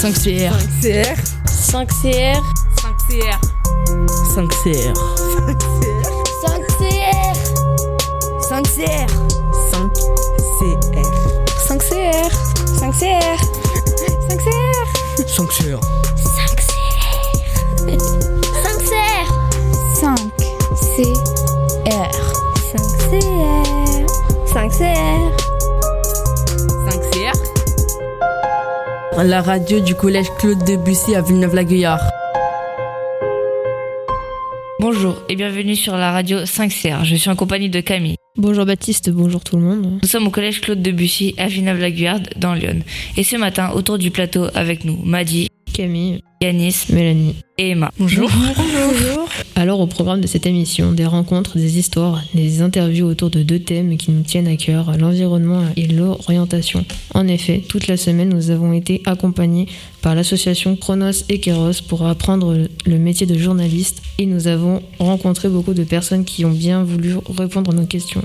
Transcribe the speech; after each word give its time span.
5CR. 0.00 0.50
5CR. 0.50 1.14
5CR. 1.70 2.40
5CR. 2.82 3.38
5CR. 4.34 4.94
5CR. 6.40 7.34
5CR. 8.48 8.88
5CR. 8.88 9.08
5CR. 11.68 12.30
5CR. 12.30 12.30
5CR. 12.80 13.38
5CR. 14.30 14.86
5CR. 15.36 15.99
La 29.24 29.42
radio 29.42 29.80
du 29.80 29.94
collège 29.94 30.28
Claude 30.38 30.64
Debussy 30.64 31.14
à 31.14 31.20
Villeneuve-la-Guyard. 31.20 32.00
Bonjour 34.78 35.16
et 35.28 35.36
bienvenue 35.36 35.76
sur 35.76 35.94
la 35.96 36.10
radio 36.10 36.38
5CR. 36.38 37.04
Je 37.04 37.16
suis 37.16 37.28
en 37.28 37.36
compagnie 37.36 37.68
de 37.68 37.80
Camille. 37.80 38.16
Bonjour 38.36 38.64
Baptiste, 38.64 39.10
bonjour 39.10 39.44
tout 39.44 39.56
le 39.56 39.62
monde. 39.62 39.98
Nous 40.02 40.08
sommes 40.08 40.26
au 40.26 40.30
collège 40.30 40.62
Claude 40.62 40.80
Debussy 40.80 41.34
à 41.36 41.48
Villeneuve-la-Guyard 41.48 42.20
dans 42.36 42.54
Lyon. 42.54 42.80
Et 43.18 43.22
ce 43.22 43.36
matin, 43.36 43.72
autour 43.74 43.98
du 43.98 44.10
plateau 44.10 44.46
avec 44.54 44.86
nous, 44.86 44.98
Madi, 45.04 45.48
Camille, 45.74 46.22
Yanis 46.42 46.86
Mélanie. 46.90 47.34
et 47.58 47.70
Emma. 47.72 47.90
Bonjour. 47.98 48.30
Bonjour. 48.56 49.28
Alors 49.56 49.80
au 49.80 49.86
programme 49.86 50.22
de 50.22 50.26
cette 50.26 50.46
émission, 50.46 50.92
des 50.92 51.04
rencontres, 51.04 51.58
des 51.58 51.78
histoires, 51.78 52.22
des 52.32 52.62
interviews 52.62 53.06
autour 53.06 53.28
de 53.28 53.42
deux 53.42 53.58
thèmes 53.58 53.98
qui 53.98 54.10
nous 54.10 54.22
tiennent 54.22 54.48
à 54.48 54.56
cœur, 54.56 54.96
l'environnement 54.96 55.64
et 55.76 55.86
l'orientation. 55.86 56.86
En 57.12 57.28
effet, 57.28 57.62
toute 57.68 57.88
la 57.88 57.98
semaine, 57.98 58.30
nous 58.30 58.50
avons 58.50 58.72
été 58.72 59.02
accompagnés 59.04 59.66
par 60.00 60.14
l'association 60.14 60.76
Chronos 60.76 61.24
et 61.28 61.40
Kéros 61.40 61.82
pour 61.86 62.06
apprendre 62.06 62.56
le 62.86 62.98
métier 62.98 63.26
de 63.26 63.36
journaliste 63.36 64.00
et 64.16 64.24
nous 64.24 64.48
avons 64.48 64.80
rencontré 64.98 65.50
beaucoup 65.50 65.74
de 65.74 65.84
personnes 65.84 66.24
qui 66.24 66.46
ont 66.46 66.52
bien 66.52 66.82
voulu 66.84 67.16
répondre 67.36 67.72
à 67.72 67.74
nos 67.74 67.84
questions. 67.84 68.22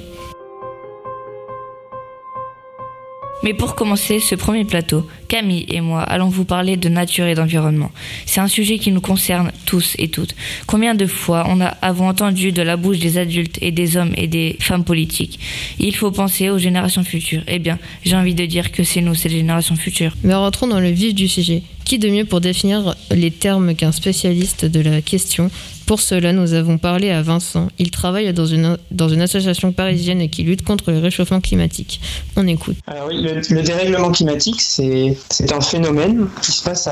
Mais 3.46 3.54
pour 3.54 3.76
commencer 3.76 4.20
ce 4.20 4.34
premier 4.34 4.66
plateau, 4.66 5.08
Camille 5.28 5.68
et 5.70 5.80
moi 5.80 6.02
allons 6.02 6.30
vous 6.30 6.46
parler 6.46 6.78
de 6.78 6.90
nature 6.90 7.28
et 7.28 7.36
d'environnement. 7.36 7.92
C'est 8.26 8.40
un 8.40 8.48
sujet 8.48 8.80
qui 8.80 8.92
nous 8.92 9.02
concerne 9.02 9.52
tous 9.68 9.94
et 10.00 10.08
toutes. 10.08 10.34
Combien 10.66 10.96
de 10.96 11.06
fois 11.06 11.46
on 11.48 11.62
a 11.62 11.68
avons 11.84 12.10
entendu 12.10 12.52
de 12.52 12.64
la 12.64 12.76
bouche 12.76 12.98
des 12.98 13.20
adultes 13.20 13.60
et 13.62 13.70
des 13.70 13.98
hommes 13.98 14.14
et 14.18 14.26
des 14.26 14.58
femmes 14.60 14.84
politiques? 14.84 15.40
Il 15.78 15.96
faut 15.96 16.10
penser 16.10 16.50
aux 16.50 16.58
générations 16.58 17.04
futures. 17.04 17.44
Eh 17.48 17.60
bien, 17.60 17.78
j'ai 18.04 18.16
envie 18.16 18.34
de 18.34 18.48
dire 18.48 18.72
que 18.72 18.84
c'est 18.84 19.02
nous, 19.02 19.14
les 19.14 19.30
générations 19.30 19.76
futures. 19.76 20.16
Mais 20.24 20.34
rentrons 20.34 20.66
dans 20.66 20.80
le 20.80 20.90
vif 20.90 21.14
du 21.14 21.28
sujet. 21.28 21.62
Qui 21.86 22.00
de 22.00 22.09
mieux 22.09 22.25
pour 22.25 22.41
définir 22.41 22.95
les 23.11 23.30
termes 23.30 23.75
qu'un 23.75 23.91
spécialiste 23.91 24.66
de 24.66 24.80
la 24.80 25.02
question? 25.03 25.52
Pour 25.86 26.00
cela, 26.00 26.33
nous 26.33 26.53
avons 26.53 26.80
parlé 26.80 27.11
à 27.11 27.22
Vincent. 27.22 27.67
Il 27.78 27.91
travaille 27.91 28.33
dans 28.33 28.47
une, 28.47 28.75
dans 28.89 29.08
une 29.08 29.22
association 29.22 29.72
parisienne 29.72 30.28
qui 30.30 30.41
lutte 30.41 30.63
contre 30.63 30.91
le 30.91 30.97
réchauffement 30.97 31.41
climatique. 31.41 32.02
On 32.36 32.47
écoute. 32.47 32.78
Alors 32.88 33.09
oui, 33.09 33.22
le, 33.22 33.39
le 33.53 33.61
dérèglement 33.61 34.11
climatique, 34.11 34.61
c'est 34.61 35.16
un 35.53 35.61
phénomène 35.61 36.28
qui 36.41 36.52
se 36.52 36.63
passe 36.63 36.89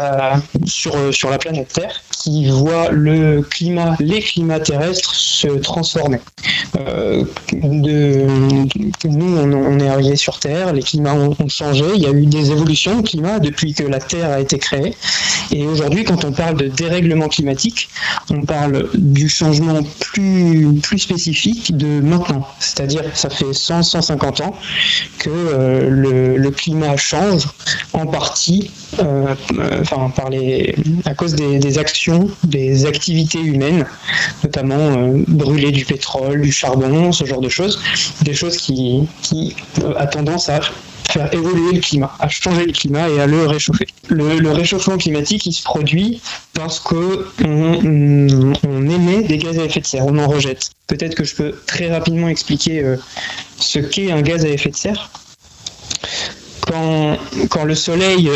sur, 0.66 0.94
sur 1.12 1.32
la 1.32 1.40
planète 1.40 1.74
Terre, 1.74 2.04
qui 2.12 2.50
voit 2.50 2.90
le 2.92 3.42
climat, 3.42 3.96
les 4.00 4.22
climats 4.22 4.60
terrestres 4.60 5.16
se 5.16 5.48
transformer. 5.48 6.20
Euh, 6.78 7.24
nous, 7.64 8.28
on, 9.06 9.80
est 9.80 9.90
arrivé 9.90 10.16
sur 10.16 10.40
Terre, 10.40 10.72
les 10.72 10.84
climats 10.84 11.16
ont, 11.16 11.36
ont 11.40 11.50
changé, 11.50 11.86
il 11.96 12.02
y 12.02 12.06
a 12.06 12.12
eu 12.12 12.28
des 12.28 12.52
évolutions 12.52 13.02
de 13.02 13.08
climat 13.08 13.40
depuis 13.40 13.74
que 13.74 13.84
la 13.84 14.00
Terre 14.00 14.30
a 14.30 14.40
été 14.40 14.60
créée. 14.60 14.83
Et 15.52 15.66
aujourd'hui, 15.68 16.04
quand 16.04 16.26
on 16.26 16.32
parle 16.32 16.58
de 16.58 16.68
dérèglement 16.68 17.28
climatique, 17.28 17.90
on 18.30 18.42
parle 18.42 18.90
du 18.94 19.30
changement 19.30 19.82
plus, 20.00 20.68
plus 20.82 21.00
spécifique 21.00 21.76
de 21.76 22.02
maintenant. 22.02 22.48
C'est-à-dire 22.60 23.04
ça 23.14 23.30
fait 23.30 23.52
100-150 23.52 24.44
ans 24.44 24.56
que 25.20 25.30
euh, 25.30 25.90
le, 26.38 26.52
climat 26.52 26.98
change 26.98 27.48
en 27.94 28.06
partie 28.06 28.70
euh, 29.00 29.34
enfin, 29.82 30.12
par 30.16 30.30
les, 30.30 30.76
à 31.06 31.14
cause 31.16 31.34
des, 31.34 31.58
des, 31.60 31.78
actions, 31.80 32.30
des 32.44 32.86
activités 32.86 33.40
humaines, 33.40 33.86
notamment 34.44 34.76
euh, 34.76 35.24
brûler 35.28 35.72
du 35.72 35.84
pétrole, 35.84 36.42
du 36.42 36.52
charbon, 36.52 37.12
ce 37.12 37.26
genre 37.26 37.42
de 37.42 37.50
choses, 37.50 37.80
des 38.22 38.34
choses 38.34 38.58
qui, 38.58 39.08
qui 39.22 39.56
a 39.98 40.06
tendance 40.06 40.50
à 40.50 40.60
faire 41.12 41.34
évoluer 41.34 41.74
le 41.74 41.80
climat, 41.80 42.16
à 42.20 42.30
changer 42.30 42.66
le 42.66 42.72
climat 42.72 43.10
et 43.10 43.20
à 43.20 43.28
le 43.28 43.46
réchauffer. 43.46 43.88
Le, 44.10 44.52
réchauffement 44.52 44.98
climatique, 44.98 45.46
il 45.46 45.54
se 45.54 45.64
produit 45.64 46.22
parce 46.54 46.80
que 46.80 47.28
on, 47.44 48.90
émet 48.90 49.24
des 49.24 49.38
gaz 49.38 49.60
à 49.60 49.64
effet 49.64 49.80
de 49.80 49.86
serre, 49.86 50.06
on 50.06 50.18
en 50.18 50.28
rejette. 50.28 50.72
Peut-être 50.88 51.16
que 51.16 51.24
je 51.24 51.36
peux 51.36 51.56
très 51.66 51.90
rapidement 51.92 52.28
expliquer 52.28 52.84
euh, 52.84 52.98
ce 53.58 53.80
qu'est 53.80 54.12
un 54.12 54.22
gaz 54.22 54.46
à 54.46 54.50
effet 54.50 54.70
de 54.70 54.76
serre. 54.76 55.10
Quand, 56.68 57.18
quand 57.50 57.66
le 57.66 57.76
soleil 57.76 58.30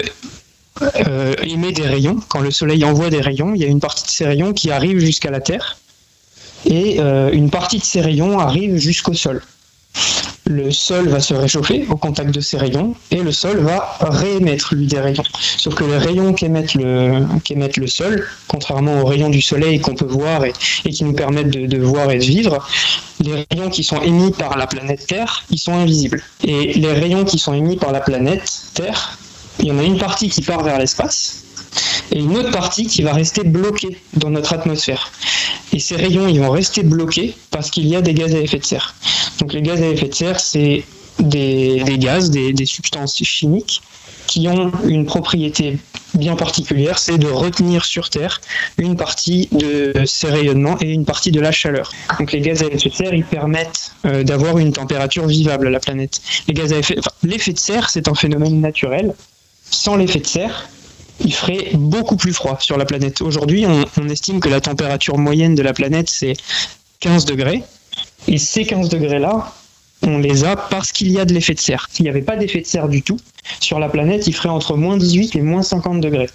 euh, 0.82 1.34
émet 1.44 1.72
des 1.72 1.88
rayons, 1.88 2.20
quand 2.28 2.42
le 2.42 2.52
soleil 2.52 2.84
envoie 2.86 3.10
des 3.10 3.22
rayons, 3.22 3.54
il 3.56 3.62
y 3.62 3.66
a 3.66 3.68
une 3.68 3.80
partie 3.80 4.04
de 4.04 4.10
ces 4.10 4.26
rayons 4.26 4.54
qui 4.54 4.72
arrive 4.72 5.00
jusqu'à 5.00 5.32
la 5.32 5.40
Terre 5.40 5.78
et 6.66 7.00
euh, 7.00 7.32
une 7.32 7.50
partie 7.50 7.80
de 7.80 7.84
ces 7.84 8.02
rayons 8.02 8.40
arrive 8.40 8.78
jusqu'au 8.78 9.14
sol 9.14 9.42
le 10.48 10.72
sol 10.72 11.10
va 11.10 11.20
se 11.20 11.34
réchauffer 11.34 11.86
au 11.90 11.98
contact 11.98 12.32
de 12.32 12.40
ces 12.40 12.58
rayons 12.58 12.96
et 13.12 13.18
le 13.18 13.32
sol 13.32 13.60
va 13.60 13.98
réémettre 14.00 14.76
lui 14.76 14.88
des 14.88 15.00
rayons. 15.00 15.24
Sauf 15.58 15.76
que 15.76 15.84
les 15.84 15.98
rayons 15.98 16.34
qu'émettent 16.34 16.76
le, 16.76 17.88
sol, 17.88 18.26
contrairement 18.48 19.02
aux 19.02 19.06
rayons 19.06 19.30
du 19.30 19.42
soleil 19.42 19.80
qu'on 19.80 19.96
peut 19.96 20.06
voir 20.06 20.46
et, 20.46 20.54
qui 20.54 21.04
nous 21.04 21.14
permettent 21.14 21.50
de, 21.50 21.78
voir 21.78 22.12
et 22.12 22.18
de 22.18 22.24
vivre, 22.24 22.66
les 23.20 23.46
rayons 23.52 23.70
qui 23.70 23.84
sont 23.84 24.02
émis 24.02 24.32
par 24.32 24.58
la 24.58 24.68
planète 24.68 25.06
Terre, 25.08 25.44
ils 25.50 25.60
sont 25.60 25.74
invisibles. 25.74 26.24
Et 26.44 26.74
les 26.74 26.94
rayons 26.94 27.26
qui 27.26 27.40
sont 27.40 27.54
émis 27.54 27.78
par 27.78 27.92
la 27.92 28.00
planète 28.00 28.50
Terre, 28.74 29.18
il 29.60 29.68
y 29.68 29.72
en 29.72 29.80
a 29.80 29.84
une 29.84 29.98
partie 29.98 30.30
qui 30.30 30.42
part 30.42 30.64
vers 30.64 30.78
l'espace 30.78 31.47
et 32.12 32.20
une 32.20 32.38
autre 32.38 32.52
partie 32.52 32.88
qui 32.88 33.02
va 33.02 33.14
rester 33.14 33.44
bloquée 33.44 33.98
dans 34.14 34.30
notre 34.30 34.54
atmosphère. 34.54 35.12
Et 35.74 35.80
ces 35.80 35.96
rayons, 35.96 36.28
ils 36.28 36.40
vont 36.40 36.50
rester 36.50 36.84
bloqués 36.84 37.36
parce 37.52 37.70
qu'il 37.70 37.88
y 37.88 37.96
a 37.96 38.02
des 38.02 38.14
gaz 38.14 38.34
à 38.34 38.40
effet 38.40 38.60
de 38.60 38.66
serre. 38.66 38.96
Donc 39.40 39.54
les 39.54 39.62
gaz 39.62 39.82
à 39.82 39.88
effet 39.88 40.08
de 40.08 40.14
serre, 40.14 40.40
c'est 40.40 40.84
des, 41.20 41.84
gaz, 41.98 42.30
des, 42.30 42.66
substances 42.66 43.22
chimiques 43.24 43.82
qui 44.28 44.48
ont 44.48 44.72
une 44.86 45.06
propriété 45.06 45.78
bien 46.14 46.36
particulière, 46.36 47.00
c'est 47.00 47.18
de 47.18 47.28
retenir 47.28 47.86
sur 47.86 48.10
Terre 48.10 48.42
une 48.78 48.96
partie 48.96 49.48
de 49.52 49.94
ces 50.06 50.28
rayonnements 50.28 50.78
et 50.82 50.92
une 50.92 51.06
partie 51.06 51.32
de 51.32 51.40
la 51.40 51.52
chaleur. 51.52 51.92
Donc 52.20 52.32
les 52.32 52.42
gaz 52.42 52.64
à 52.64 52.68
effet 52.68 52.90
de 52.90 52.94
serre, 52.94 53.14
ils 53.14 53.26
permettent 53.26 53.92
euh, 54.06 54.24
d'avoir 54.24 54.58
une 54.58 54.74
température 54.74 55.28
vivable 55.28 55.68
à 55.68 55.70
la 55.70 55.80
planète. 55.80 56.22
L'effet 57.24 57.54
de 57.54 57.60
serre, 57.60 57.90
c'est 57.90 58.08
un 58.08 58.16
phénomène 58.16 58.60
naturel. 58.60 59.14
Sans 59.70 59.96
l'effet 59.96 60.20
de 60.20 60.28
serre, 60.28 60.70
il 61.24 61.34
ferait 61.34 61.72
beaucoup 61.74 62.16
plus 62.16 62.34
froid 62.34 62.58
sur 62.60 62.78
la 62.78 62.86
planète. 62.86 63.22
Aujourd'hui, 63.22 63.66
on, 63.66 64.10
estime 64.10 64.40
que 64.40 64.50
la 64.50 64.62
température 64.62 65.18
moyenne 65.18 65.56
de 65.56 65.62
la 65.62 65.74
planète, 65.74 66.10
c'est 66.10 66.34
15 67.00 67.26
degrés. 67.26 67.64
Et 68.28 68.38
ces 68.38 68.66
15 68.66 68.90
degrés-là, 68.90 69.54
on 70.04 70.20
les 70.20 70.44
a 70.44 70.56
parce 70.56 70.92
qu'il 70.92 71.12
y 71.12 71.20
a 71.20 71.26
de 71.26 71.34
l'effet 71.34 71.54
de 71.54 71.60
serre. 71.60 71.88
S'il 71.92 72.04
n'y 72.04 72.10
avait 72.10 72.22
pas 72.22 72.36
d'effet 72.36 72.62
de 72.62 72.66
serre 72.66 72.90
du 72.90 73.02
tout, 73.02 73.18
sur 73.60 73.80
la 73.80 73.90
planète, 73.90 74.28
il 74.28 74.34
ferait 74.34 74.50
entre 74.50 74.76
moins 74.76 74.98
18 74.98 75.36
et 75.36 75.42
moins 75.42 75.64
50 75.64 76.02
degrés. 76.02 76.30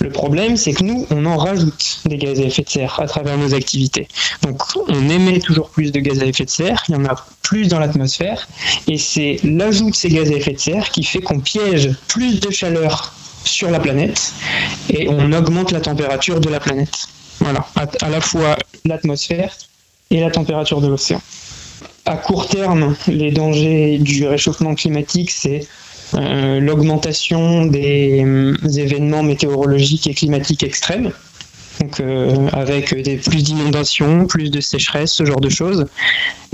Le 0.00 0.10
problème, 0.10 0.56
c'est 0.56 0.72
que 0.72 0.84
nous, 0.84 1.06
on 1.10 1.26
en 1.26 1.36
rajoute 1.36 2.00
des 2.04 2.18
gaz 2.18 2.38
à 2.38 2.44
effet 2.44 2.62
de 2.62 2.68
serre 2.68 3.00
à 3.00 3.06
travers 3.06 3.36
nos 3.36 3.52
activités. 3.54 4.06
Donc, 4.42 4.62
on 4.88 5.08
émet 5.08 5.40
toujours 5.40 5.70
plus 5.70 5.90
de 5.90 5.98
gaz 5.98 6.22
à 6.22 6.26
effet 6.26 6.44
de 6.44 6.50
serre, 6.50 6.84
il 6.88 6.92
y 6.92 6.96
en 6.96 7.04
a 7.04 7.16
plus 7.42 7.66
dans 7.66 7.80
l'atmosphère, 7.80 8.46
et 8.86 8.96
c'est 8.96 9.40
l'ajout 9.42 9.90
de 9.90 9.96
ces 9.96 10.08
gaz 10.08 10.30
à 10.30 10.34
effet 10.34 10.52
de 10.52 10.58
serre 10.58 10.90
qui 10.90 11.02
fait 11.02 11.20
qu'on 11.20 11.40
piège 11.40 11.90
plus 12.06 12.38
de 12.38 12.50
chaleur 12.50 13.12
sur 13.48 13.70
la 13.70 13.80
planète 13.80 14.32
et 14.90 15.08
on 15.08 15.32
augmente 15.32 15.72
la 15.72 15.80
température 15.80 16.40
de 16.40 16.48
la 16.48 16.60
planète. 16.60 17.08
Voilà, 17.40 17.66
à, 17.76 18.08
la 18.08 18.20
fois 18.20 18.56
l'atmosphère 18.84 19.52
et 20.10 20.20
la 20.20 20.30
température 20.30 20.80
de 20.80 20.88
l'océan. 20.88 21.20
À 22.04 22.16
court 22.16 22.48
terme, 22.48 22.96
les 23.06 23.30
dangers 23.30 23.98
du 23.98 24.26
réchauffement 24.26 24.74
climatique, 24.74 25.30
c'est 25.30 25.66
euh, 26.14 26.58
l'augmentation 26.58 27.66
des, 27.66 28.24
des, 28.62 28.80
événements 28.80 29.22
météorologiques 29.22 30.06
et 30.06 30.14
climatiques 30.14 30.62
extrêmes, 30.62 31.12
donc 31.80 32.00
euh, 32.00 32.48
avec 32.52 32.94
des 32.94 33.16
plus 33.18 33.42
d'inondations, 33.42 34.26
plus 34.26 34.50
de 34.50 34.60
sécheresse, 34.60 35.12
ce 35.12 35.24
genre 35.26 35.40
de 35.40 35.50
choses. 35.50 35.86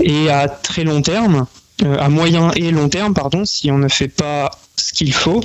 Et 0.03 0.29
à 0.29 0.49
très 0.49 0.83
long 0.83 1.01
terme, 1.01 1.45
euh, 1.83 1.97
à 1.99 2.09
moyen 2.09 2.51
et 2.51 2.71
long 2.71 2.89
terme, 2.89 3.13
pardon, 3.13 3.45
si 3.45 3.71
on 3.71 3.77
ne 3.77 3.87
fait 3.87 4.07
pas 4.07 4.51
ce 4.77 4.93
qu'il 4.93 5.13
faut, 5.13 5.41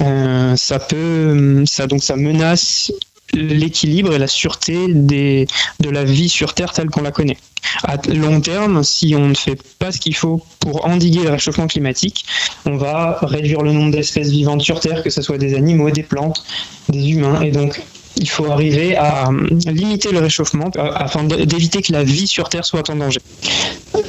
euh, 0.00 0.56
ça 0.56 0.78
peut, 0.78 1.64
donc 1.88 2.02
ça 2.02 2.16
menace 2.16 2.92
l'équilibre 3.34 4.14
et 4.14 4.18
la 4.18 4.26
sûreté 4.26 4.86
des, 4.88 5.46
de 5.80 5.90
la 5.90 6.04
vie 6.04 6.28
sur 6.28 6.54
Terre 6.54 6.72
telle 6.72 6.88
qu'on 6.88 7.02
la 7.02 7.10
connaît. 7.10 7.36
À 7.82 7.96
long 8.08 8.40
terme, 8.40 8.82
si 8.82 9.14
on 9.14 9.28
ne 9.28 9.34
fait 9.34 9.60
pas 9.78 9.92
ce 9.92 9.98
qu'il 9.98 10.14
faut 10.14 10.42
pour 10.60 10.86
endiguer 10.86 11.24
le 11.24 11.30
réchauffement 11.30 11.66
climatique, 11.66 12.24
on 12.64 12.76
va 12.76 13.18
réduire 13.22 13.62
le 13.62 13.72
nombre 13.72 13.92
d'espèces 13.92 14.30
vivantes 14.30 14.62
sur 14.62 14.80
Terre, 14.80 15.02
que 15.02 15.10
ce 15.10 15.20
soit 15.20 15.38
des 15.38 15.54
animaux, 15.54 15.90
des 15.90 16.02
plantes, 16.02 16.44
des 16.88 17.10
humains, 17.10 17.40
et 17.42 17.50
donc 17.50 17.82
il 18.18 18.28
faut 18.28 18.50
arriver 18.50 18.96
à 18.96 19.30
limiter 19.66 20.10
le 20.10 20.18
réchauffement 20.18 20.70
euh, 20.76 20.90
afin 20.94 21.24
d'éviter 21.24 21.82
que 21.82 21.92
la 21.92 22.04
vie 22.04 22.26
sur 22.26 22.48
Terre 22.48 22.64
soit 22.64 22.88
en 22.90 22.96
danger. 22.96 23.20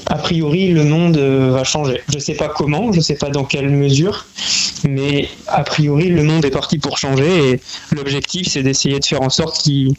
A 0.08 0.16
priori, 0.16 0.70
le 0.70 0.84
monde 0.84 1.18
euh, 1.18 1.52
va 1.52 1.64
changer. 1.64 2.02
Je 2.10 2.16
ne 2.16 2.20
sais 2.20 2.34
pas 2.34 2.50
comment, 2.50 2.92
je 2.92 2.98
ne 2.98 3.04
sais 3.04 3.16
pas 3.16 3.30
dans 3.30 3.44
quelle 3.44 3.70
mesure, 3.70 4.26
mais 4.88 5.30
a 5.48 5.64
priori, 5.64 6.10
le 6.10 6.24
monde 6.24 6.46
est 6.46 6.52
parti 6.52 6.80
pour 6.80 6.98
changer 6.98 7.52
et 7.52 7.62
l'objectif, 7.96 8.48
c'est 8.48 8.64
d'essayer 8.64 9.00
de 9.00 9.06
faire 9.06 9.22
en 9.22 9.30
sorte 9.30 9.62
qu'il 9.62 9.96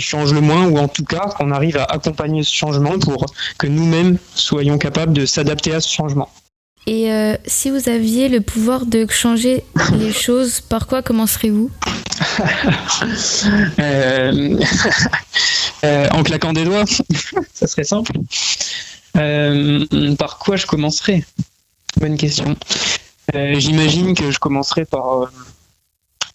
change 0.00 0.32
le 0.32 0.40
moins 0.40 0.66
ou 0.66 0.78
en 0.78 0.88
tout 0.88 1.04
cas 1.04 1.30
qu'on 1.36 1.50
arrive 1.50 1.78
à 1.78 1.84
accompagner 1.84 2.42
ce 2.42 2.54
changement 2.54 2.98
pour 2.98 3.26
que 3.58 3.66
nous-mêmes 3.66 4.18
soyons 4.34 4.78
capables 4.78 5.12
de 5.12 5.26
s'adapter 5.26 5.72
à 5.72 5.80
ce 5.80 5.92
changement. 5.92 6.28
Et 6.86 7.10
euh, 7.10 7.36
si 7.46 7.70
vous 7.70 7.88
aviez 7.88 8.28
le 8.28 8.40
pouvoir 8.40 8.86
de 8.86 9.06
changer 9.10 9.64
les 9.92 10.12
choses, 10.24 10.60
par 10.60 10.86
quoi 10.86 11.02
commencerez-vous? 11.02 11.70
Euh, 13.80 14.58
euh, 15.84 16.08
En 16.12 16.22
claquant 16.22 16.52
des 16.52 16.64
doigts, 16.64 16.84
ça 17.54 17.66
serait 17.66 17.84
simple. 17.84 18.12
par 20.16 20.38
quoi 20.38 20.54
je 20.56 20.66
commencerai 20.66 21.24
Bonne 22.00 22.16
question. 22.16 22.56
J'imagine 23.34 24.14
que 24.14 24.30
je 24.30 24.38
commencerai 24.38 24.84
par, 24.84 25.32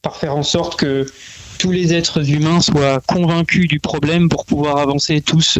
par 0.01 0.17
faire 0.17 0.35
en 0.35 0.43
sorte 0.43 0.77
que 0.77 1.05
tous 1.59 1.71
les 1.71 1.93
êtres 1.93 2.29
humains 2.29 2.59
soient 2.59 2.99
convaincus 3.07 3.69
du 3.69 3.79
problème 3.79 4.27
pour 4.27 4.45
pouvoir 4.45 4.79
avancer 4.79 5.21
tous 5.21 5.57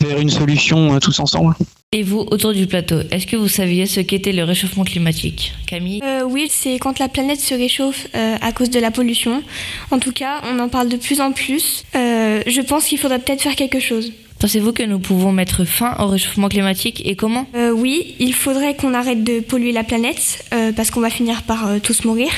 vers 0.00 0.18
une 0.20 0.30
solution 0.30 0.98
tous 1.00 1.18
ensemble. 1.20 1.54
Et 1.94 2.02
vous, 2.02 2.26
autour 2.30 2.54
du 2.54 2.66
plateau, 2.66 3.00
est-ce 3.10 3.26
que 3.26 3.36
vous 3.36 3.48
saviez 3.48 3.84
ce 3.84 4.00
qu'était 4.00 4.32
le 4.32 4.44
réchauffement 4.44 4.82
climatique? 4.82 5.52
Camille? 5.66 6.00
Euh, 6.02 6.22
Oui, 6.22 6.46
c'est 6.50 6.78
quand 6.78 6.98
la 6.98 7.08
planète 7.08 7.38
se 7.38 7.52
réchauffe 7.52 8.06
euh, 8.14 8.36
à 8.40 8.50
cause 8.52 8.70
de 8.70 8.80
la 8.80 8.90
pollution. 8.90 9.42
En 9.90 9.98
tout 9.98 10.12
cas, 10.12 10.40
on 10.44 10.58
en 10.58 10.70
parle 10.70 10.88
de 10.88 10.96
plus 10.96 11.20
en 11.20 11.32
plus. 11.32 11.84
Euh, 11.94 12.42
je 12.46 12.62
pense 12.62 12.86
qu'il 12.86 12.96
faudrait 12.96 13.18
peut-être 13.18 13.42
faire 13.42 13.56
quelque 13.56 13.78
chose. 13.78 14.10
Pensez-vous 14.38 14.72
que 14.72 14.82
nous 14.82 15.00
pouvons 15.00 15.32
mettre 15.32 15.66
fin 15.66 15.94
au 15.98 16.06
réchauffement 16.06 16.48
climatique 16.48 17.02
et 17.04 17.14
comment? 17.14 17.46
Oui, 17.74 18.14
il 18.18 18.32
faudrait 18.32 18.74
qu'on 18.74 18.94
arrête 18.94 19.22
de 19.22 19.40
polluer 19.40 19.72
la 19.72 19.84
planète 19.84 20.46
parce 20.74 20.90
qu'on 20.90 21.00
va 21.00 21.10
finir 21.10 21.42
par 21.42 21.68
tous 21.80 22.04
mourir. 22.04 22.30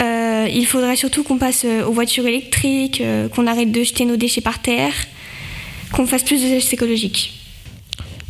il 0.00 0.66
faudrait 0.68 0.94
surtout 0.94 1.24
qu'on 1.24 1.38
passe 1.38 1.64
aux 1.64 1.92
voitures 1.92 2.28
électriques, 2.28 3.02
qu'on 3.34 3.48
arrête 3.48 3.72
de 3.72 3.82
jeter 3.82 4.04
nos 4.04 4.14
déchets 4.14 4.40
par 4.40 4.60
terre, 4.60 4.92
qu'on 5.92 6.06
fasse 6.06 6.22
plus 6.22 6.40
de 6.42 6.46
gestes 6.46 6.72
écologiques. 6.74 7.39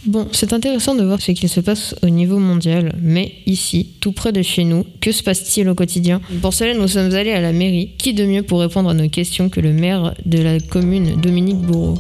Bon, 0.07 0.27
c'est 0.33 0.55
intéressant 0.55 0.95
de 0.95 1.05
voir 1.05 1.21
ce 1.21 1.33
qu'il 1.33 1.49
se 1.49 1.61
passe 1.61 1.95
au 2.03 2.09
niveau 2.09 2.39
mondial, 2.39 2.95
mais 3.03 3.33
ici, 3.45 3.97
tout 4.01 4.13
près 4.13 4.33
de 4.33 4.41
chez 4.41 4.65
nous, 4.65 4.87
que 5.01 5.13
se 5.13 5.23
passe-t-il 5.23 5.69
au 5.69 5.75
quotidien? 5.75 6.23
Pour 6.41 6.55
cela, 6.55 6.73
nous 6.73 6.89
sommes 6.89 7.15
allés 7.15 7.33
à 7.33 7.41
la 7.41 7.53
mairie. 7.53 7.91
Qui 7.99 8.15
de 8.15 8.25
mieux 8.25 8.43
pour 8.43 8.61
répondre 8.61 8.89
à 8.89 8.95
nos 8.95 9.11
questions 9.11 9.51
que 9.51 9.61
le 9.61 9.73
maire 9.73 10.15
de 10.25 10.39
la 10.41 10.59
commune, 10.59 11.21
Dominique 11.21 11.59
Bourreau? 11.59 11.99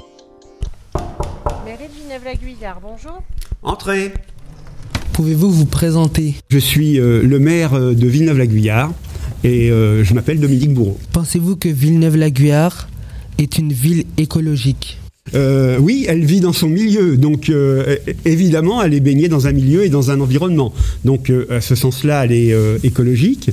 Mairie 1.66 1.84
de 1.88 1.94
Villeneuve-la-Guyard, 1.94 2.80
bonjour. 2.82 3.22
Entrez. 3.62 4.14
Pouvez-vous 5.12 5.50
vous 5.50 5.66
présenter? 5.66 6.36
Je 6.48 6.58
suis 6.58 6.98
euh, 6.98 7.22
le 7.22 7.38
maire 7.38 7.74
euh, 7.74 7.94
de 7.94 8.06
Villeneuve-la-Guyard 8.06 8.92
et 9.44 9.70
euh, 9.70 10.02
je 10.04 10.14
m'appelle 10.14 10.40
Dominique 10.40 10.72
Bourreau. 10.72 10.98
Pensez-vous 11.12 11.56
que 11.56 11.68
Villeneuve-la-Guyard 11.68 12.88
est 13.36 13.58
une 13.58 13.74
ville 13.74 14.04
écologique? 14.16 14.96
Euh, 15.34 15.78
oui, 15.78 16.06
elle 16.08 16.24
vit 16.24 16.40
dans 16.40 16.52
son 16.52 16.68
milieu, 16.68 17.16
donc 17.16 17.48
euh, 17.48 17.96
évidemment, 18.24 18.82
elle 18.82 18.94
est 18.94 19.00
baignée 19.00 19.28
dans 19.28 19.46
un 19.46 19.52
milieu 19.52 19.84
et 19.84 19.88
dans 19.88 20.10
un 20.10 20.20
environnement. 20.20 20.72
Donc, 21.04 21.30
euh, 21.30 21.46
à 21.50 21.60
ce 21.60 21.74
sens-là, 21.74 22.24
elle 22.24 22.32
est 22.32 22.54
écologique. 22.84 23.50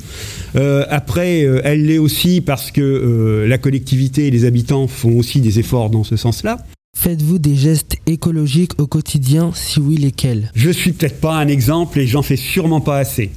après, 0.55 1.41
elle 1.63 1.85
l'est 1.85 1.97
aussi 1.97 2.41
parce 2.41 2.71
que 2.71 3.45
la 3.47 3.57
collectivité 3.57 4.27
et 4.27 4.31
les 4.31 4.45
habitants 4.45 4.87
font 4.87 5.17
aussi 5.17 5.41
des 5.41 5.59
efforts 5.59 5.89
dans 5.89 6.03
ce 6.03 6.15
sens-là. 6.15 6.57
Faites-vous 6.95 7.37
des 7.37 7.55
gestes 7.55 7.97
écologiques 8.07 8.79
au 8.79 8.87
quotidien 8.87 9.51
Si 9.53 9.79
oui, 9.79 9.97
lesquels? 9.97 10.51
Je 10.55 10.71
suis 10.71 10.93
peut-être 10.93 11.21
pas 11.21 11.35
un 11.35 11.47
exemple 11.47 11.99
et 11.99 12.07
j'en 12.07 12.23
fais 12.23 12.37
sûrement 12.37 12.81
pas 12.81 12.97
assez. 12.97 13.29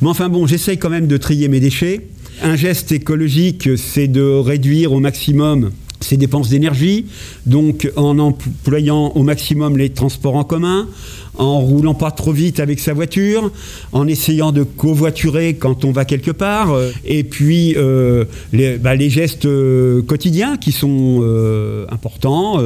Mais 0.00 0.08
enfin 0.08 0.28
bon, 0.28 0.46
j'essaye 0.46 0.78
quand 0.78 0.90
même 0.90 1.08
de 1.08 1.16
trier 1.16 1.48
mes 1.48 1.58
déchets. 1.58 2.06
Un 2.42 2.54
geste 2.54 2.92
écologique, 2.92 3.70
c'est 3.76 4.06
de 4.06 4.22
réduire 4.22 4.92
au 4.92 5.00
maximum 5.00 5.72
ses 6.00 6.16
dépenses 6.16 6.48
d'énergie, 6.48 7.06
donc 7.46 7.90
en 7.96 8.18
employant 8.18 9.12
au 9.14 9.22
maximum 9.22 9.76
les 9.76 9.90
transports 9.90 10.36
en 10.36 10.44
commun, 10.44 10.88
en 11.38 11.60
roulant 11.60 11.94
pas 11.94 12.10
trop 12.10 12.32
vite 12.32 12.60
avec 12.60 12.80
sa 12.80 12.92
voiture, 12.92 13.50
en 13.92 14.06
essayant 14.06 14.52
de 14.52 14.64
covoiturer 14.64 15.54
quand 15.54 15.84
on 15.84 15.92
va 15.92 16.04
quelque 16.04 16.30
part, 16.30 16.72
euh, 16.72 16.90
et 17.04 17.24
puis 17.24 17.74
euh, 17.76 18.24
bah, 18.80 18.94
les, 18.94 19.10
gestes 19.10 19.46
euh, 19.46 20.02
quotidiens 20.02 20.56
qui 20.56 20.72
sont 20.72 21.22
importants. 21.90 22.60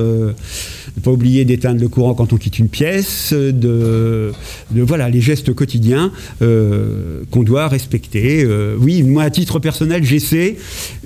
Ne 0.96 1.02
pas 1.02 1.10
oublier 1.10 1.44
d'éteindre 1.44 1.80
le 1.80 1.88
courant 1.88 2.14
quand 2.14 2.32
on 2.32 2.36
quitte 2.36 2.58
une 2.58 2.68
pièce, 2.68 3.32
de, 3.32 4.32
voilà 4.70 5.08
les 5.08 5.20
gestes 5.20 5.52
quotidiens 5.52 6.12
qu'on 6.40 7.42
doit 7.42 7.68
respecter. 7.68 8.46
oui, 8.78 9.02
moi 9.02 9.24
à 9.24 9.30
titre 9.30 9.58
personnel 9.58 10.04
j'essaie, 10.04 10.56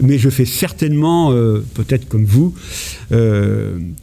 mais 0.00 0.18
je 0.18 0.30
fais 0.30 0.44
certainement, 0.44 1.32
peut-être 1.74 2.08
comme 2.08 2.24
vous, 2.24 2.54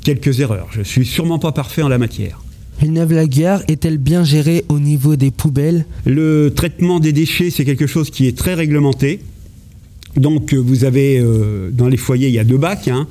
quelques 0.04 0.40
erreurs. 0.40 0.68
Je 0.72 0.82
suis 0.82 1.06
sûrement 1.06 1.40
pas 1.40 1.52
parfait 1.52 1.82
en 1.82 1.90
la 1.90 1.98
matière. 1.98 2.44
Villeneuve-la-Gare 2.80 3.62
est-elle 3.68 3.98
bien 3.98 4.24
gérée 4.24 4.66
au 4.68 4.80
niveau 4.80 5.16
des 5.16 5.32
poubelles? 5.32 5.86
Le 6.06 6.50
traitement 6.50 7.00
des 7.00 7.14
déchets, 7.14 7.50
c'est 7.50 7.66
quelque 7.66 7.88
chose 7.88 8.10
qui 8.10 8.28
est 8.28 8.38
très 8.38 8.56
réglementé. 8.56 9.20
Donc 10.18 10.54
euh, 10.54 10.58
vous 10.58 10.84
avez 10.84 11.20
euh, 11.20 11.70
dans 11.72 11.88
les 11.88 11.98
foyers, 11.98 12.28
il 12.28 12.34
y 12.34 12.40
a 12.40 12.44
deux 12.44 12.58
bacs. 12.58 12.88
Hein. 12.88 13.08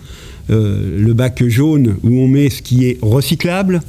Euh, 0.51 0.99
le 0.99 1.13
bac 1.15 1.43
jaune 1.47 1.97
où 2.03 2.19
on 2.19 2.27
met 2.27 2.51
ce 2.51 2.63
qui 2.63 2.87
est 2.87 2.99
recyclable 3.01 3.81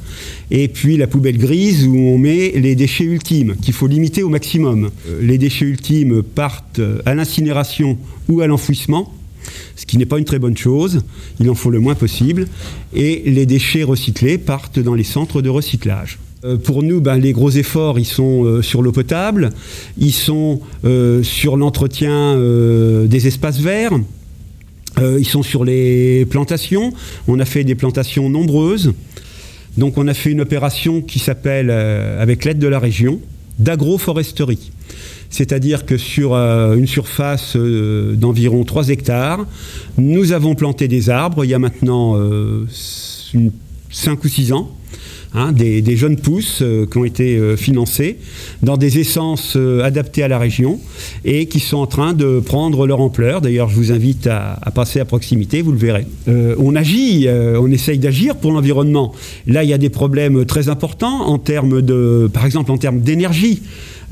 et 0.52 0.68
puis 0.68 0.96
la 0.96 1.08
poubelle 1.08 1.36
grise 1.36 1.84
où 1.84 1.96
on 1.96 2.16
met 2.16 2.52
les 2.54 2.76
déchets 2.76 3.04
ultimes 3.04 3.56
qu'il 3.60 3.74
faut 3.74 3.88
limiter 3.88 4.22
au 4.22 4.28
maximum. 4.28 4.90
les 5.20 5.36
déchets 5.36 5.64
ultimes 5.64 6.22
partent 6.22 6.80
à 7.06 7.14
l'incinération 7.14 7.98
ou 8.28 8.40
à 8.40 8.46
l'enfouissement 8.46 9.12
ce 9.76 9.86
qui 9.86 9.98
n'est 9.98 10.06
pas 10.06 10.18
une 10.18 10.24
très 10.24 10.38
bonne 10.38 10.56
chose. 10.56 11.02
Il 11.40 11.50
en 11.50 11.54
faut 11.54 11.70
le 11.70 11.80
moins 11.80 11.94
possible. 11.94 12.46
Et 12.94 13.22
les 13.26 13.46
déchets 13.46 13.82
recyclés 13.82 14.38
partent 14.38 14.78
dans 14.78 14.94
les 14.94 15.04
centres 15.04 15.42
de 15.42 15.48
recyclage. 15.48 16.18
Euh, 16.44 16.56
pour 16.56 16.82
nous, 16.82 17.00
ben, 17.00 17.16
les 17.16 17.32
gros 17.32 17.50
efforts, 17.50 17.98
ils 17.98 18.04
sont 18.04 18.44
euh, 18.44 18.62
sur 18.62 18.82
l'eau 18.82 18.92
potable, 18.92 19.50
ils 19.98 20.12
sont 20.12 20.60
euh, 20.84 21.22
sur 21.22 21.56
l'entretien 21.56 22.36
des 22.36 23.26
espaces 23.26 23.60
verts, 23.60 23.92
ils 25.00 25.26
sont 25.26 25.42
sur 25.42 25.64
les 25.64 26.26
plantations. 26.26 26.92
On 27.28 27.38
a 27.40 27.44
fait 27.44 27.64
des 27.64 27.74
plantations 27.74 28.28
nombreuses. 28.28 28.92
Donc 29.76 29.98
on 29.98 30.06
a 30.06 30.14
fait 30.14 30.30
une 30.30 30.40
opération 30.40 31.02
qui 31.02 31.18
s'appelle, 31.18 31.70
avec 31.70 32.44
l'aide 32.44 32.58
de 32.58 32.68
la 32.68 32.78
région, 32.78 33.20
d'agroforesterie 33.58 34.70
c'est-à-dire 35.34 35.84
que 35.84 35.96
sur 35.96 36.34
euh, 36.34 36.76
une 36.76 36.86
surface 36.86 37.56
euh, 37.56 38.14
d'environ 38.14 38.62
3 38.62 38.90
hectares, 38.90 39.44
nous 39.98 40.30
avons 40.30 40.54
planté 40.54 40.86
des 40.86 41.10
arbres 41.10 41.44
il 41.44 41.50
y 41.50 41.54
a 41.54 41.58
maintenant 41.58 42.14
5 42.14 43.42
euh, 43.42 44.16
ou 44.24 44.28
6 44.28 44.52
ans. 44.52 44.70
Hein, 45.34 45.52
des, 45.52 45.96
jeunes 45.96 46.16
pousses 46.16 46.62
qui 46.90 46.98
ont 46.98 47.04
été 47.04 47.56
financées 47.56 48.18
dans 48.62 48.76
des 48.76 49.00
essences 49.00 49.56
adaptées 49.82 50.22
à 50.22 50.28
la 50.28 50.38
région 50.38 50.80
et 51.24 51.46
qui 51.46 51.60
sont 51.60 51.78
en 51.78 51.86
train 51.86 52.12
de 52.12 52.40
prendre 52.40 52.86
leur 52.86 53.00
ampleur. 53.00 53.40
D'ailleurs, 53.40 53.68
je 53.68 53.74
vous 53.74 53.90
invite 53.90 54.28
à, 54.28 54.58
passer 54.74 55.00
à 55.00 55.04
proximité, 55.04 55.60
vous 55.60 55.72
le 55.72 55.78
verrez. 55.78 56.06
on 56.26 56.76
agit, 56.76 57.26
on 57.28 57.70
essaye 57.70 57.98
d'agir 57.98 58.36
pour 58.36 58.52
l'environnement. 58.52 59.12
Là, 59.46 59.64
il 59.64 59.70
y 59.70 59.72
a 59.72 59.78
des 59.78 59.90
problèmes 59.90 60.44
très 60.44 60.68
importants 60.68 61.26
en 61.26 61.38
termes 61.38 61.82
de, 61.82 62.30
par 62.32 62.46
exemple, 62.46 62.70
en 62.70 62.78
termes 62.78 63.00
d'énergie. 63.00 63.62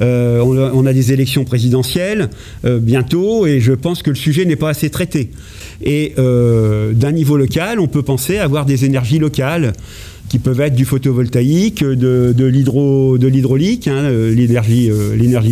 Euh, 0.01 0.41
on, 0.41 0.87
a, 0.87 0.93
des 0.93 1.13
élections 1.13 1.45
présidentielles 1.45 2.31
euh, 2.65 2.79
bientôt 2.79 3.47
et 3.47 3.61
je 3.61 3.73
pense 3.73 4.03
que 4.03 4.11
le 4.11 4.17
sujet 4.17 4.45
n'est 4.45 4.57
pas 4.57 4.71
assez 4.71 4.91
traité. 4.91 5.31
Et 5.83 6.15
euh, 6.19 6.93
d'un 6.93 7.13
niveau 7.13 7.37
local, 7.37 7.79
on 7.79 7.89
peut 7.89 8.03
penser 8.03 8.39
avoir 8.39 8.65
des 8.65 8.85
énergies 8.85 9.19
locales 9.19 9.73
qui 10.33 10.39
peuvent 10.39 10.63
être 10.63 10.75
du 10.75 10.87
photovoltaïque, 10.87 11.85
de, 11.85 12.33
de 12.35 13.27
l'hydraulique, 13.27 13.87
hein, 13.87 14.11
l'énergie, 14.35 14.89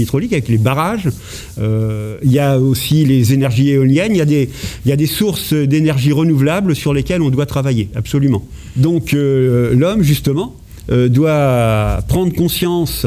hydraulique 0.00 0.32
avec 0.32 0.49
les 0.49 0.56
barrages. 0.56 1.10
Il 1.58 2.32
y 2.32 2.38
a 2.38 2.58
aussi 2.58 3.04
les 3.04 3.34
énergies 3.34 3.72
éoliennes. 3.72 4.12
Il 4.12 4.16
y 4.16 4.22
a 4.22 4.25
des, 4.25 4.49
y 4.87 4.92
a 4.92 4.96
des 4.96 5.04
sources 5.04 5.52
d'énergie 5.52 6.12
renouvelables 6.12 6.75
sur 6.75 6.94
lesquelles 6.94 7.20
on 7.20 7.28
doit 7.28 7.44
travailler, 7.44 7.90
absolument. 7.94 8.42
Donc 8.76 9.12
l'homme, 9.12 10.02
justement, 10.02 10.56
doit 10.88 12.00
prendre 12.08 12.32
conscience 12.34 13.06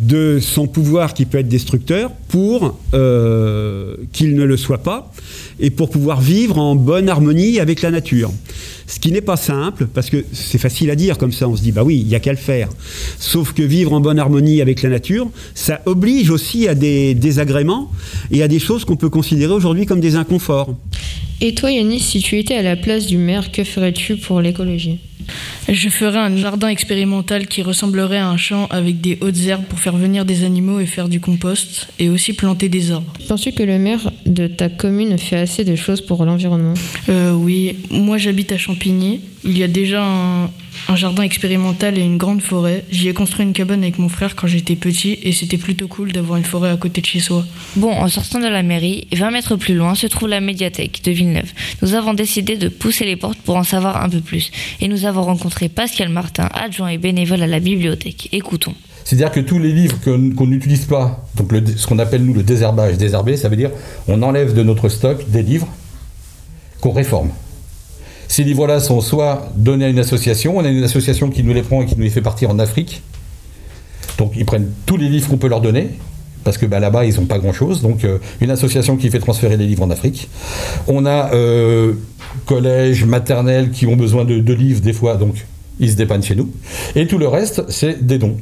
de 0.00 0.38
son 0.40 0.66
pouvoir 0.66 1.12
qui 1.12 1.24
peut 1.24 1.38
être 1.38 1.48
destructeur 1.48 2.12
pour 2.28 2.78
euh, 2.94 3.96
qu'il 4.12 4.34
ne 4.34 4.44
le 4.44 4.56
soit 4.56 4.78
pas 4.78 5.12
et 5.58 5.70
pour 5.70 5.90
pouvoir 5.90 6.20
vivre 6.20 6.58
en 6.58 6.76
bonne 6.76 7.08
harmonie 7.08 7.58
avec 7.58 7.82
la 7.82 7.90
nature. 7.90 8.30
Ce 8.86 9.00
qui 9.00 9.10
n'est 9.10 9.20
pas 9.20 9.36
simple, 9.36 9.86
parce 9.92 10.08
que 10.08 10.24
c'est 10.32 10.58
facile 10.58 10.90
à 10.90 10.96
dire 10.96 11.18
comme 11.18 11.32
ça, 11.32 11.48
on 11.48 11.56
se 11.56 11.62
dit, 11.62 11.72
bah 11.72 11.82
oui, 11.82 11.98
il 12.00 12.06
n'y 12.06 12.14
a 12.14 12.20
qu'à 12.20 12.30
le 12.30 12.38
faire. 12.38 12.68
Sauf 13.18 13.52
que 13.52 13.62
vivre 13.62 13.92
en 13.92 14.00
bonne 14.00 14.18
harmonie 14.18 14.62
avec 14.62 14.82
la 14.82 14.88
nature, 14.88 15.28
ça 15.54 15.80
oblige 15.84 16.30
aussi 16.30 16.68
à 16.68 16.74
des 16.74 17.14
désagréments 17.14 17.90
et 18.30 18.42
à 18.42 18.48
des 18.48 18.60
choses 18.60 18.84
qu'on 18.84 18.96
peut 18.96 19.10
considérer 19.10 19.52
aujourd'hui 19.52 19.84
comme 19.84 20.00
des 20.00 20.14
inconforts. 20.14 20.74
Et 21.40 21.54
toi, 21.54 21.70
Yannis, 21.70 22.00
si 22.00 22.20
tu 22.20 22.38
étais 22.38 22.54
à 22.54 22.62
la 22.62 22.76
place 22.76 23.06
du 23.06 23.18
maire, 23.18 23.52
que 23.52 23.64
ferais-tu 23.64 24.16
pour 24.16 24.40
l'écologie? 24.40 25.00
Je 25.68 25.88
ferais 25.88 26.18
un 26.18 26.36
jardin 26.36 26.68
expérimental 26.68 27.46
qui 27.46 27.62
ressemblerait 27.62 28.18
à 28.18 28.28
un 28.28 28.36
champ 28.36 28.66
avec 28.70 29.00
des 29.00 29.18
hautes 29.20 29.38
herbes 29.46 29.64
pour 29.64 29.78
faire 29.78 29.96
venir 29.96 30.24
des 30.24 30.44
animaux 30.44 30.80
et 30.80 30.86
faire 30.86 31.08
du 31.08 31.20
compost, 31.20 31.88
et 31.98 32.08
aussi 32.08 32.32
planter 32.32 32.68
des 32.68 32.90
arbres. 32.90 33.12
Penses-tu 33.28 33.52
que 33.52 33.62
le 33.62 33.78
maire 33.78 34.10
de 34.26 34.46
ta 34.46 34.68
commune 34.68 35.18
fait 35.18 35.36
assez 35.36 35.64
de 35.64 35.76
choses 35.76 36.00
pour 36.00 36.24
l'environnement? 36.24 36.74
Euh, 37.08 37.32
oui, 37.32 37.76
moi 37.90 38.18
j'habite 38.18 38.52
à 38.52 38.58
Champigny. 38.58 39.20
Il 39.44 39.56
y 39.56 39.62
a 39.62 39.68
déjà 39.68 40.02
un, 40.02 40.50
un 40.88 40.96
jardin 40.96 41.22
expérimental 41.22 41.98
et 41.98 42.02
une 42.02 42.16
grande 42.16 42.40
forêt. 42.42 42.84
J'y 42.90 43.08
ai 43.08 43.14
construit 43.14 43.44
une 43.44 43.52
cabane 43.52 43.82
avec 43.82 43.98
mon 43.98 44.08
frère 44.08 44.36
quand 44.36 44.46
j'étais 44.46 44.76
petit 44.76 45.18
et 45.22 45.32
c'était 45.32 45.56
plutôt 45.58 45.88
cool 45.88 46.12
d'avoir 46.12 46.38
une 46.38 46.44
forêt 46.44 46.70
à 46.70 46.76
côté 46.76 47.00
de 47.00 47.06
chez 47.06 47.20
soi. 47.20 47.44
Bon, 47.76 47.90
en 47.92 48.08
sortant 48.08 48.38
de 48.40 48.46
la 48.46 48.62
mairie, 48.62 49.06
20 49.14 49.30
mètres 49.30 49.56
plus 49.56 49.74
loin 49.74 49.94
se 49.94 50.06
trouve 50.06 50.28
la 50.28 50.40
médiathèque 50.40 51.00
de 51.04 51.10
Villeneuve. 51.10 51.50
Nous 51.82 51.94
avons 51.94 52.14
décidé 52.14 52.56
de 52.56 52.68
pousser 52.68 53.04
les 53.04 53.16
portes 53.16 53.38
pour 53.38 53.56
en 53.56 53.64
savoir 53.64 54.02
un 54.02 54.08
peu 54.08 54.20
plus. 54.20 54.50
Et 54.80 54.88
nous 54.88 55.04
avons 55.04 55.22
rencontré 55.22 55.68
Pascal 55.68 56.08
Martin, 56.08 56.48
adjoint 56.54 56.88
et 56.88 56.98
bénévole 56.98 57.42
à 57.42 57.46
la 57.46 57.60
bibliothèque. 57.60 58.28
Écoutons. 58.32 58.74
C'est-à-dire 59.04 59.30
que 59.30 59.40
tous 59.40 59.58
les 59.58 59.72
livres 59.72 59.96
qu'on 60.04 60.46
n'utilise 60.46 60.84
pas, 60.84 61.26
donc 61.36 61.50
le- 61.52 61.64
ce 61.66 61.86
qu'on 61.86 61.98
appelle 61.98 62.22
nous 62.24 62.34
le 62.34 62.42
désherbage, 62.42 62.98
désherber, 62.98 63.36
ça 63.38 63.48
veut 63.48 63.56
dire 63.56 63.70
on 64.06 64.20
enlève 64.22 64.52
de 64.54 64.62
notre 64.62 64.88
stock 64.90 65.30
des 65.30 65.42
livres 65.42 65.68
qu'on 66.80 66.92
réforme. 66.92 67.30
Ces 68.28 68.44
livres-là 68.44 68.78
sont 68.78 69.00
soit 69.00 69.50
donnés 69.56 69.86
à 69.86 69.88
une 69.88 69.98
association, 69.98 70.58
on 70.58 70.64
a 70.64 70.68
une 70.68 70.84
association 70.84 71.30
qui 71.30 71.42
nous 71.42 71.54
les 71.54 71.62
prend 71.62 71.82
et 71.82 71.86
qui 71.86 71.96
nous 71.96 72.02
les 72.02 72.10
fait 72.10 72.20
partir 72.20 72.50
en 72.50 72.58
Afrique. 72.58 73.02
Donc 74.18 74.32
ils 74.36 74.44
prennent 74.44 74.70
tous 74.84 74.98
les 74.98 75.08
livres 75.08 75.28
qu'on 75.28 75.38
peut 75.38 75.48
leur 75.48 75.62
donner, 75.62 75.90
parce 76.44 76.58
que 76.58 76.66
bah, 76.66 76.78
là-bas 76.78 77.06
ils 77.06 77.18
n'ont 77.18 77.26
pas 77.26 77.38
grand-chose. 77.38 77.80
Donc 77.80 78.04
euh, 78.04 78.18
une 78.40 78.50
association 78.50 78.96
qui 78.96 79.08
fait 79.10 79.18
transférer 79.18 79.56
les 79.56 79.66
livres 79.66 79.82
en 79.82 79.90
Afrique. 79.90 80.28
On 80.86 81.06
a 81.06 81.32
euh, 81.32 81.94
collèges, 82.44 83.04
maternelles 83.04 83.70
qui 83.70 83.86
ont 83.86 83.96
besoin 83.96 84.24
de, 84.24 84.52
livres 84.52 84.82
des 84.82 84.92
fois, 84.92 85.16
donc 85.16 85.46
ils 85.80 85.90
se 85.90 85.96
dépannent 85.96 86.22
chez 86.22 86.34
nous. 86.34 86.50
Et 86.96 87.06
tout 87.06 87.18
le 87.18 87.28
reste, 87.28 87.64
c'est 87.68 88.04
des 88.04 88.18
dons. 88.18 88.36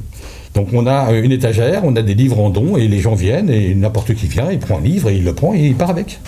Donc 0.53 0.69
on 0.73 0.85
a 0.85 1.11
euh, 1.11 1.23
une 1.23 1.31
étagère, 1.31 1.83
on 1.85 1.95
a 1.95 2.01
des 2.01 2.15
livres 2.15 2.39
en 2.39 2.49
dons 2.49 2.75
et 2.75 2.89
les 2.89 2.99
gens 2.99 3.15
viennent 3.15 3.49
et 3.49 3.73
n'importe 3.73 4.13
qui 4.15 4.27
vient, 4.27 4.51
il 4.51 4.59
prend 4.59 4.79
un 4.79 4.81
livre 4.81 5.09
et 5.09 5.15
il 5.15 5.23
le 5.23 5.33
prend 5.33 5.53
et 5.53 5.65
il 5.65 5.75
part 5.75 5.91
avec. 5.91 6.19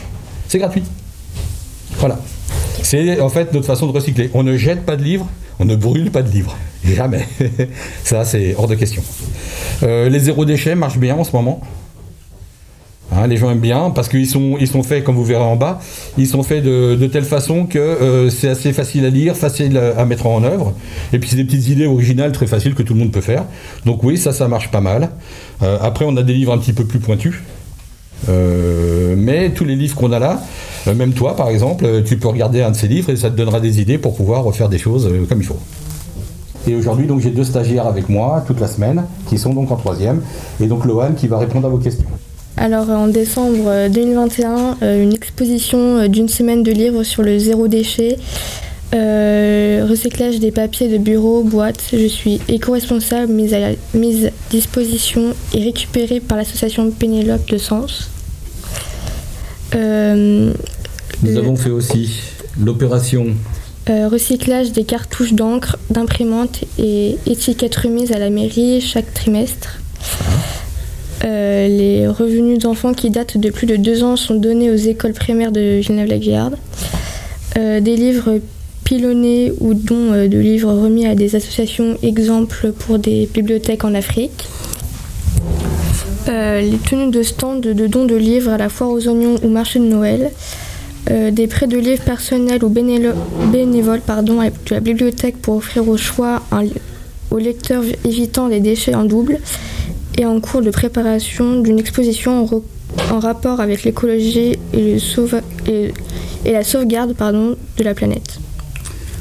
C'est 0.48 0.60
gratuit. 0.60 0.84
Voilà. 1.98 2.20
C'est 2.84 3.20
en 3.20 3.30
fait 3.30 3.54
notre 3.54 3.66
façon 3.66 3.88
de 3.88 3.92
recycler. 3.92 4.30
On 4.34 4.44
ne 4.44 4.58
jette 4.58 4.86
pas 4.86 4.96
de 4.96 5.04
livres, 5.04 5.28
on 5.60 5.66
ne 5.66 5.76
brûle 5.76 6.12
pas 6.12 6.22
de 6.22 6.30
livres. 6.30 6.58
Jamais. 6.84 7.28
Ça, 8.04 8.24
c'est 8.24 8.56
hors 8.58 8.68
de 8.68 8.76
question. 8.76 9.04
Euh, 9.84 10.10
les 10.10 10.20
zéro 10.20 10.46
déchets 10.46 10.76
marchent 10.76 10.98
bien 10.98 11.16
en 11.16 11.24
ce 11.24 11.36
moment. 11.36 11.62
Hein, 13.12 13.26
les 13.28 13.38
gens 13.38 13.50
aiment 13.50 13.60
bien 13.60 13.90
parce 13.90 14.08
qu'ils 14.08 14.28
sont, 14.28 14.58
ils 14.60 14.68
sont 14.68 14.84
faits, 14.84 15.04
comme 15.04 15.16
vous 15.16 15.24
verrez 15.24 15.44
en 15.44 15.56
bas, 15.56 15.80
ils 16.18 16.28
sont 16.28 16.44
faits 16.44 16.64
de, 16.64 17.08
telle 17.12 17.24
façon 17.24 17.66
que 17.66 17.80
euh, 17.80 18.30
c'est 18.30 18.50
assez 18.50 18.72
facile 18.72 19.04
à 19.04 19.10
lire, 19.10 19.36
facile 19.36 19.78
à, 19.78 20.00
à 20.00 20.06
mettre 20.06 20.28
en 20.28 20.44
œuvre. 20.44 20.74
Et 21.12 21.18
puis 21.18 21.28
c'est 21.28 21.36
des 21.36 21.44
petites 21.44 21.70
idées 21.70 21.88
originales 21.88 22.32
très 22.32 22.46
faciles 22.46 22.76
que 22.76 22.84
tout 22.84 22.94
le 22.94 23.00
monde 23.00 23.12
peut 23.12 23.22
faire. 23.22 23.46
Donc 23.86 24.04
oui, 24.04 24.18
ça, 24.18 24.32
ça 24.32 24.48
marche 24.48 24.70
pas 24.70 24.82
mal. 24.82 25.10
Euh, 25.64 25.78
après, 25.82 26.06
on 26.08 26.16
a 26.18 26.24
des 26.24 26.34
livres 26.34 26.54
un 26.54 26.60
petit 26.60 26.74
peu 26.74 26.86
plus 26.86 27.00
pointus. 27.00 27.36
Euh, 28.28 29.16
mais 29.18 29.52
tous 29.52 29.64
les 29.64 29.76
livres 29.76 29.96
qu'on 29.96 30.12
a 30.12 30.20
là, 30.20 30.42
euh, 30.88 30.94
même 30.94 31.14
toi 31.14 31.36
par 31.36 31.50
exemple, 31.50 31.86
euh, 31.86 32.02
tu 32.04 32.18
peux 32.18 32.28
regarder 32.28 32.62
un 32.62 32.72
de 32.72 32.76
ces 32.76 32.88
livres 32.88 33.10
et 33.10 33.16
ça 33.16 33.30
te 33.30 33.36
donnera 33.36 33.60
des 33.60 33.80
idées 33.80 33.98
pour 33.98 34.16
pouvoir 34.16 34.44
refaire 34.44 34.68
des 34.68 34.78
choses 34.78 35.10
comme 35.30 35.40
il 35.40 35.46
faut. 35.46 35.60
Et 36.68 36.76
aujourd'hui, 36.76 37.08
donc 37.08 37.22
j'ai 37.22 37.32
deux 37.32 37.44
stagiaires 37.44 37.88
avec 37.88 38.10
moi 38.10 38.44
toute 38.46 38.60
la 38.60 38.68
semaine 38.68 39.06
qui 39.28 39.38
sont 39.38 39.54
donc 39.54 39.72
en 39.72 39.76
troisième. 39.76 40.22
Et 40.62 40.68
donc 40.68 40.86
Lohan 40.86 41.14
qui 41.16 41.28
va 41.28 41.38
répondre 41.38 41.68
à 41.68 41.70
vos 41.70 41.78
questions. 41.78 42.06
Alors 42.58 42.90
en 42.90 43.08
décembre 43.08 43.68
euh, 43.68 43.90
2021, 43.90 44.78
euh, 44.84 45.02
une 45.02 45.14
exposition 45.14 46.08
d'une 46.10 46.28
semaine 46.28 46.62
de 46.62 46.72
livres 46.72 47.04
sur 47.04 47.24
le 47.24 47.40
zéro 47.40 47.70
déchet, 47.70 48.18
euh, 48.94 49.86
recyclage 49.90 50.40
des 50.40 50.52
papiers 50.52 50.88
de 50.90 50.98
bureau, 50.98 51.44
boîtes. 51.44 51.84
Je 51.94 52.08
suis 52.08 52.40
éco-responsable, 52.48 53.32
mise 53.32 53.54
à, 53.54 53.72
mise 53.94 54.28
à 54.28 54.30
disposition 54.50 55.34
et 55.54 55.64
récupérée 55.64 56.20
par 56.20 56.38
l'association 56.38 56.90
Pénélope 56.92 57.48
de 57.50 57.58
Sens. 57.58 58.10
Euh, 59.76 60.52
Nous 61.24 61.32
le- 61.32 61.38
avons 61.38 61.56
fait 61.56 61.70
aussi 61.70 62.10
l'opération 62.60 63.28
euh, 63.90 64.08
recyclage 64.08 64.72
des 64.72 64.84
cartouches 64.84 65.34
d'encre, 65.34 65.78
d'imprimante 65.90 66.62
et 66.78 67.18
étiquettes 67.26 67.76
remises 67.76 68.12
à 68.12 68.20
la 68.20 68.30
mairie 68.30 68.82
chaque 68.82 69.14
trimestre. 69.14 69.80
Euh, 71.24 71.68
les 71.68 72.08
revenus 72.08 72.60
d'enfants 72.60 72.94
qui 72.94 73.10
datent 73.10 73.38
de 73.38 73.50
plus 73.50 73.68
de 73.68 73.76
deux 73.76 74.04
ans 74.04 74.16
sont 74.16 74.36
donnés 74.36 74.72
aux 74.72 74.76
écoles 74.76 75.14
primaires 75.14 75.52
de 75.52 75.80
Villeneuve-la-Gaillarde. 75.80 76.56
Euh, 77.58 77.80
des 77.82 77.96
livres 77.96 78.40
pilonnés 78.90 79.54
ou 79.60 79.76
dons 79.76 80.14
euh, 80.14 80.28
de 80.28 80.40
livres 80.40 80.74
remis 80.74 81.06
à 81.06 81.14
des 81.14 81.36
associations 81.36 81.96
exemples 82.02 82.72
pour 82.72 82.98
des 82.98 83.30
bibliothèques 83.32 83.84
en 83.86 83.94
Afrique. 83.94 84.48
Euh, 86.28 86.62
les 86.62 86.78
tenues 86.78 87.12
de 87.12 87.22
stand 87.22 87.62
de 87.62 87.86
dons 87.86 88.06
de 88.06 88.16
livres 88.16 88.50
à 88.52 88.58
la 88.58 88.68
foire 88.68 88.90
aux 88.90 89.08
oignons 89.08 89.36
ou 89.44 89.48
marché 89.50 89.78
de 89.78 89.86
Noël. 89.86 90.32
Euh, 91.12 91.30
des 91.30 91.46
prêts 91.46 91.68
de 91.68 91.78
livres 91.78 92.02
personnels 92.02 92.64
ou 92.64 92.70
bénévoles 92.70 94.02
pardon, 94.02 94.42
à- 94.42 94.50
la 94.72 94.80
bibliothèque 94.80 95.38
pour 95.38 95.58
offrir 95.58 95.88
au 95.88 95.96
choix 95.96 96.42
aux 97.30 97.38
lecteurs 97.38 97.84
évitant 98.06 98.48
les 98.48 98.60
déchets 98.60 98.96
en 98.96 99.06
double 99.06 99.38
et 100.18 100.26
en 100.26 100.40
cours 100.40 100.64
de 100.64 100.72
préparation 100.72 101.62
d'une 101.62 101.78
exposition 101.78 102.44
en, 103.12 103.20
rapport 103.20 103.60
avec 103.62 103.84
l'écologie 103.84 104.58
et- 104.74 104.98
et 106.46 106.52
la 106.52 106.64
sauvegarde 106.64 107.14
pardon, 107.14 107.56
de 107.78 107.84
la 107.84 107.94
planète. 107.94 108.40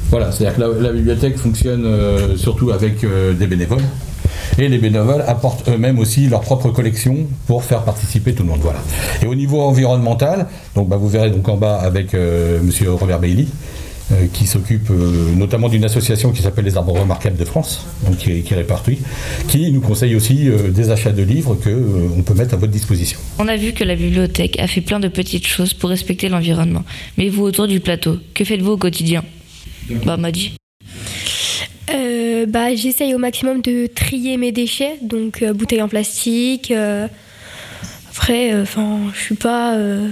Voilà, 0.09 0.31
c'est-à-dire 0.31 0.55
que 0.55 0.81
la, 0.81 0.91
bibliothèque 0.91 1.37
fonctionne 1.37 1.85
euh, 1.85 2.35
surtout 2.35 2.71
avec 2.71 3.03
euh, 3.03 3.33
des 3.33 3.45
bénévoles. 3.45 3.83
Et 4.57 4.67
les 4.67 4.79
bénévoles 4.79 5.23
apportent 5.27 5.69
eux-mêmes 5.69 5.99
aussi 5.99 6.27
leur 6.27 6.41
propre 6.41 6.69
collection 6.69 7.27
pour 7.45 7.63
faire 7.63 7.83
participer 7.83 8.33
tout 8.33 8.43
le 8.43 8.49
monde. 8.49 8.59
Voilà. 8.61 8.79
Et 9.21 9.27
au 9.27 9.35
niveau 9.35 9.61
environnemental, 9.61 10.47
bah, 10.75 10.97
vous 10.97 11.07
verrez 11.07 11.29
donc 11.29 11.47
en 11.47 11.57
bas 11.57 11.75
avec 11.75 12.13
euh, 12.13 12.59
Monsieur 12.63 12.91
Robert 12.91 13.19
Bailly, 13.19 13.47
euh, 14.11 14.25
qui 14.33 14.47
s'occupe 14.47 14.89
notamment 15.37 15.69
d'une 15.69 15.85
association 15.85 16.31
qui 16.31 16.41
s'appelle 16.41 16.65
les 16.65 16.75
Arbres 16.75 16.99
Remarquables 16.99 17.37
de 17.37 17.45
France, 17.45 17.85
donc 18.05 18.17
qui, 18.17 18.31
est- 18.31 18.41
qui 18.41 18.55
qui 19.47 19.71
nous 19.71 19.81
conseille 19.81 20.15
aussi 20.15 20.49
des 20.69 20.89
achats 20.89 21.11
de 21.11 21.21
livres 21.21 21.55
que 21.55 21.69
on 22.17 22.23
peut 22.23 22.33
mettre 22.33 22.55
à 22.55 22.57
votre 22.57 22.71
disposition. 22.71 23.19
On 23.37 23.47
a 23.47 23.55
vu 23.55 23.73
que 23.73 23.83
la 23.83 23.95
bibliothèque 23.95 24.59
a 24.59 24.65
fait 24.65 24.81
plein 24.81 24.99
de 24.99 25.07
petites 25.07 25.45
choses 25.45 25.75
pour 25.75 25.91
respecter 25.91 26.27
l'environnement. 26.27 26.83
Mais 27.19 27.29
vous, 27.29 27.43
autour 27.43 27.67
du 27.67 27.79
plateau, 27.79 28.17
que 28.33 28.43
faites-vous 28.43 28.71
au 28.71 28.77
quotidien? 28.77 29.23
Bah, 30.05 30.17
m'a 30.17 30.31
dit. 30.31 30.53
Euh, 31.93 32.45
bah, 32.45 32.75
J'essaye 32.75 33.13
au 33.15 33.17
maximum 33.17 33.61
de 33.61 33.87
trier 33.87 34.37
mes 34.37 34.51
déchets, 34.51 34.97
donc 35.01 35.41
euh, 35.41 35.53
bouteilles 35.53 35.81
en 35.81 35.87
plastique. 35.89 36.71
euh, 36.71 37.07
après, 38.11 38.53
enfin, 38.61 38.99
je 39.15 39.19
suis 39.19 39.35
pas. 39.35 39.75
euh, 39.77 40.07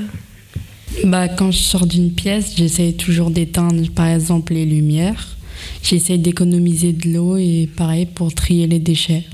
Bah, 1.04 1.28
quand 1.28 1.52
je 1.52 1.58
sors 1.58 1.86
d'une 1.86 2.12
pièce, 2.12 2.54
j'essaye 2.56 2.96
toujours 2.96 3.30
d'éteindre 3.32 3.84
par 3.94 4.08
exemple 4.08 4.54
les 4.54 4.66
lumières. 4.66 5.38
J'essaye 5.84 6.18
d'économiser 6.20 6.94
de 6.94 7.10
l'eau 7.10 7.38
et 7.38 7.70
pareil 7.76 8.06
pour 8.06 8.34
trier 8.34 8.68
les 8.68 8.80
déchets. 8.80 9.26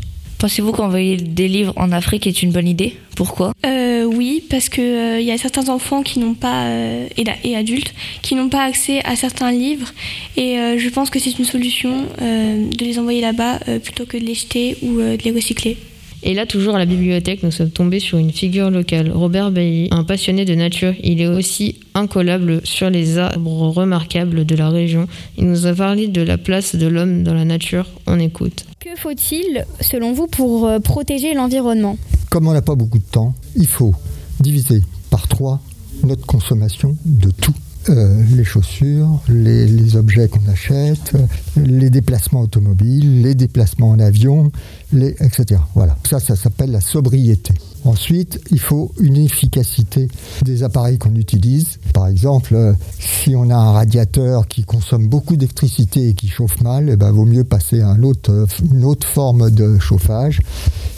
Pensez-vous 0.43 0.73
qu'envoyer 0.73 1.15
des 1.15 1.47
livres 1.47 1.71
en 1.77 1.93
Afrique 1.93 2.27
est 2.27 2.43
une 2.43 2.51
bonne 2.51 2.67
idée? 2.67 2.97
Pourquoi? 3.15 3.53
Euh, 3.65 4.03
oui, 4.03 4.43
parce 4.49 4.67
que 4.67 5.17
il 5.17 5.25
y 5.25 5.31
a 5.31 5.37
certains 5.37 5.69
enfants 5.69 6.03
qui 6.03 6.19
n'ont 6.19 6.33
pas 6.33 6.65
euh, 6.65 7.07
et, 7.15 7.55
adultes 7.55 7.93
qui 8.21 8.35
n'ont 8.35 8.49
pas 8.49 8.65
accès 8.65 8.99
à 9.05 9.15
certains 9.15 9.53
livres. 9.53 9.93
Et 10.35 10.59
euh, 10.59 10.77
je 10.77 10.89
pense 10.89 11.09
que 11.09 11.17
c'est 11.17 11.39
une 11.39 11.45
solution 11.45 12.07
euh, 12.21 12.69
de 12.69 12.83
les 12.83 12.99
envoyer 12.99 13.21
là-bas 13.21 13.59
euh, 13.69 13.79
plutôt 13.79 14.05
que 14.05 14.17
de 14.17 14.25
les 14.25 14.33
jeter 14.33 14.75
ou 14.81 14.99
euh, 14.99 15.15
de 15.15 15.23
les 15.23 15.31
recycler. 15.31 15.77
Et 16.25 16.33
là, 16.33 16.45
toujours 16.45 16.75
à 16.75 16.79
la 16.79 16.85
bibliothèque, 16.85 17.43
nous 17.43 17.51
sommes 17.51 17.69
tombés 17.69 17.99
sur 17.99 18.17
une 18.17 18.31
figure 18.31 18.71
locale, 18.71 19.11
Robert 19.11 19.51
Bailly, 19.51 19.89
un 19.91 20.05
passionné 20.05 20.45
de 20.45 20.55
nature. 20.55 20.93
Il 21.03 21.19
est 21.19 21.27
aussi 21.27 21.81
incollable 21.95 22.61
sur 22.63 22.89
les 22.89 23.17
arbres 23.17 23.69
remarquables 23.69 24.45
de 24.45 24.55
la 24.55 24.69
région. 24.69 25.07
Il 25.37 25.47
nous 25.47 25.65
a 25.65 25.73
parlé 25.73 26.07
de 26.07 26.21
la 26.21 26.37
place 26.37 26.75
de 26.75 26.87
l'homme 26.87 27.23
dans 27.23 27.33
la 27.33 27.43
nature. 27.43 27.87
On 28.07 28.19
écoute. 28.19 28.65
Que 28.79 28.95
faut-il, 28.97 29.65
selon 29.81 30.13
vous, 30.13 30.27
pour 30.27 30.65
euh, 30.65 30.79
protéger 30.79 31.33
l'environnement? 31.33 31.97
Comme 32.29 32.47
on 32.47 32.53
n'a 32.53 32.61
pas 32.61 32.75
beaucoup 32.75 32.99
de 32.99 33.03
temps, 33.03 33.33
il 33.57 33.67
faut 33.67 33.93
diviser 34.39 34.81
par 35.09 35.27
trois 35.27 35.59
notre 36.03 36.25
consommation 36.25 36.95
de 37.05 37.31
tout. 37.31 37.53
Euh, 37.89 38.23
les 38.35 38.43
chaussures, 38.43 39.19
les, 39.27 39.95
objets 39.95 40.27
qu'on 40.27 40.47
achète, 40.49 41.13
les 41.57 41.89
déplacements 41.89 42.41
automobiles, 42.41 43.21
les 43.21 43.35
déplacements 43.35 43.89
en 43.89 43.99
avion, 43.99 44.51
etc. 44.95 45.59
Voilà. 45.75 45.97
Ça, 46.09 46.19
ça 46.19 46.35
s'appelle 46.35 46.71
la 46.71 46.81
sobriété. 46.81 47.53
Ensuite, 47.85 48.39
il 48.51 48.59
faut 48.59 48.93
une 48.99 49.17
efficacité 49.17 50.07
des 50.43 50.63
appareils 50.63 50.97
qu'on 50.97 51.15
utilise. 51.15 51.79
Par 51.93 52.07
exemple, 52.07 52.55
euh, 52.55 52.73
si 52.99 53.35
on 53.35 53.49
a 53.49 53.55
un 53.55 53.71
radiateur 53.73 54.47
qui 54.47 54.63
consomme 54.63 55.07
beaucoup 55.07 55.35
d'électricité 55.35 56.09
et 56.09 56.13
qui 56.13 56.29
chauffe 56.29 56.61
mal, 56.61 56.89
eh 56.89 56.95
ben, 56.95 57.11
vaut 57.11 57.25
mieux 57.25 57.43
passer 57.43 57.81
à 57.81 57.91
euh, 57.91 58.45
une 58.71 58.85
autre 58.85 59.05
forme 59.05 59.51
de 59.51 59.77
chauffage. 59.79 60.39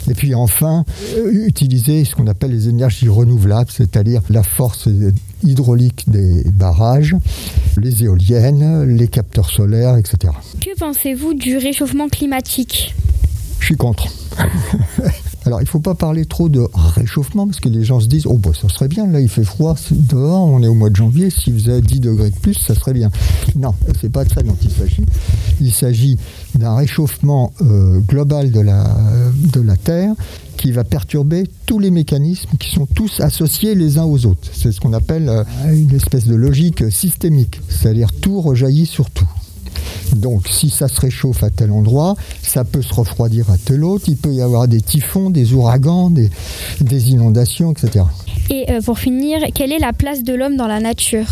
Et 0.08 0.14
puis 0.14 0.34
enfin, 0.36 0.84
utiliser 1.32 2.04
ce 2.04 2.14
qu'on 2.14 2.28
appelle 2.28 2.52
les 2.52 2.68
énergies 2.68 3.08
renouvelables, 3.08 3.70
c'est-à-dire 3.70 4.22
la 4.30 4.44
force 4.44 4.88
hydraulique 5.46 6.04
des 6.08 6.42
barrages, 6.50 7.16
les 7.78 8.04
éoliennes, 8.04 8.84
les 8.84 9.08
capteurs 9.08 9.50
solaires, 9.50 9.96
etc. 9.96 10.32
Que 10.60 10.76
pensez-vous 10.78 11.34
du 11.34 11.56
réchauffement 11.56 12.08
climatique? 12.08 12.94
Je 13.60 13.66
suis 13.66 13.76
contre. 13.76 14.06
Alors, 15.46 15.60
il 15.60 15.64
ne 15.64 15.68
faut 15.68 15.80
pas 15.80 15.94
parler 15.94 16.26
trop 16.26 16.48
de 16.48 16.66
réchauffement 16.74 17.46
parce 17.46 17.60
que 17.60 17.68
les 17.68 17.84
gens 17.84 18.00
se 18.00 18.08
disent 18.08 18.26
Oh, 18.26 18.36
bah, 18.36 18.50
ça 18.60 18.68
serait 18.68 18.88
bien, 18.88 19.06
là, 19.06 19.20
il 19.20 19.28
fait 19.28 19.44
froid 19.44 19.76
dehors, 19.92 20.44
on 20.44 20.60
est 20.60 20.66
au 20.66 20.74
mois 20.74 20.90
de 20.90 20.96
janvier, 20.96 21.30
s'il 21.30 21.54
faisait 21.54 21.80
10 21.80 22.00
degrés 22.00 22.30
de 22.30 22.36
plus, 22.36 22.54
ça 22.54 22.74
serait 22.74 22.92
bien. 22.92 23.10
Non, 23.54 23.72
c'est 24.00 24.10
pas 24.10 24.24
de 24.24 24.32
ça 24.32 24.42
dont 24.42 24.56
il 24.60 24.70
s'agit. 24.70 25.04
Il 25.60 25.72
s'agit 25.72 26.18
d'un 26.56 26.74
réchauffement 26.74 27.52
euh, 27.62 28.00
global 28.00 28.50
de 28.50 28.60
la, 28.60 28.90
de 29.52 29.60
la 29.60 29.76
Terre 29.76 30.14
qui 30.56 30.72
va 30.72 30.84
perturber 30.84 31.44
tous 31.66 31.78
les 31.78 31.90
mécanismes 31.90 32.56
qui 32.58 32.70
sont 32.74 32.86
tous 32.86 33.20
associés 33.20 33.74
les 33.74 33.98
uns 33.98 34.04
aux 34.04 34.26
autres. 34.26 34.48
C'est 34.52 34.72
ce 34.72 34.80
qu'on 34.80 34.92
appelle 34.92 35.28
euh, 35.28 35.44
une 35.72 35.94
espèce 35.94 36.26
de 36.26 36.34
logique 36.34 36.90
systémique, 36.90 37.60
c'est-à-dire 37.68 38.12
tout 38.12 38.40
rejaillit 38.40 38.86
sur 38.86 39.10
tout. 39.10 39.28
Donc 40.14 40.48
si 40.48 40.70
ça 40.70 40.88
se 40.88 41.00
réchauffe 41.00 41.42
à 41.42 41.50
tel 41.50 41.70
endroit, 41.70 42.16
ça 42.42 42.64
peut 42.64 42.82
se 42.82 42.94
refroidir 42.94 43.50
à 43.50 43.58
tel 43.58 43.84
autre, 43.84 44.04
il 44.08 44.16
peut 44.16 44.32
y 44.32 44.40
avoir 44.40 44.68
des 44.68 44.80
typhons, 44.80 45.30
des 45.30 45.52
ouragans, 45.52 46.10
des, 46.10 46.30
des 46.80 47.10
inondations, 47.10 47.72
etc. 47.72 48.04
Et 48.50 48.70
euh, 48.70 48.80
pour 48.80 48.98
finir, 48.98 49.40
quelle 49.54 49.72
est 49.72 49.78
la 49.78 49.92
place 49.92 50.22
de 50.22 50.34
l'homme 50.34 50.56
dans 50.56 50.68
la 50.68 50.80
nature? 50.80 51.26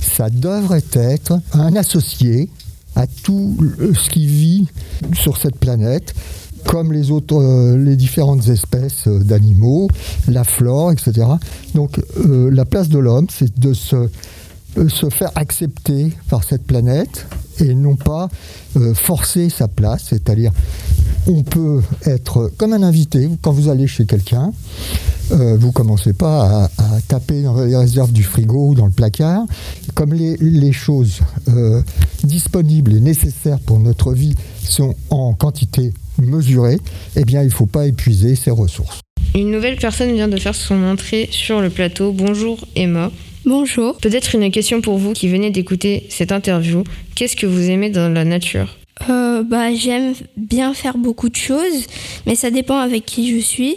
Ça 0.00 0.30
devrait 0.30 0.84
être 0.94 1.40
un 1.52 1.74
associé 1.76 2.48
à 2.96 3.06
tout 3.06 3.56
ce 3.80 4.10
qui 4.10 4.26
vit 4.26 4.66
sur 5.12 5.36
cette 5.36 5.56
planète, 5.56 6.14
comme 6.66 6.92
les 6.92 7.10
autres, 7.10 7.36
euh, 7.36 7.76
les 7.76 7.96
différentes 7.96 8.48
espèces 8.48 9.06
euh, 9.06 9.18
d'animaux, 9.18 9.88
la 10.28 10.44
flore, 10.44 10.92
etc. 10.92 11.26
Donc 11.74 12.00
euh, 12.18 12.50
la 12.50 12.64
place 12.64 12.88
de 12.88 12.98
l'homme, 12.98 13.26
c'est 13.30 13.58
de 13.58 13.72
se, 13.72 14.08
se 14.88 15.10
faire 15.10 15.30
accepter 15.34 16.12
par 16.28 16.44
cette 16.44 16.64
planète 16.64 17.26
et 17.58 17.74
non 17.74 17.96
pas 17.96 18.28
forcer 18.94 19.50
sa 19.50 19.68
place, 19.68 20.04
c'est-à-dire 20.08 20.50
on 21.26 21.42
peut 21.42 21.82
être 22.06 22.50
comme 22.56 22.72
un 22.72 22.82
invité 22.82 23.28
quand 23.42 23.52
vous 23.52 23.68
allez 23.68 23.86
chez 23.86 24.06
quelqu'un. 24.06 24.52
Euh, 25.32 25.58
vous 25.58 25.70
commencez 25.70 26.12
pas 26.12 26.70
à, 26.78 27.00
taper 27.06 27.42
dans 27.42 27.62
les 27.62 27.76
réserves 27.76 28.12
du 28.12 28.22
frigo 28.22 28.68
ou 28.68 28.74
dans 28.74 28.86
le 28.86 28.92
placard. 28.92 29.44
Comme 29.94 30.14
les, 30.14 30.36
les 30.38 30.72
choses 30.72 31.20
disponibles 32.24 32.96
et 32.96 33.00
nécessaires 33.00 33.60
pour 33.60 33.78
notre 33.78 34.12
vie 34.12 34.34
sont 34.64 34.94
en 35.10 35.34
quantité 35.34 35.92
mesurée, 36.20 36.78
eh 37.16 37.24
bien 37.24 37.42
il 37.42 37.46
ne 37.46 37.52
faut 37.52 37.66
pas 37.66 37.86
épuiser 37.86 38.34
ses 38.34 38.50
ressources. 38.50 39.00
Une 39.34 39.50
nouvelle 39.50 39.76
personne 39.76 40.12
vient 40.12 40.28
de 40.28 40.36
faire 40.36 40.54
son 40.54 40.82
entrée 40.84 41.28
sur 41.30 41.60
le 41.60 41.70
plateau. 41.70 42.12
Bonjour 42.12 42.66
Emma. 42.74 43.10
Bonjour. 43.46 43.96
Peut-être 43.98 44.34
une 44.34 44.50
question 44.50 44.80
pour 44.80 44.98
vous 44.98 45.12
qui 45.12 45.28
venez 45.28 45.50
d'écouter 45.50 46.06
cette 46.10 46.32
interview. 46.32 46.84
Qu'est-ce 47.14 47.36
que 47.36 47.46
vous 47.46 47.70
aimez 47.70 47.90
dans 47.90 48.12
la 48.12 48.24
nature? 48.24 48.76
Euh, 49.08 49.42
bah, 49.42 49.74
J'aime 49.74 50.14
bien 50.36 50.74
faire 50.74 50.98
beaucoup 50.98 51.28
de 51.28 51.36
choses, 51.36 51.86
mais 52.26 52.34
ça 52.34 52.50
dépend 52.50 52.78
avec 52.78 53.06
qui 53.06 53.34
je 53.34 53.42
suis. 53.42 53.76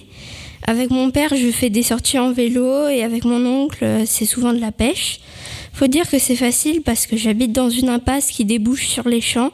Avec 0.66 0.92
mon 0.92 1.12
père, 1.12 1.30
je 1.36 1.52
fais 1.52 1.70
des 1.70 1.84
sorties 1.84 2.20
en 2.20 2.32
vélo 2.32 2.88
et 2.88 3.04
avec 3.04 3.26
mon 3.26 3.46
oncle, 3.46 3.86
c'est 4.06 4.26
souvent 4.26 4.54
de 4.54 4.60
la 4.60 4.72
pêche. 4.72 5.20
Faut 5.74 5.88
dire 5.88 6.10
que 6.10 6.20
c'est 6.20 6.36
facile 6.36 6.82
parce 6.82 7.06
que 7.06 7.18
j'habite 7.18 7.52
dans 7.52 7.70
une 7.70 7.90
impasse 7.90 8.32
qui 8.32 8.46
débouche 8.46 8.88
sur 8.88 9.08
les 9.08 9.22
champs. 9.22 9.52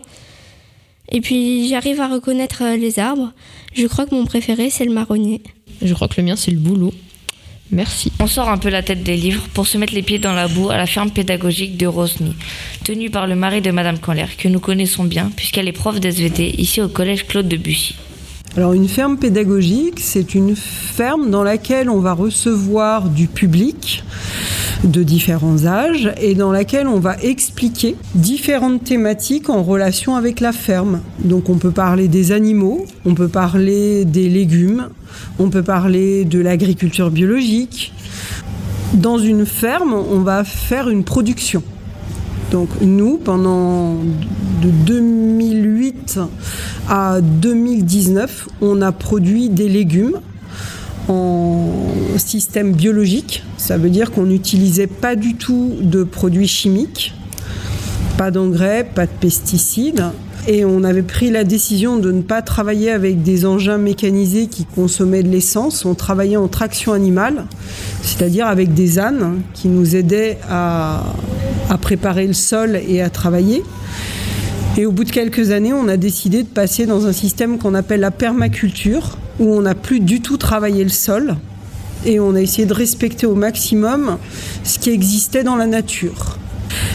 Et 1.12 1.22
puis 1.22 1.68
j'arrive 1.68 2.02
à 2.02 2.08
reconnaître 2.08 2.64
les 2.78 3.00
arbres. 3.00 3.32
Je 3.74 3.88
crois 3.88 4.06
que 4.06 4.16
mon 4.16 4.26
préféré, 4.26 4.70
c'est 4.70 4.86
le 4.86 4.94
marronnier. 4.94 5.42
Je 5.82 5.94
crois 5.94 6.08
que 6.08 6.20
le 6.20 6.28
mien, 6.28 6.36
c'est 6.36 6.52
le 6.52 6.60
boulot. 6.60 6.94
Merci. 7.72 8.12
On 8.20 8.26
sort 8.26 8.50
un 8.50 8.58
peu 8.58 8.70
la 8.70 8.82
tête 8.82 9.04
des 9.04 9.16
livres 9.16 9.48
pour 9.54 9.68
se 9.68 9.78
mettre 9.78 9.94
les 9.94 10.02
pieds 10.02 10.18
dans 10.18 10.34
la 10.34 10.48
boue 10.48 10.72
à 10.72 10.78
la 10.78 10.88
ferme 10.88 11.12
pédagogique 11.12 11.78
de 11.78 11.86
Rosny, 11.86 12.34
tenue 12.84 13.12
par 13.12 13.28
le 13.28 13.36
mari 13.36 13.62
de 13.62 13.70
Madame 13.70 14.00
Canler, 14.00 14.26
que 14.38 14.48
nous 14.48 14.60
connaissons 14.60 15.04
bien 15.04 15.32
puisqu'elle 15.36 15.68
est 15.68 15.74
prof 15.74 16.00
d'SVT 16.00 16.60
ici 16.60 16.82
au 16.82 16.88
collège 16.88 17.28
Claude 17.28 17.48
de 17.48 17.58
Bussy. 17.58 17.96
Alors 18.58 18.74
une 18.74 18.88
ferme 18.88 19.18
pédagogique, 19.18 20.00
c'est 20.00 20.34
une 20.34 20.56
ferme 20.56 21.30
dans 21.30 21.44
laquelle 21.44 21.90
on 21.90 22.00
va 22.00 22.14
recevoir 22.14 23.10
du 23.10 23.28
public 23.28 24.04
de 24.84 25.04
différents 25.04 25.66
âges 25.66 26.12
et 26.20 26.36
dans 26.36 26.52
laquelle 26.52 26.88
on 26.88 27.00
va 27.00 27.16
expliquer 27.22 27.96
différentes 28.16 28.84
thématiques 28.84 29.50
en 29.50 29.62
relation 29.62 30.16
avec 30.16 30.40
la 30.40 30.52
ferme. 30.52 31.02
Donc 31.24 31.50
on 31.50 31.58
peut 31.58 31.72
parler 31.72 32.08
des 32.08 32.32
animaux, 32.32 32.86
on 33.06 33.14
peut 33.14 33.28
parler 33.28 34.04
des 34.04 34.30
légumes, 34.30 34.90
on 35.38 35.50
peut 35.50 35.64
parler 35.64 36.26
de 36.26 36.40
l'agriculture 36.40 37.12
biologique. 37.12 37.94
Dans 38.94 39.20
une 39.20 39.46
ferme, 39.46 39.94
on 39.94 40.22
va 40.22 40.44
faire 40.44 40.90
une 40.90 41.04
production. 41.04 41.62
Donc 42.52 42.70
nous, 42.82 43.18
pendant 43.18 43.94
de 44.62 44.70
2008 44.86 46.20
à 46.88 47.22
2019, 47.22 48.48
on 48.62 48.82
a 48.82 48.92
produit 48.92 49.50
des 49.50 49.70
légumes 49.70 50.20
en 51.08 51.70
système 52.18 52.74
biologique. 52.74 53.44
Ça 53.58 53.78
veut 53.78 53.90
dire 53.90 54.12
qu'on 54.12 54.26
n'utilisait 54.26 54.88
pas 54.88 55.16
du 55.16 55.36
tout 55.36 55.76
de 55.82 56.04
produits 56.04 56.48
chimiques, 56.48 57.14
pas 58.18 58.32
d'engrais, 58.32 58.84
pas 58.84 59.06
de 59.06 59.12
pesticides. 59.12 60.06
Et 60.48 60.66
on 60.66 60.84
avait 60.84 61.04
pris 61.04 61.30
la 61.30 61.44
décision 61.44 61.98
de 61.98 62.12
ne 62.12 62.22
pas 62.22 62.42
travailler 62.42 62.92
avec 62.92 63.22
des 63.22 63.46
engins 63.46 63.78
mécanisés 63.78 64.48
qui 64.48 64.66
consommaient 64.66 65.24
de 65.24 65.30
l'essence. 65.30 65.86
On 65.86 65.96
travaillait 65.96 66.38
en 66.38 66.48
traction 66.48 66.94
animale, 66.94 67.46
c'est-à-dire 68.02 68.48
avec 68.48 68.74
des 68.74 69.00
ânes 69.00 69.42
qui 69.54 69.68
nous 69.68 69.96
aidaient 69.96 70.40
à, 70.50 71.04
préparer 71.82 72.26
le 72.26 72.34
sol 72.34 72.80
et 72.88 73.02
à 73.02 73.10
travailler. 73.10 73.64
Et 74.78 74.86
au 74.86 74.92
bout 74.92 75.04
de 75.04 75.12
quelques 75.12 75.52
années, 75.52 75.74
on 75.74 75.88
a 75.88 75.98
décidé 75.98 76.44
de 76.44 76.48
passer 76.48 76.86
dans 76.86 77.06
un 77.06 77.14
système 77.14 77.58
qu'on 77.58 77.76
appelle 77.76 78.00
la 78.00 78.12
permaculture, 78.12 79.18
où 79.40 79.54
on 79.54 79.62
n'a 79.62 79.76
plus 79.76 80.00
du 80.00 80.22
tout 80.22 80.38
travaillé 80.38 80.84
le 80.84 80.90
sol 80.90 81.36
et 82.06 82.20
on 82.20 82.36
a 82.36 82.42
essayé 82.42 82.66
de 82.66 82.74
respecter 82.74 83.26
au 83.26 83.36
maximum 83.36 84.18
ce 84.64 84.80
qui 84.80 84.90
existait 84.90 85.44
dans 85.44 85.56
la 85.56 85.68
nature. 85.68 86.39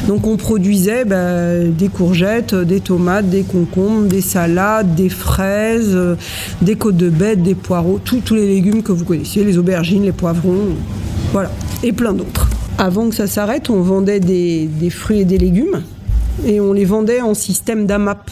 Donc 0.06 0.26
on 0.26 0.36
produisait 0.36 1.04
bah, 1.04 1.58
des 1.64 1.88
courgettes, 1.88 2.54
des 2.54 2.80
tomates, 2.80 3.30
des 3.30 3.42
concombres, 3.42 4.06
des 4.06 4.20
salades, 4.20 4.94
des 4.94 5.08
fraises, 5.08 5.96
des 6.60 6.76
côtes 6.76 6.96
de 6.96 7.08
bête, 7.08 7.42
des 7.42 7.54
poireaux, 7.54 7.98
tous 8.04 8.34
les 8.34 8.46
légumes 8.46 8.82
que 8.82 8.92
vous 8.92 9.04
connaissiez, 9.04 9.44
les 9.44 9.56
aubergines, 9.56 10.02
les 10.02 10.12
poivrons, 10.12 10.74
voilà, 11.32 11.50
et 11.82 11.92
plein 11.92 12.12
d'autres. 12.12 12.50
Avant 12.76 13.08
que 13.08 13.14
ça 13.14 13.26
s'arrête, 13.26 13.70
on 13.70 13.80
vendait 13.80 14.20
des, 14.20 14.66
des 14.66 14.90
fruits 14.90 15.20
et 15.20 15.24
des 15.24 15.38
légumes 15.38 15.82
et 16.46 16.60
on 16.60 16.72
les 16.72 16.84
vendait 16.84 17.20
en 17.20 17.34
système 17.34 17.86
d'AMAP. 17.86 18.30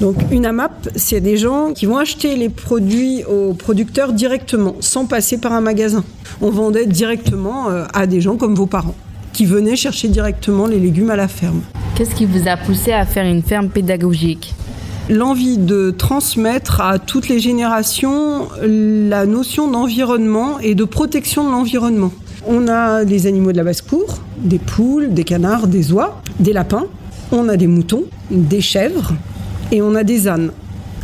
Donc 0.00 0.16
une 0.30 0.46
AMAP, 0.46 0.90
c'est 0.94 1.20
des 1.20 1.36
gens 1.36 1.72
qui 1.72 1.86
vont 1.86 1.98
acheter 1.98 2.36
les 2.36 2.48
produits 2.48 3.24
aux 3.24 3.54
producteurs 3.54 4.12
directement, 4.12 4.76
sans 4.80 5.06
passer 5.06 5.38
par 5.38 5.52
un 5.52 5.60
magasin. 5.60 6.04
On 6.40 6.50
vendait 6.50 6.86
directement 6.86 7.70
euh, 7.70 7.84
à 7.92 8.06
des 8.06 8.20
gens 8.20 8.36
comme 8.36 8.54
vos 8.54 8.66
parents, 8.66 8.94
qui 9.38 9.46
venaient 9.46 9.76
chercher 9.76 10.08
directement 10.08 10.66
les 10.66 10.80
légumes 10.80 11.10
à 11.10 11.14
la 11.14 11.28
ferme. 11.28 11.60
Qu'est-ce 11.94 12.12
qui 12.12 12.26
vous 12.26 12.48
a 12.48 12.56
poussé 12.56 12.90
à 12.90 13.06
faire 13.06 13.24
une 13.24 13.40
ferme 13.40 13.68
pédagogique 13.68 14.52
L'envie 15.08 15.58
de 15.58 15.94
transmettre 15.96 16.80
à 16.80 16.98
toutes 16.98 17.28
les 17.28 17.38
générations 17.38 18.48
la 18.60 19.26
notion 19.26 19.70
d'environnement 19.70 20.58
et 20.58 20.74
de 20.74 20.82
protection 20.82 21.46
de 21.46 21.52
l'environnement. 21.52 22.10
On 22.48 22.66
a 22.66 23.04
des 23.04 23.28
animaux 23.28 23.52
de 23.52 23.58
la 23.58 23.62
basse-cour, 23.62 24.18
des 24.38 24.58
poules, 24.58 25.14
des 25.14 25.22
canards, 25.22 25.68
des 25.68 25.92
oies, 25.92 26.20
des 26.40 26.52
lapins. 26.52 26.86
On 27.30 27.48
a 27.48 27.56
des 27.56 27.68
moutons, 27.68 28.06
des 28.32 28.60
chèvres, 28.60 29.12
et 29.70 29.82
on 29.82 29.94
a 29.94 30.02
des 30.02 30.26
ânes. 30.26 30.50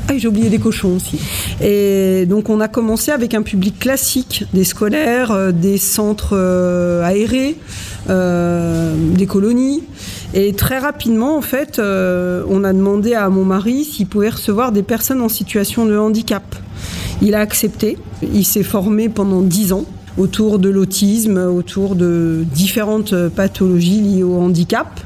Ah, 0.07 0.19
j'ai 0.19 0.29
oublié 0.29 0.51
des 0.51 0.59
cochons 0.59 0.97
aussi. 0.97 1.19
Et 1.63 2.27
donc 2.27 2.51
on 2.51 2.61
a 2.61 2.69
commencé 2.69 3.11
avec 3.11 3.33
un 3.33 3.41
public 3.41 3.79
classique, 3.79 4.45
des 4.53 4.65
scolaires, 4.65 5.33
euh, 5.33 5.51
des 5.51 5.79
centres 5.79 6.37
euh, 6.37 7.03
aérés, 7.03 7.57
euh, 8.11 8.95
des 9.15 9.27
colonies. 9.27 9.83
Et 10.35 10.53
très 10.53 10.79
rapidement, 10.79 11.39
en 11.39 11.41
fait, 11.41 11.79
euh, 11.79 12.45
on 12.49 12.65
a 12.65 12.73
demandé 12.75 13.15
à 13.15 13.31
mon 13.31 13.45
mari 13.45 13.85
s'il 13.85 14.07
pouvait 14.07 14.29
recevoir 14.29 14.73
des 14.73 14.83
personnes 14.83 15.23
en 15.23 15.31
situation 15.31 15.87
de 15.87 15.97
handicap. 15.97 16.55
Il 17.23 17.35
a 17.35 17.41
accepté. 17.41 17.97
Il 18.23 18.45
s'est 18.45 18.63
formé 18.63 19.09
pendant 19.09 19.41
dix 19.41 19.73
ans. 19.73 19.87
autour 20.17 20.61
de 20.61 20.69
l'autisme, 20.69 21.39
autour 21.39 21.97
de 21.97 22.45
différentes 22.55 23.17
pathologies 23.31 24.01
liées 24.01 24.23
au 24.23 24.37
handicap. 24.37 25.01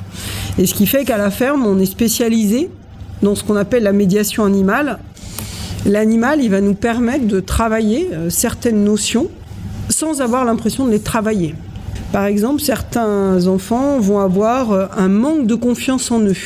Et 0.58 0.66
ce 0.66 0.74
qui 0.74 0.86
fait 0.86 1.06
qu'à 1.06 1.16
la 1.16 1.30
ferme, 1.30 1.64
on 1.64 1.78
est 1.78 1.86
spécialisé 1.86 2.68
dans 3.22 3.34
ce 3.34 3.44
qu'on 3.44 3.56
appelle 3.56 3.82
la 3.82 3.92
médiation 3.92 4.44
animale. 4.44 4.98
L'animal, 5.86 6.42
il 6.42 6.50
va 6.50 6.60
nous 6.60 6.74
permettre 6.74 7.26
de 7.26 7.40
travailler 7.40 8.10
euh, 8.12 8.30
certaines 8.30 8.84
notions 8.84 9.28
sans 9.88 10.20
avoir 10.20 10.44
l'impression 10.44 10.86
de 10.86 10.90
les 10.90 11.00
travailler. 11.00 11.54
Par 12.12 12.24
exemple, 12.24 12.60
certains 12.60 13.46
enfants 13.46 13.98
vont 13.98 14.18
avoir 14.18 14.72
euh, 14.72 14.86
un 14.96 15.08
manque 15.08 15.46
de 15.46 15.54
confiance 15.54 16.10
en 16.10 16.20
eux. 16.20 16.36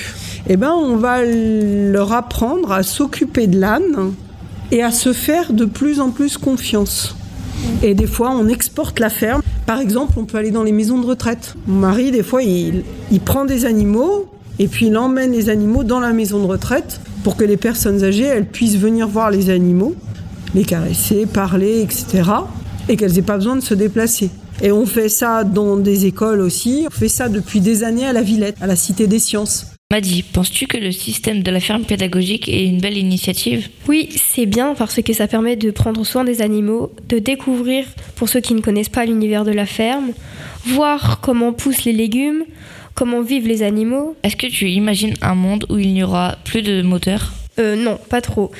Eh 0.48 0.56
ben, 0.56 0.72
on 0.72 0.96
va 0.96 1.24
leur 1.24 2.12
apprendre 2.12 2.72
à 2.72 2.82
s'occuper 2.82 3.46
de 3.46 3.60
l'âne 3.60 4.12
et 4.70 4.82
à 4.82 4.90
se 4.90 5.12
faire 5.12 5.52
de 5.52 5.64
plus 5.64 6.00
en 6.00 6.10
plus 6.10 6.36
confiance. 6.36 7.16
Et 7.82 7.94
des 7.94 8.06
fois, 8.06 8.30
on 8.30 8.48
exporte 8.48 8.98
la 8.98 9.08
ferme. 9.08 9.40
Par 9.66 9.78
exemple, 9.78 10.14
on 10.16 10.24
peut 10.24 10.38
aller 10.38 10.50
dans 10.50 10.64
les 10.64 10.72
maisons 10.72 10.98
de 10.98 11.06
retraite. 11.06 11.54
Mon 11.66 11.78
mari, 11.80 12.10
des 12.10 12.24
fois, 12.24 12.42
il, 12.42 12.82
il 13.12 13.20
prend 13.20 13.44
des 13.44 13.64
animaux 13.64 14.28
et 14.58 14.68
puis 14.68 14.86
il 14.86 14.96
emmène 14.96 15.32
les 15.32 15.48
animaux 15.48 15.84
dans 15.84 16.00
la 16.00 16.12
maison 16.12 16.40
de 16.40 16.46
retraite 16.46 17.00
pour 17.24 17.36
que 17.36 17.44
les 17.44 17.56
personnes 17.56 18.04
âgées, 18.04 18.24
elles 18.24 18.46
puissent 18.46 18.76
venir 18.76 19.08
voir 19.08 19.30
les 19.30 19.50
animaux, 19.50 19.94
les 20.54 20.64
caresser, 20.64 21.26
parler, 21.26 21.80
etc. 21.82 22.30
Et 22.88 22.96
qu'elles 22.96 23.12
n'aient 23.12 23.22
pas 23.22 23.36
besoin 23.36 23.56
de 23.56 23.60
se 23.62 23.74
déplacer. 23.74 24.30
Et 24.62 24.70
on 24.70 24.86
fait 24.86 25.08
ça 25.08 25.44
dans 25.44 25.76
des 25.76 26.06
écoles 26.06 26.40
aussi. 26.40 26.84
On 26.86 26.90
fait 26.90 27.08
ça 27.08 27.28
depuis 27.28 27.60
des 27.60 27.84
années 27.84 28.06
à 28.06 28.12
la 28.12 28.22
Villette, 28.22 28.56
à 28.60 28.66
la 28.66 28.76
Cité 28.76 29.06
des 29.06 29.18
Sciences. 29.18 29.66
Madi, 29.90 30.22
penses-tu 30.22 30.66
que 30.66 30.78
le 30.78 30.90
système 30.90 31.42
de 31.42 31.50
la 31.50 31.60
ferme 31.60 31.84
pédagogique 31.84 32.48
est 32.48 32.64
une 32.64 32.80
belle 32.80 32.96
initiative? 32.96 33.68
Oui, 33.88 34.08
c'est 34.16 34.46
bien 34.46 34.74
parce 34.74 35.02
que 35.02 35.12
ça 35.12 35.26
permet 35.26 35.54
de 35.56 35.70
prendre 35.70 36.02
soin 36.06 36.24
des 36.24 36.40
animaux, 36.40 36.92
de 37.08 37.18
découvrir, 37.18 37.84
pour 38.16 38.28
ceux 38.28 38.40
qui 38.40 38.54
ne 38.54 38.62
connaissent 38.62 38.88
pas 38.88 39.04
l'univers 39.04 39.44
de 39.44 39.50
la 39.50 39.66
ferme, 39.66 40.12
voir 40.64 41.20
comment 41.20 41.52
poussent 41.52 41.84
les 41.84 41.92
légumes, 41.92 42.44
comment 42.94 43.22
vivent 43.22 43.46
les 43.46 43.62
animaux? 43.62 44.16
Est-ce 44.22 44.36
que 44.36 44.46
tu 44.46 44.70
imagines 44.70 45.14
un 45.22 45.34
monde 45.34 45.66
où 45.68 45.78
il 45.78 45.92
n'y 45.92 46.02
aura 46.02 46.36
plus 46.44 46.62
de 46.62 46.82
moteurs? 46.82 47.32
Euh, 47.58 47.76
non, 47.76 47.98
pas 48.08 48.20
trop. 48.20 48.50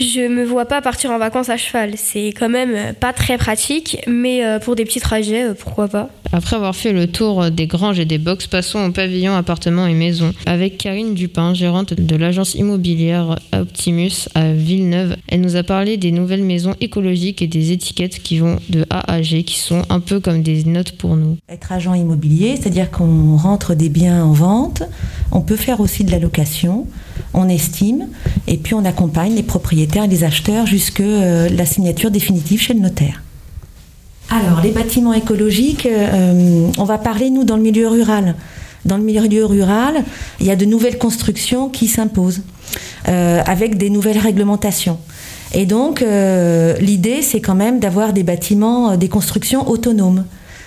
Je 0.00 0.28
me 0.28 0.44
vois 0.44 0.66
pas 0.66 0.80
partir 0.80 1.10
en 1.10 1.18
vacances 1.18 1.48
à 1.48 1.56
cheval. 1.56 1.94
C'est 1.96 2.28
quand 2.28 2.48
même 2.48 2.94
pas 2.94 3.12
très 3.12 3.36
pratique, 3.36 3.98
mais 4.06 4.44
euh, 4.44 4.60
pour 4.60 4.76
des 4.76 4.84
petits 4.84 5.00
trajets, 5.00 5.48
euh, 5.48 5.54
pourquoi 5.58 5.88
pas. 5.88 6.08
Après 6.30 6.56
avoir 6.56 6.76
fait 6.76 6.92
le 6.92 7.06
tour 7.06 7.50
des 7.50 7.66
granges 7.66 7.98
et 7.98 8.04
des 8.04 8.18
box, 8.18 8.46
passons 8.46 8.84
au 8.84 8.92
pavillon 8.92 9.34
appartements 9.34 9.86
et 9.86 9.94
maisons 9.94 10.32
avec 10.46 10.78
Karine 10.78 11.14
Dupin, 11.14 11.54
gérante 11.54 11.94
de 11.94 12.16
l'agence 12.16 12.54
immobilière 12.54 13.38
Optimus 13.52 14.28
à 14.34 14.52
Villeneuve. 14.52 15.16
Elle 15.28 15.40
nous 15.40 15.56
a 15.56 15.62
parlé 15.62 15.96
des 15.96 16.12
nouvelles 16.12 16.44
maisons 16.44 16.74
écologiques 16.80 17.42
et 17.42 17.46
des 17.46 17.72
étiquettes 17.72 18.22
qui 18.22 18.38
vont 18.38 18.58
de 18.68 18.84
A 18.90 19.10
à 19.10 19.22
G, 19.22 19.42
qui 19.42 19.58
sont 19.58 19.82
un 19.88 20.00
peu 20.00 20.20
comme 20.20 20.42
des 20.42 20.64
notes 20.64 20.92
pour 20.92 21.16
nous. 21.16 21.38
Être 21.48 21.72
agent 21.72 21.94
immobilier, 21.94 22.56
c'est-à-dire 22.56 22.90
qu'on 22.90 23.36
rentre 23.36 23.74
des 23.74 23.88
biens 23.88 24.22
en 24.22 24.32
vente, 24.32 24.82
on 25.32 25.40
peut 25.40 25.56
faire 25.56 25.80
aussi 25.80 26.04
de 26.04 26.10
la 26.10 26.18
location, 26.18 26.86
on 27.34 27.48
estime, 27.48 28.08
et 28.46 28.56
puis 28.56 28.74
on 28.74 28.84
accompagne 28.84 29.34
les 29.34 29.42
propriétaires 29.42 30.04
et 30.04 30.08
les 30.08 30.24
acheteurs 30.24 30.66
jusque 30.66 31.00
euh, 31.00 31.48
la 31.48 31.66
signature 31.66 32.10
définitive 32.10 32.60
chez 32.60 32.74
le 32.74 32.80
notaire. 32.80 33.22
Alors, 34.30 34.60
les 34.62 34.70
bâtiments 34.70 35.14
écologiques, 35.14 35.86
euh, 35.86 36.68
on 36.76 36.84
va 36.84 36.98
parler, 36.98 37.30
nous, 37.30 37.44
dans 37.44 37.56
le 37.56 37.62
milieu 37.62 37.88
rural. 37.88 38.34
Dans 38.84 38.96
le 38.96 39.02
milieu 39.02 39.44
rural, 39.44 40.04
il 40.40 40.46
y 40.46 40.50
a 40.50 40.56
de 40.56 40.64
nouvelles 40.64 40.98
constructions 40.98 41.68
qui 41.68 41.88
s'imposent, 41.88 42.42
euh, 43.08 43.42
avec 43.46 43.78
des 43.78 43.90
nouvelles 43.90 44.18
réglementations. 44.18 44.98
Et 45.54 45.64
donc, 45.64 46.04
l'idée, 46.80 47.22
c'est 47.22 47.40
quand 47.40 47.54
même 47.54 47.80
d'avoir 47.80 48.12
des 48.12 48.22
bâtiments, 48.22 48.98
des 48.98 49.08
constructions 49.08 49.66
autonomes, 49.66 50.24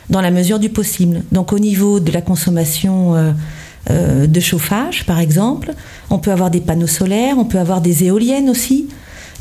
dans 0.10 0.22
la 0.22 0.32
mesure 0.32 0.58
du 0.58 0.70
possible. 0.70 1.22
Donc, 1.32 1.54
au 1.54 1.60
niveau 1.60 2.00
de 2.00 2.12
la 2.12 2.22
consommation 2.22 3.14
de 3.89 4.39
chauffage, 4.39 5.06
par 5.06 5.20
exemple, 5.20 5.74
on 6.10 6.20
peut 6.20 6.32
avoir 6.32 6.52
des 6.52 6.62
panneaux 6.62 6.88
solaires, 6.88 7.38
on 7.38 7.46
peut 7.46 7.60
avoir 7.60 7.82
des 7.82 8.04
éoliennes 8.04 8.50
aussi. 8.50 8.88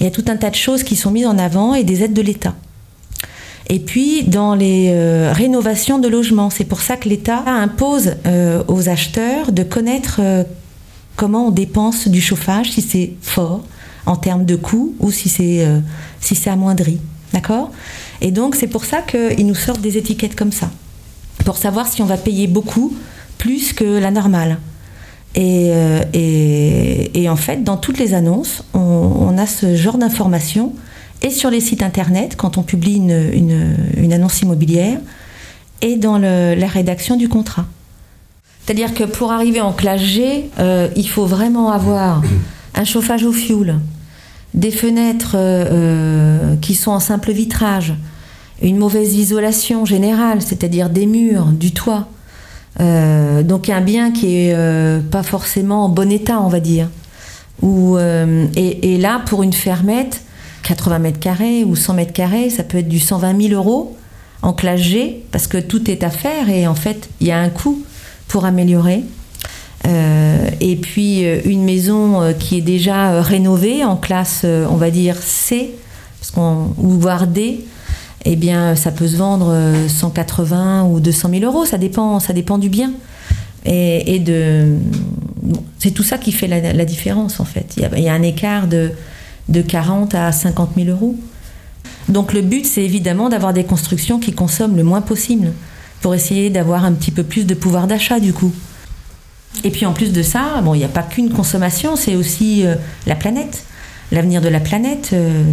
Il 0.00 0.05
y 0.05 0.07
a 0.07 0.11
tout 0.11 0.24
un 0.29 0.37
tas 0.37 0.50
de 0.50 0.55
choses 0.55 0.83
qui 0.83 0.96
sont 0.96 1.11
mises 1.11 1.26
en 1.26 1.38
avant 1.38 1.74
et 1.74 1.85
des 1.85 2.03
aides 2.03 2.14
de 2.14 2.22
l'État. 2.22 2.55
Et 3.70 3.79
puis 3.79 4.24
dans 4.24 4.57
les 4.57 4.88
euh, 4.90 5.33
rénovations 5.33 6.00
de 6.00 6.09
logements, 6.09 6.50
c'est 6.50 6.64
pour 6.64 6.81
ça 6.81 6.96
que 6.96 7.09
l'État 7.09 7.44
impose 7.46 8.16
euh, 8.26 8.64
aux 8.66 8.88
acheteurs 8.88 9.53
de 9.53 9.62
connaître 9.62 10.16
euh, 10.18 10.42
comment 11.14 11.46
on 11.46 11.50
dépense 11.53 12.09
du 12.09 12.20
chauffage, 12.20 12.72
si 12.72 12.83
c'est 12.83 13.12
fort 13.22 13.62
en 14.07 14.16
termes 14.16 14.44
de 14.44 14.57
coûts 14.57 14.96
ou 14.98 15.12
si 15.12 15.29
c'est 15.29 15.64
si 16.20 16.35
c'est 16.35 16.50
amoindri. 16.50 16.98
D'accord? 17.33 17.70
Et 18.22 18.33
donc 18.33 18.57
c'est 18.57 18.66
pour 18.66 18.85
ça 18.85 19.03
qu'ils 19.03 19.46
nous 19.46 19.55
sortent 19.55 19.83
des 19.83 19.98
étiquettes 19.98 20.35
comme 20.35 20.50
ça, 20.50 20.70
pour 21.44 21.57
savoir 21.57 21.87
si 21.87 22.03
on 22.03 22.07
va 22.07 22.16
payer 22.16 22.48
beaucoup 22.48 22.96
plus 23.40 23.72
que 23.72 23.98
la 23.98 24.11
normale. 24.11 24.59
Euh, 25.38 26.03
et, 26.12 27.29
en 27.29 27.37
fait, 27.37 27.64
dans 27.64 27.79
toutes 27.79 27.98
les 27.98 28.12
annonces, 28.12 28.64
on, 28.74 29.37
a 29.38 29.46
ce 29.46 29.74
genre 29.74 29.96
d'informations. 29.96 30.74
Et 31.22 31.31
sur 31.31 31.50
les 31.50 31.61
sites 31.61 31.83
internet, 31.83 32.37
quand 32.37 32.59
on 32.59 32.62
publie 32.62 32.96
une, 32.96 33.74
une, 33.96 34.12
annonce 34.12 34.42
immobilière, 34.42 34.98
et 35.81 35.96
dans 35.96 36.18
la 36.18 36.66
rédaction 36.66 37.16
du 37.16 37.29
contrat. 37.29 37.66
C'est-à-dire 38.64 38.92
que 38.92 39.05
pour 39.05 39.33
arriver 39.33 39.62
en 39.62 39.72
classe 39.72 40.03
G, 40.03 40.50
euh, 40.59 40.88
il 40.94 41.09
faut 41.09 41.24
vraiment 41.24 41.70
avoir 41.70 42.22
un 42.74 42.85
chauffage 42.85 43.24
au 43.24 43.33
fioul, 43.33 43.76
des 44.53 44.70
fenêtres 44.70 45.33
euh, 45.35 46.57
qui 46.61 46.74
sont 46.74 46.90
en 46.90 47.00
simple 47.00 47.33
vitrage, 47.33 47.94
une 48.61 48.76
mauvaise 48.76 49.14
isolation 49.14 49.87
générale, 49.87 50.42
c'est-à-dire 50.42 50.90
des 50.90 51.07
murs, 51.07 51.46
du 51.46 51.72
toit, 51.72 52.09
euh, 52.78 53.42
donc 53.42 53.68
un 53.68 53.80
bien 53.80 54.12
qui 54.12 54.37
est 54.37 54.54
euh, 54.54 55.00
pas 55.00 55.22
forcément 55.22 55.87
en 55.87 55.88
bon 55.88 56.11
état, 56.11 56.40
on 56.40 56.48
va 56.48 56.61
dire. 56.61 56.88
Euh, 57.62 58.46
et, 58.54 58.96
là, 58.96 59.20
pour 59.26 59.42
une 59.42 59.52
fermette, 59.52 60.22
80 60.62 60.98
mètres 60.98 61.18
carrés 61.18 61.64
ou 61.64 61.76
100 61.76 61.94
mètres 61.94 62.12
carrés, 62.12 62.48
ça 62.48 62.62
peut 62.62 62.78
être 62.78 62.88
du 62.88 63.00
120 63.00 63.48
000 63.48 63.54
euros 63.54 63.96
en 64.42 64.54
classe 64.54 64.80
G, 64.80 65.24
parce 65.33 65.46
que 65.46 65.59
tout 65.59 65.90
est 65.90 66.02
à 66.02 66.09
faire 66.09 66.48
et 66.48 66.66
en 66.66 66.74
fait, 66.74 67.11
il 67.20 67.26
y 67.26 67.30
a 67.30 67.38
un 67.38 67.50
coût 67.50 67.83
pour 68.28 68.46
améliorer. 68.46 69.04
et 69.85 70.76
puis 70.76 71.22
une 71.44 71.64
maison 71.64 72.33
qui 72.38 72.59
est 72.59 72.62
déjà 72.62 73.20
rénovée 73.20 73.85
en 73.85 73.96
classe, 73.96 74.44
on 74.44 74.76
va 74.76 74.90
dire 74.90 75.16
C, 75.16 75.74
parce 76.18 76.30
qu'on, 76.30 76.72
ou 76.78 76.88
voire 76.98 77.26
D, 77.26 77.66
eh 78.24 78.37
bien, 78.37 78.76
ça 78.76 78.90
peut 78.90 79.09
se 79.09 79.16
vendre 79.16 79.54
180 79.88 80.85
euh, 80.85 80.88
ou 80.88 81.00
200 81.00 81.30
000 81.30 81.44
euros. 81.44 81.64
Ça 81.64 81.78
dépend, 81.78 82.20
ça 82.20 82.33
dépend 82.33 82.59
du 82.59 82.68
bien. 82.68 82.92
Et, 83.64 84.18
de, 84.18 84.76
c'est 85.78 85.90
tout 85.90 86.02
ça 86.02 86.16
qui 86.16 86.33
fait 86.33 86.46
la, 86.46 86.85
différence 86.85 87.40
en 87.40 87.44
fait. 87.44 87.74
Il 87.76 88.02
y, 88.02 88.09
a, 88.09 88.12
un 88.14 88.22
écart 88.22 88.66
de, 88.66 88.92
de 89.48 89.61
40 89.61 90.14
à 90.14 90.33
50 90.33 90.70
000 90.76 90.88
euros. 90.88 91.16
Donc 92.09 92.33
le 92.33 92.40
but, 92.40 92.64
c'est 92.64 92.83
évidemment 92.83 93.28
d'avoir 93.28 93.52
des 93.52 93.64
constructions 93.64 94.18
qui 94.18 94.33
consomment 94.33 94.76
le 94.76 94.83
moins 94.83 95.02
possible 95.02 95.52
pour 96.00 96.14
essayer 96.14 96.48
d'avoir 96.48 96.85
un 96.85 96.92
petit 96.92 97.11
peu 97.11 97.22
plus 97.22 97.46
de 97.46 97.54
pouvoir 97.54 97.87
d'achat 97.87 98.18
du 98.18 98.33
coup. 98.33 98.52
Et 99.64 99.70
puis 99.70 99.85
en 99.85 99.92
plus 99.92 100.12
de 100.12 100.22
ça, 100.22 100.61
bon, 100.62 100.74
il 100.74 100.78
n'y 100.78 100.85
a 100.85 100.88
pas 100.88 101.02
qu'une 101.02 101.30
consommation, 101.30 101.96
c'est 101.96 102.16
aussi 102.16 102.66
euh, 102.66 102.76
la 103.06 103.14
planète, 103.14 103.64
l'avenir 104.11 104.40
de 104.40 104.48
la 104.48 104.61
planète. 104.61 105.11
Euh, 105.12 105.44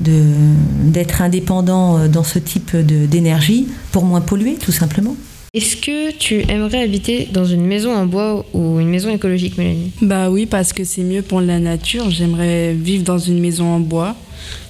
d'être 0.00 1.22
indépendant 1.22 1.98
euh, 1.98 2.08
dans 2.08 2.24
ce 2.24 2.38
type 2.38 2.76
d'énergie 2.76 3.68
pour 3.92 4.04
moins 4.04 4.20
polluer, 4.20 4.54
tout 4.54 4.72
simplement. 4.72 5.16
Est-ce 5.52 5.76
que 5.76 6.12
tu 6.12 6.42
aimerais 6.48 6.82
habiter 6.82 7.28
dans 7.32 7.44
une 7.44 7.66
maison 7.66 7.92
en 7.92 8.06
bois 8.06 8.46
ou 8.54 8.78
une 8.78 8.88
maison 8.88 9.10
écologique, 9.10 9.58
Mélanie? 9.58 9.90
Bah 10.00 10.30
oui, 10.30 10.46
parce 10.46 10.72
que 10.72 10.84
c'est 10.84 11.02
mieux 11.02 11.22
pour 11.22 11.40
la 11.40 11.58
nature. 11.58 12.08
J'aimerais 12.08 12.72
vivre 12.72 13.02
dans 13.02 13.18
une 13.18 13.40
maison 13.40 13.66
en 13.66 13.80
bois 13.80 14.14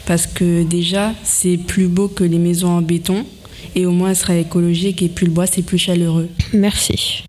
parce 0.06 0.26
que 0.26 0.62
déjà, 0.62 1.12
c'est 1.22 1.58
plus 1.58 1.86
beau 1.86 2.08
que 2.08 2.24
les 2.24 2.38
maisons 2.38 2.70
en 2.70 2.80
béton 2.80 3.26
et 3.74 3.84
au 3.84 3.90
moins, 3.90 4.10
elle 4.10 4.16
sera 4.16 4.36
écologique 4.36 5.02
et 5.02 5.08
puis 5.08 5.26
le 5.26 5.32
bois, 5.32 5.46
c'est 5.46 5.62
plus 5.62 5.78
chaleureux. 5.78 6.28
Merci. 6.54 7.24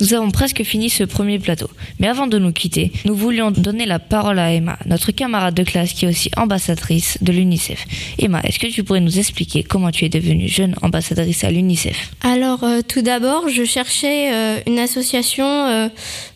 Nous 0.00 0.14
avons 0.14 0.30
presque 0.30 0.62
fini 0.62 0.90
ce 0.90 1.02
premier 1.02 1.38
plateau. 1.40 1.68
Mais 1.98 2.06
avant 2.06 2.28
de 2.28 2.38
nous 2.38 2.52
quitter, 2.52 2.92
nous 3.04 3.14
voulions 3.14 3.50
donner 3.50 3.84
la 3.84 3.98
parole 3.98 4.38
à 4.38 4.52
Emma, 4.52 4.78
notre 4.86 5.10
camarade 5.10 5.54
de 5.54 5.64
classe 5.64 5.92
qui 5.92 6.04
est 6.04 6.08
aussi 6.08 6.30
ambassadrice 6.36 7.18
de 7.20 7.32
l'UNICEF. 7.32 7.84
Emma, 8.18 8.40
est-ce 8.44 8.60
que 8.60 8.68
tu 8.68 8.84
pourrais 8.84 9.00
nous 9.00 9.18
expliquer 9.18 9.64
comment 9.64 9.90
tu 9.90 10.04
es 10.04 10.08
devenue 10.08 10.48
jeune 10.48 10.76
ambassadrice 10.82 11.42
à 11.42 11.50
l'UNICEF? 11.50 12.12
Alors, 12.22 12.62
euh, 12.62 12.80
tout 12.86 13.02
d'abord, 13.02 13.48
je 13.48 13.64
cherchais 13.64 14.32
euh, 14.32 14.60
une 14.66 14.78
association 14.78 15.46
euh, 15.46 15.88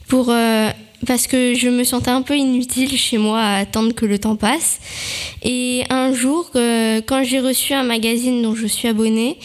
pour 0.08 0.34
parce 1.06 1.26
que 1.26 1.54
je 1.54 1.68
me 1.68 1.84
sentais 1.84 2.10
un 2.10 2.22
peu 2.22 2.36
inutile 2.36 2.96
chez 2.96 3.18
moi 3.18 3.40
à 3.40 3.56
attendre 3.56 3.92
que 3.94 4.06
le 4.06 4.18
temps 4.18 4.36
passe. 4.36 4.78
Et 5.42 5.84
un 5.90 6.12
jour, 6.12 6.50
quand 6.52 7.24
j'ai 7.24 7.40
reçu 7.40 7.72
un 7.72 7.82
magazine 7.82 8.42
dont 8.42 8.54
je 8.54 8.66
suis 8.66 8.88
abonnée, 8.88 9.36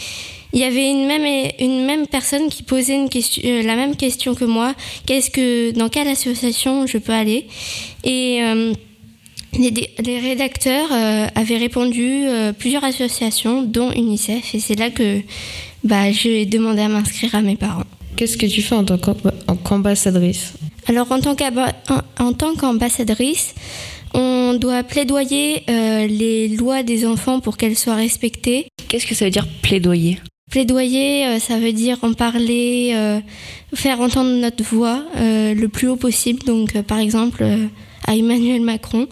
il 0.53 0.59
y 0.59 0.63
avait 0.63 0.89
une 0.89 1.05
même, 1.07 1.51
une 1.59 1.85
même 1.85 2.07
personne 2.07 2.49
qui 2.49 2.63
posait 2.63 2.95
une 2.95 3.09
question, 3.09 3.41
euh, 3.45 3.63
la 3.63 3.75
même 3.75 3.95
question 3.95 4.33
que 4.35 4.45
moi. 4.45 4.73
Qu'est-ce 5.05 5.29
que, 5.29 5.71
dans 5.71 5.89
quelle 5.89 6.07
association 6.07 6.87
je 6.87 6.97
peux 6.97 7.13
aller? 7.13 7.47
Et 8.03 8.39
euh, 8.43 8.73
les, 9.57 9.71
les 10.03 10.19
rédacteurs 10.19 10.89
euh, 10.91 11.27
avaient 11.35 11.57
répondu 11.57 12.25
euh, 12.27 12.53
plusieurs 12.53 12.83
associations, 12.83 13.63
dont 13.63 13.91
UNICEF, 13.91 14.55
et 14.55 14.59
c'est 14.59 14.75
là 14.75 14.89
que 14.89 15.21
bah, 15.83 16.11
j'ai 16.11 16.45
demandé 16.45 16.81
à 16.81 16.87
m'inscrire 16.87 17.35
à 17.35 17.41
mes 17.41 17.55
parents. 17.55 17.83
Qu'est-ce 18.15 18.37
que 18.37 18.47
tu 18.47 18.61
fais 18.61 18.75
en 18.75 18.83
tant 18.83 18.97
qu'ambassadrice? 19.63 20.53
Alors 20.87 21.11
en 21.11 21.19
tant 22.33 22.55
qu'ambassadrice, 22.55 23.53
on 24.13 24.55
doit 24.55 24.83
plaidoyer 24.83 25.63
euh, 25.69 26.07
les 26.07 26.47
lois 26.47 26.81
des 26.81 27.05
enfants 27.05 27.39
pour 27.41 27.57
qu'elles 27.57 27.77
soient 27.77 27.95
respectées. 27.95 28.67
Qu'est-ce 28.87 29.05
que 29.05 29.13
ça 29.13 29.25
veut 29.25 29.31
dire 29.31 29.45
plaidoyer? 29.61 30.17
Plaidoyer, 30.49 31.39
ça 31.39 31.59
veut 31.59 31.73
dire 31.73 31.97
en 32.03 32.13
parler, 32.13 32.95
faire 33.73 33.99
entendre 33.99 34.29
notre 34.29 34.63
voix 34.63 35.03
le 35.15 35.65
plus 35.67 35.89
haut 35.89 35.97
possible. 35.97 36.43
Donc 36.43 36.81
par 36.83 36.99
exemple 36.99 37.45
à 38.05 38.15
Emmanuel 38.15 38.61
Macron. 38.61 39.07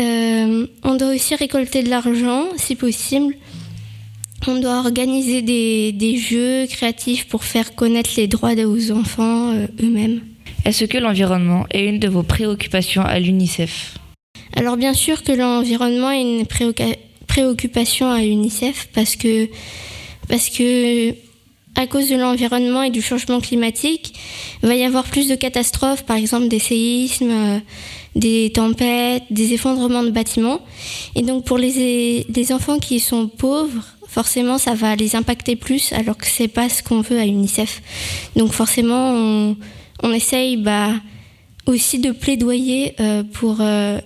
Euh, 0.00 0.66
on 0.82 0.94
doit 0.94 1.14
aussi 1.14 1.34
récolter 1.34 1.82
de 1.82 1.90
l'argent, 1.90 2.44
si 2.56 2.76
possible. 2.76 3.34
On 4.46 4.58
doit 4.58 4.78
organiser 4.78 5.42
des, 5.42 6.16
jeux 6.16 6.66
créatifs 6.66 7.28
pour 7.28 7.44
faire 7.44 7.74
connaître 7.74 8.10
les 8.16 8.26
droits 8.26 8.54
aux 8.54 8.90
enfants 8.90 9.52
euh, 9.52 9.66
eux-mêmes. 9.82 10.20
Est-ce 10.64 10.84
que 10.84 10.98
l'environnement 10.98 11.66
est 11.70 11.86
une 11.88 11.98
de 11.98 12.08
vos 12.08 12.22
préoccupations 12.22 13.02
à 13.02 13.18
l'UNICEF? 13.18 13.98
Alors 14.56 14.76
bien 14.76 14.94
sûr 14.94 15.22
que 15.22 15.32
l'environnement 15.32 16.10
est 16.10 16.22
une 16.22 16.46
préoccupation 17.26 18.10
à 18.10 18.20
l'UNICEF 18.20 18.88
parce 18.94 19.16
que, 19.16 19.48
parce 20.28 20.48
que 20.48 21.14
à 21.74 21.86
cause 21.86 22.08
de 22.08 22.16
l'environnement 22.16 22.82
et 22.82 22.90
du 22.90 23.00
changement 23.00 23.40
climatique, 23.40 24.14
il 24.62 24.68
va 24.68 24.74
y 24.74 24.84
avoir 24.84 25.04
plus 25.04 25.28
de 25.28 25.34
catastrophes, 25.34 26.04
par 26.04 26.16
exemple 26.16 26.48
des 26.48 26.58
séismes, 26.58 27.30
euh, 27.30 27.58
des 28.14 28.52
tempêtes, 28.54 29.24
des 29.30 29.54
effondrements 29.54 30.02
de 30.02 30.10
bâtiments. 30.10 30.60
Et 31.14 31.22
donc 31.22 31.44
pour 31.44 31.56
les, 31.56 32.26
les 32.28 32.52
enfants 32.52 32.78
qui 32.78 33.00
sont 33.00 33.26
pauvres, 33.26 33.84
forcément 34.06 34.58
ça 34.58 34.74
va 34.74 34.96
les 34.96 35.16
impacter 35.16 35.56
plus 35.56 35.94
alors 35.94 36.18
que 36.18 36.26
c'est 36.26 36.48
pas 36.48 36.68
ce 36.68 36.82
qu'on 36.82 37.00
veut 37.00 37.18
à 37.18 37.24
UNICEF. 37.24 37.80
Donc 38.36 38.52
forcément 38.52 39.56
on, 40.02 40.12
essaye 40.12 40.58
bah, 40.58 40.92
aussi 41.66 42.00
de 42.00 42.10
plaidoyer 42.10 42.94
euh, 43.00 43.22
pour, 43.22 43.58
euh, 43.60 43.98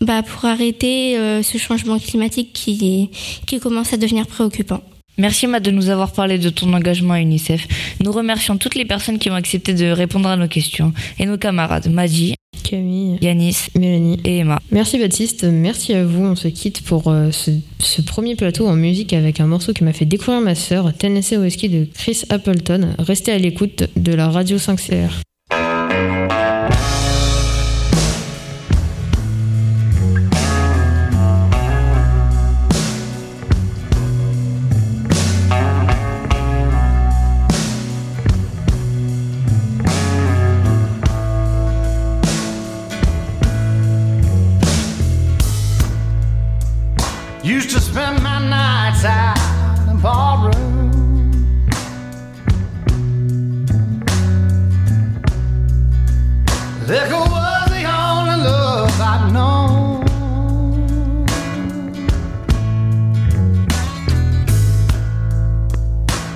bah, 0.00 0.24
pour 0.24 0.44
arrêter 0.46 1.16
ce 1.44 1.56
changement 1.58 2.00
climatique 2.00 2.52
qui, 2.52 3.10
qui 3.46 3.60
commence 3.60 3.92
à 3.92 3.96
devenir 3.96 4.26
préoccupant. 4.26 4.82
Merci 5.16 5.46
Matt 5.46 5.62
de 5.62 5.70
nous 5.70 5.90
avoir 5.90 6.12
parlé 6.12 6.38
de 6.38 6.50
ton 6.50 6.72
engagement 6.72 7.14
à 7.14 7.20
UNICEF. 7.20 7.68
Nous 8.02 8.10
remercions 8.10 8.56
toutes 8.56 8.74
les 8.74 8.84
personnes 8.84 9.18
qui 9.18 9.30
ont 9.30 9.34
accepté 9.34 9.72
de 9.72 9.86
répondre 9.86 10.28
à 10.28 10.36
nos 10.36 10.48
questions 10.48 10.92
et 11.18 11.26
nos 11.26 11.38
camarades 11.38 11.88
Madji, 11.90 12.34
Camille, 12.64 13.18
Yanis, 13.20 13.68
Mélanie 13.78 14.20
et 14.24 14.38
Emma. 14.38 14.60
Merci 14.72 14.98
Baptiste, 14.98 15.44
merci 15.44 15.94
à 15.94 16.04
vous. 16.04 16.24
On 16.24 16.34
se 16.34 16.48
quitte 16.48 16.82
pour 16.82 17.08
euh, 17.08 17.30
ce, 17.30 17.52
ce, 17.78 18.02
premier 18.02 18.34
plateau 18.34 18.66
en 18.66 18.74
musique 18.74 19.12
avec 19.12 19.40
un 19.40 19.46
morceau 19.46 19.72
qui 19.72 19.84
m'a 19.84 19.92
fait 19.92 20.04
découvrir 20.04 20.40
ma 20.40 20.54
sœur, 20.54 20.92
Tennessee 20.92 21.36
Whiskey 21.36 21.68
de 21.68 21.86
Chris 21.94 22.22
Appleton. 22.30 22.94
Restez 22.98 23.32
à 23.32 23.38
l'écoute 23.38 23.84
de 23.96 24.12
la 24.12 24.28
radio 24.28 24.56
5CR. 24.56 25.10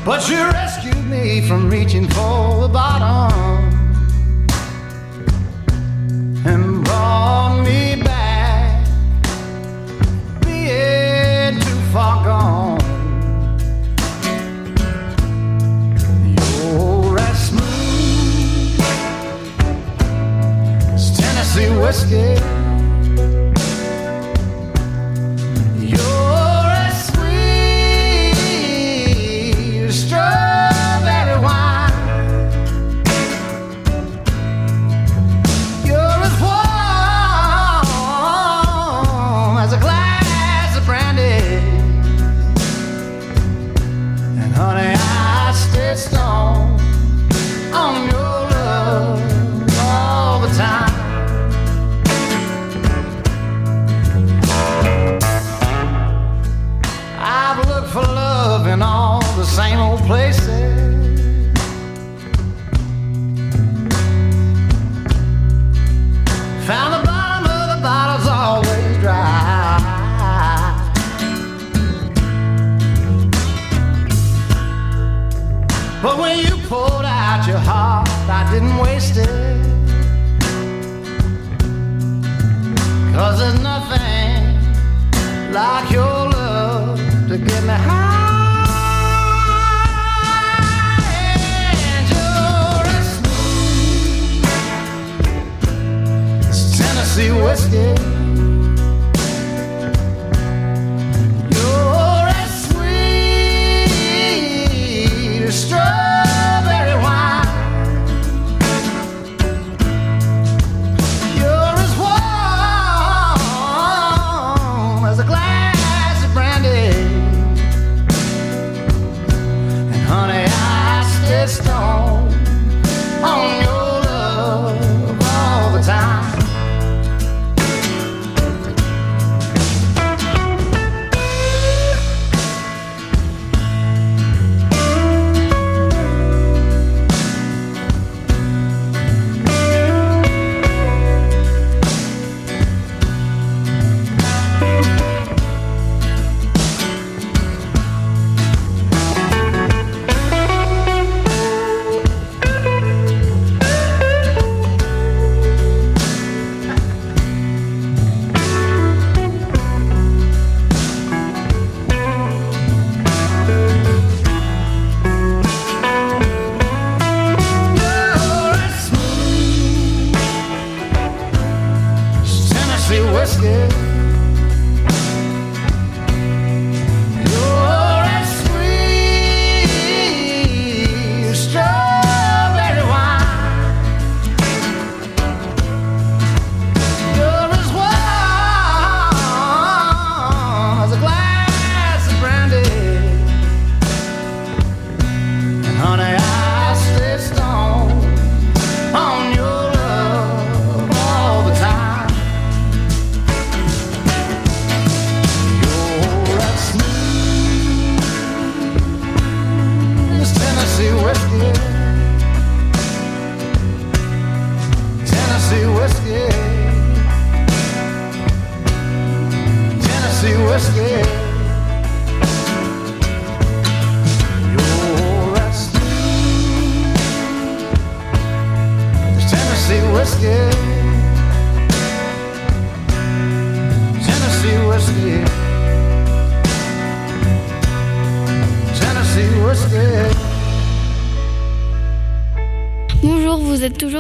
But 0.09 0.27
you 0.31 0.43
rescued 0.43 1.05
me 1.11 1.47
from 1.47 1.69
reaching 1.69 2.09
for 2.09 2.63
the 2.63 2.69
bottom. 2.73 3.31
And 6.47 6.78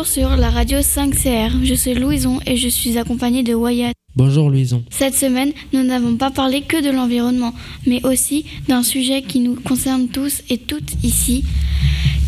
sur 0.06 0.36
la 0.36 0.50
radio 0.50 0.78
5CR. 0.78 1.64
Je 1.64 1.74
suis 1.74 1.94
Louison 1.94 2.38
et 2.46 2.56
je 2.56 2.68
suis 2.68 2.98
accompagnée 2.98 3.42
de 3.42 3.54
Wyatt. 3.54 3.94
Bonjour 4.14 4.50
Louison. 4.50 4.84
Cette 4.90 5.14
semaine, 5.14 5.52
nous 5.72 5.82
n'avons 5.82 6.16
pas 6.16 6.30
parlé 6.30 6.62
que 6.62 6.82
de 6.82 6.90
l'environnement, 6.90 7.54
mais 7.86 8.04
aussi 8.04 8.44
d'un 8.68 8.82
sujet 8.82 9.22
qui 9.22 9.40
nous 9.40 9.54
concerne 9.54 10.08
tous 10.08 10.42
et 10.50 10.58
toutes 10.58 11.02
ici. 11.02 11.44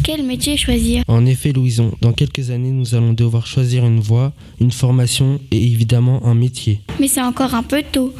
Quel 0.02 0.22
métier 0.24 0.56
choisir 0.56 1.02
En 1.08 1.26
effet 1.26 1.52
Louison, 1.52 1.92
dans 2.00 2.12
quelques 2.12 2.50
années 2.50 2.70
nous 2.70 2.94
allons 2.94 3.12
devoir 3.12 3.46
choisir 3.46 3.84
une 3.84 4.00
voie, 4.00 4.32
une 4.60 4.70
formation 4.70 5.40
et 5.50 5.62
évidemment 5.62 6.24
un 6.26 6.34
métier. 6.34 6.80
Mais 6.98 7.08
c'est 7.08 7.22
encore 7.22 7.54
un 7.54 7.62
peu 7.62 7.82
tôt. 7.92 8.14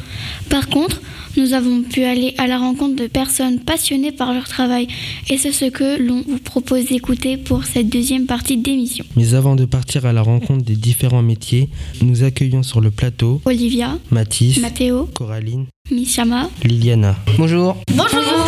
Par 0.49 0.69
contre, 0.69 1.01
nous 1.37 1.53
avons 1.53 1.81
pu 1.81 2.03
aller 2.03 2.35
à 2.37 2.45
la 2.45 2.57
rencontre 2.59 3.01
de 3.01 3.07
personnes 3.07 3.59
passionnées 3.59 4.11
par 4.11 4.33
leur 4.33 4.47
travail 4.47 4.87
et 5.29 5.37
c'est 5.37 5.51
ce 5.51 5.65
que 5.65 5.99
l'on 5.99 6.23
vous 6.27 6.39
propose 6.39 6.85
d'écouter 6.85 7.37
pour 7.37 7.63
cette 7.65 7.89
deuxième 7.89 8.25
partie 8.25 8.57
d'émission. 8.57 9.05
Mais 9.15 9.33
avant 9.33 9.55
de 9.55 9.65
partir 9.65 10.05
à 10.05 10.13
la 10.13 10.21
rencontre 10.21 10.63
des 10.63 10.75
différents 10.75 11.23
métiers, 11.23 11.69
nous 12.01 12.23
accueillons 12.23 12.63
sur 12.63 12.81
le 12.81 12.91
plateau 12.91 13.41
Olivia, 13.45 13.97
Mathis, 14.11 14.59
Mathéo, 14.59 15.09
Coraline, 15.15 15.65
Mishama. 15.89 16.49
Liliana. 16.63 17.15
Bonjour. 17.37 17.77
Bonjour. 17.95 18.40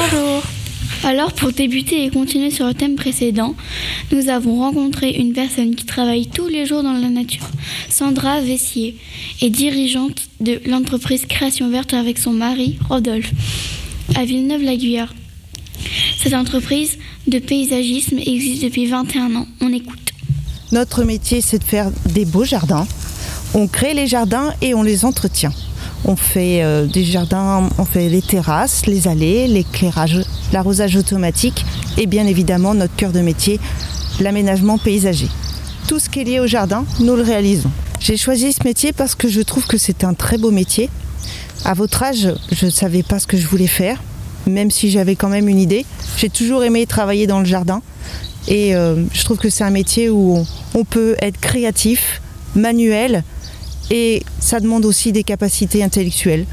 Alors 1.05 1.33
pour 1.33 1.51
débuter 1.51 2.05
et 2.05 2.09
continuer 2.09 2.49
sur 2.49 2.65
le 2.65 2.73
thème 2.73 2.95
précédent, 2.95 3.55
nous 4.13 4.29
avons 4.29 4.59
rencontré 4.59 5.09
une 5.11 5.33
personne 5.33 5.75
qui 5.75 5.85
travaille 5.85 6.27
tous 6.27 6.47
les 6.47 6.65
jours 6.65 6.81
dans 6.81 6.93
la 6.93 7.09
nature. 7.09 7.45
Sandra 7.89 8.39
Vessier 8.39 8.97
est 9.41 9.49
dirigeante 9.49 10.29
de 10.39 10.61
l'entreprise 10.65 11.25
Création 11.25 11.69
Verte 11.69 11.93
avec 11.93 12.17
son 12.17 12.31
mari 12.31 12.77
Rodolphe 12.87 13.31
à 14.15 14.23
Villeneuve-la-Guyard. 14.23 15.13
Cette 16.17 16.33
entreprise 16.33 16.97
de 17.27 17.39
paysagisme 17.39 18.19
existe 18.19 18.63
depuis 18.63 18.85
21 18.85 19.35
ans. 19.35 19.47
On 19.59 19.73
écoute. 19.73 20.13
Notre 20.71 21.03
métier, 21.03 21.41
c'est 21.41 21.59
de 21.59 21.65
faire 21.65 21.91
des 22.11 22.23
beaux 22.23 22.45
jardins. 22.45 22.87
On 23.53 23.67
crée 23.67 23.93
les 23.93 24.07
jardins 24.07 24.53
et 24.61 24.73
on 24.73 24.83
les 24.83 25.03
entretient. 25.03 25.51
On 26.05 26.15
fait 26.15 26.63
euh, 26.63 26.85
des 26.85 27.03
jardins, 27.03 27.69
on 27.77 27.85
fait 27.85 28.07
les 28.07 28.21
terrasses, 28.21 28.85
les 28.85 29.07
allées, 29.07 29.47
l'éclairage, 29.47 30.21
l'arrosage 30.53 30.95
automatique 30.95 31.65
et 31.97 32.05
bien 32.05 32.27
évidemment 32.27 32.73
notre 32.73 32.95
cœur 32.95 33.11
de 33.11 33.19
métier, 33.19 33.59
l'aménagement 34.19 34.77
paysager. 34.77 35.27
Tout 35.87 35.99
ce 35.99 36.09
qui 36.09 36.21
est 36.21 36.23
lié 36.23 36.39
au 36.39 36.47
jardin, 36.47 36.85
nous 36.99 37.15
le 37.15 37.23
réalisons. 37.23 37.71
J'ai 37.99 38.17
choisi 38.17 38.53
ce 38.53 38.63
métier 38.63 38.93
parce 38.93 39.15
que 39.15 39.27
je 39.27 39.41
trouve 39.41 39.65
que 39.65 39.77
c'est 39.77 40.03
un 40.03 40.13
très 40.13 40.37
beau 40.37 40.51
métier. 40.51 40.89
À 41.65 41.73
votre 41.73 42.03
âge, 42.03 42.33
je 42.51 42.65
ne 42.65 42.71
savais 42.71 43.03
pas 43.03 43.19
ce 43.19 43.27
que 43.27 43.37
je 43.37 43.47
voulais 43.47 43.67
faire, 43.67 44.01
même 44.47 44.71
si 44.71 44.91
j'avais 44.91 45.15
quand 45.15 45.29
même 45.29 45.49
une 45.49 45.59
idée. 45.59 45.85
J'ai 46.17 46.29
toujours 46.29 46.63
aimé 46.63 46.85
travailler 46.85 47.27
dans 47.27 47.39
le 47.39 47.45
jardin 47.45 47.81
et 48.47 48.75
euh, 48.75 49.03
je 49.13 49.23
trouve 49.23 49.37
que 49.37 49.49
c'est 49.49 49.63
un 49.63 49.69
métier 49.69 50.09
où 50.09 50.37
on, 50.37 50.79
on 50.79 50.83
peut 50.83 51.15
être 51.19 51.39
créatif, 51.39 52.21
manuel 52.55 53.23
et 53.89 54.23
ça 54.39 54.59
demande 54.59 54.85
aussi 54.85 55.11
des 55.11 55.23
capacités 55.23 55.83
intellectuelles. 55.83 56.45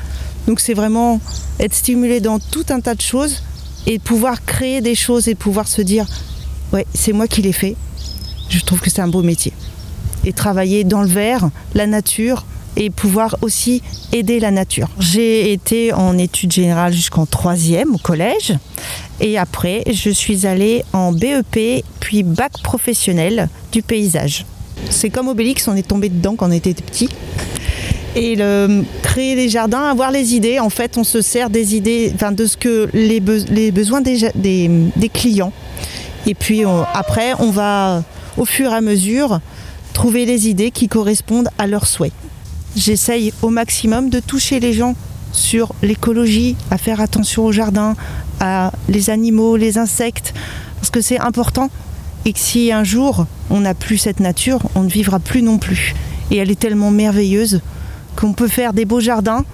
Donc 0.47 0.61
c'est 0.61 0.75
vraiment 0.75 1.21
être 1.59 1.75
stimulé 1.75 2.21
dans 2.21 2.39
tout 2.39 2.65
un 2.71 2.81
tas 2.81 2.95
de 2.95 3.01
choses 3.01 3.43
et 3.87 3.99
pouvoir 3.99 4.45
créer 4.45 4.81
des 4.81 4.95
choses 4.95 5.29
et 5.29 5.35
pouvoir 5.35 5.69
se 5.69 5.83
dire 5.83 6.07
ouais 6.73 6.87
c'est 6.95 7.13
moi 7.13 7.27
qui 7.27 7.43
l'ai 7.43 7.53
fait. 7.53 7.77
Je 8.49 8.61
trouve 8.61 8.81
que 8.81 8.91
c'est 8.91 9.03
un 9.03 9.09
beau 9.09 9.23
métier. 9.23 9.53
Et 10.25 10.33
travailler 10.33 10.85
dans 10.85 11.03
le 11.03 11.09
vert, 11.09 11.51
la 11.75 11.87
nature 11.87 12.45
et 12.77 12.91
pouvoir 12.91 13.37
aussi 13.43 13.83
aider 14.13 14.41
la 14.41 14.51
nature. 14.51 14.89
J'ai 14.99 15.53
été 15.53 15.93
en 15.93 16.19
études 16.19 16.53
générales 16.53 16.93
jusqu'en 16.93 17.27
troisième 17.27 17.95
au 17.95 17.99
collège 17.99 18.55
et 19.21 19.39
après 19.39 19.83
je 19.91 20.11
suis 20.11 20.47
allée 20.47 20.85
en 20.93 21.13
BEP 21.13 21.85
puis 22.01 22.23
bac 22.23 22.53
professionnel 22.63 23.49
du 23.73 23.83
paysage. 23.83 24.45
C'est 24.89 25.11
comme 25.11 25.29
Obélix, 25.29 25.69
on 25.69 25.77
est 25.77 25.87
tombé 25.87 26.09
dedans 26.09 26.37
quand 26.37 26.49
on 26.49 26.53
était 26.53 26.75
petit. 26.75 27.09
Et 28.17 28.37
créer 29.03 29.37
les 29.37 29.49
jardins, 29.49 29.85
avoir 29.85 30.11
les 30.11 30.35
idées, 30.35 30.59
en 30.59 30.71
fait, 30.71 30.99
on 30.99 31.05
se 31.05 31.23
sert 31.23 31.49
des 31.49 31.77
idées, 31.77 32.11
enfin, 32.15 32.33
de 32.33 32.45
ce 32.45 32.57
que 32.57 32.89
les, 32.93 33.21
be- 33.21 33.49
les 33.51 33.71
besoins 33.71 34.01
des, 34.01 34.29
des- 34.35 34.71
des 34.97 35.09
clients. 35.09 35.53
Et 36.27 36.35
puis 36.35 36.63
après, 36.93 37.35
on 37.39 37.51
va, 37.51 38.03
au 38.37 38.45
fur 38.45 38.73
et 38.73 38.75
à 38.75 38.81
mesure, 38.81 39.41
trouver 39.93 40.27
les 40.27 40.49
idées 40.49 40.71
qui 40.71 40.89
correspondent 40.89 41.49
à 41.59 41.67
leurs 41.67 41.87
souhaits. 41.87 42.13
J'essaye 42.77 43.33
au 43.43 43.49
maximum 43.51 44.11
de 44.11 44.21
toucher 44.21 44.61
les 44.61 44.73
gens 44.73 44.95
sur 45.33 45.73
l'écologie, 45.83 46.57
à 46.71 46.79
faire 46.79 47.01
attention 47.01 47.45
au 47.45 47.53
jardin, 47.53 47.95
à 48.41 48.73
les 48.89 49.11
animaux, 49.11 49.57
les 49.57 49.79
insectes, 49.79 50.35
parce 50.77 50.91
que 50.91 51.01
c'est 51.01 51.21
important 51.21 51.71
et 52.25 52.33
que 52.33 52.39
si 52.39 52.73
un 52.73 52.85
jour 52.85 53.27
on 53.51 53.61
n'a 53.61 53.75
plus 53.75 53.99
cette 53.99 54.21
nature, 54.21 54.61
on 54.75 54.83
ne 54.83 54.89
vivra 54.89 55.21
plus 55.21 55.43
non 55.43 55.59
plus. 55.59 55.95
Et 56.31 56.37
elle 56.37 56.51
est 56.51 56.59
tellement 56.59 56.91
merveilleuse 56.91 57.61
qu'on 58.17 58.33
peut 58.33 58.49
faire 58.49 58.73
des 58.73 58.85
beaux 58.85 59.01
jardins 59.01 59.45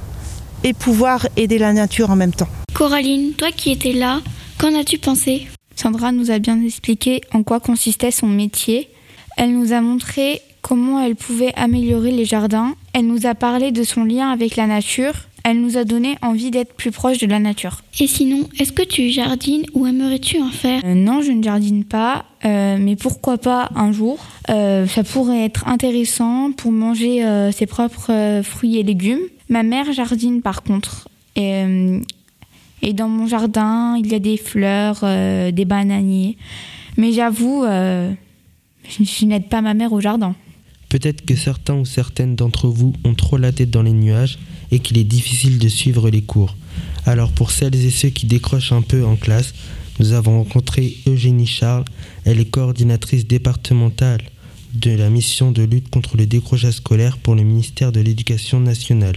et 0.65 0.73
pouvoir 0.73 1.27
aider 1.37 1.59
la 1.59 1.73
nature 1.73 2.11
en 2.11 2.17
même 2.17 2.33
temps. 2.33 2.49
Coraline, 2.75 3.33
toi 3.33 3.51
qui 3.53 3.71
étais 3.71 3.93
là, 3.93 4.21
qu'en 4.59 4.75
as-tu 4.79 4.99
pensé? 4.99 5.47
Sandra 5.75 6.13
nous 6.13 6.31
a 6.31 6.39
bien 6.39 6.63
expliqué 6.63 7.21
en 7.33 7.43
quoi 7.43 7.61
consistait 7.61 8.11
son 8.11 8.27
métier. 8.27 8.89
Elle 9.37 9.53
nous 9.53 9.73
a 9.73 9.81
montré 9.81 10.41
comment 10.63 11.01
elle 11.01 11.17
pouvait 11.17 11.53
améliorer 11.55 12.11
les 12.11 12.25
jardins. 12.25 12.75
Elle 12.93 13.07
nous 13.07 13.27
a 13.27 13.35
parlé 13.35 13.71
de 13.71 13.85
son 13.85 14.05
lien 14.05 14.31
avec 14.31 14.57
la 14.57 14.67
nature. 14.67 15.15
Elle 15.49 15.61
nous 15.61 15.77
a 15.77 15.85
donné 15.85 16.17
envie 16.23 16.51
d'être 16.51 16.75
plus 16.75 16.91
proche 16.91 17.19
de 17.19 17.27
la 17.29 17.39
nature. 17.39 17.83
Et 18.01 18.09
sinon, 18.09 18.49
est-ce 18.59 18.73
que 18.73 18.83
tu 18.83 19.11
jardines 19.11 19.65
ou 19.75 19.87
aimerais-tu 19.87 20.43
en 20.43 20.51
faire? 20.51 20.83
Euh, 20.85 20.95
non, 20.95 21.23
je 21.23 21.31
ne 21.31 21.41
jardine 21.41 21.85
pas, 21.85 22.25
euh, 22.45 22.77
mais 22.81 22.97
pourquoi 22.97 23.39
pas 23.39 23.71
un 23.77 23.93
jour? 23.93 24.19
Euh, 24.51 24.89
Ça 24.89 25.05
pourrait 25.05 25.45
être 25.45 25.69
intéressant 25.69 26.51
pour 26.51 26.73
manger 26.73 27.23
ses 27.53 27.67
propres 27.67 28.41
fruits 28.43 28.77
et 28.79 28.83
légumes. 28.83 29.21
Ma 29.49 29.63
mère 29.63 29.93
jardine 29.93 30.43
par 30.43 30.65
contre. 30.65 31.09
Et, 31.37 31.63
et 32.83 32.93
dans 32.93 33.09
mon 33.09 33.29
jardin, 33.29 33.97
il 34.01 34.11
y 34.11 34.17
a 34.17 34.19
des 34.19 34.39
fleurs, 34.39 35.05
des 35.53 35.65
bananiers. 35.65 36.39
Mais 36.97 37.13
j'avoue, 37.13 37.63
je, 37.65 38.15
je 38.99 39.25
n'aide 39.27 39.49
pas 39.49 39.61
ma 39.61 39.75
mère 39.75 39.93
au 39.93 40.01
jardin. 40.01 40.35
Peut-être 40.97 41.27
que 41.27 41.37
certains 41.37 41.75
ou 41.75 41.85
certaines 41.85 42.37
d'entre 42.37 42.69
vous 42.69 42.95
ont 43.05 43.13
trop 43.13 43.37
la 43.37 43.53
tête 43.53 43.69
dans 43.69 43.83
les 43.83 43.93
nuages 43.93 44.39
et 44.71 44.79
qu'il 44.79 44.97
est 44.97 45.05
difficile 45.05 45.59
de 45.59 45.69
suivre 45.69 46.09
les 46.09 46.23
cours. 46.23 46.57
Alors 47.05 47.33
pour 47.33 47.51
celles 47.51 47.75
et 47.75 47.91
ceux 47.91 48.09
qui 48.09 48.25
décrochent 48.25 48.73
un 48.73 48.81
peu 48.81 49.05
en 49.05 49.15
classe, 49.15 49.53
nous 50.01 50.15
avons 50.15 50.39
rencontré 50.39 50.97
Eugénie 51.07 51.47
Charles. 51.47 51.85
Elle 52.25 52.41
est 52.41 52.51
coordinatrice 52.51 53.27
départementale 53.27 54.23
de 54.73 54.93
la 54.93 55.11
mission 55.11 55.53
de 55.53 55.65
lutte 55.65 55.91
contre 55.91 56.17
le 56.17 56.25
décrochage 56.25 56.77
scolaire 56.77 57.19
pour 57.19 57.35
le 57.35 57.43
ministère 57.43 57.93
de 57.93 58.01
l'Éducation 58.01 58.59
nationale. 58.59 59.17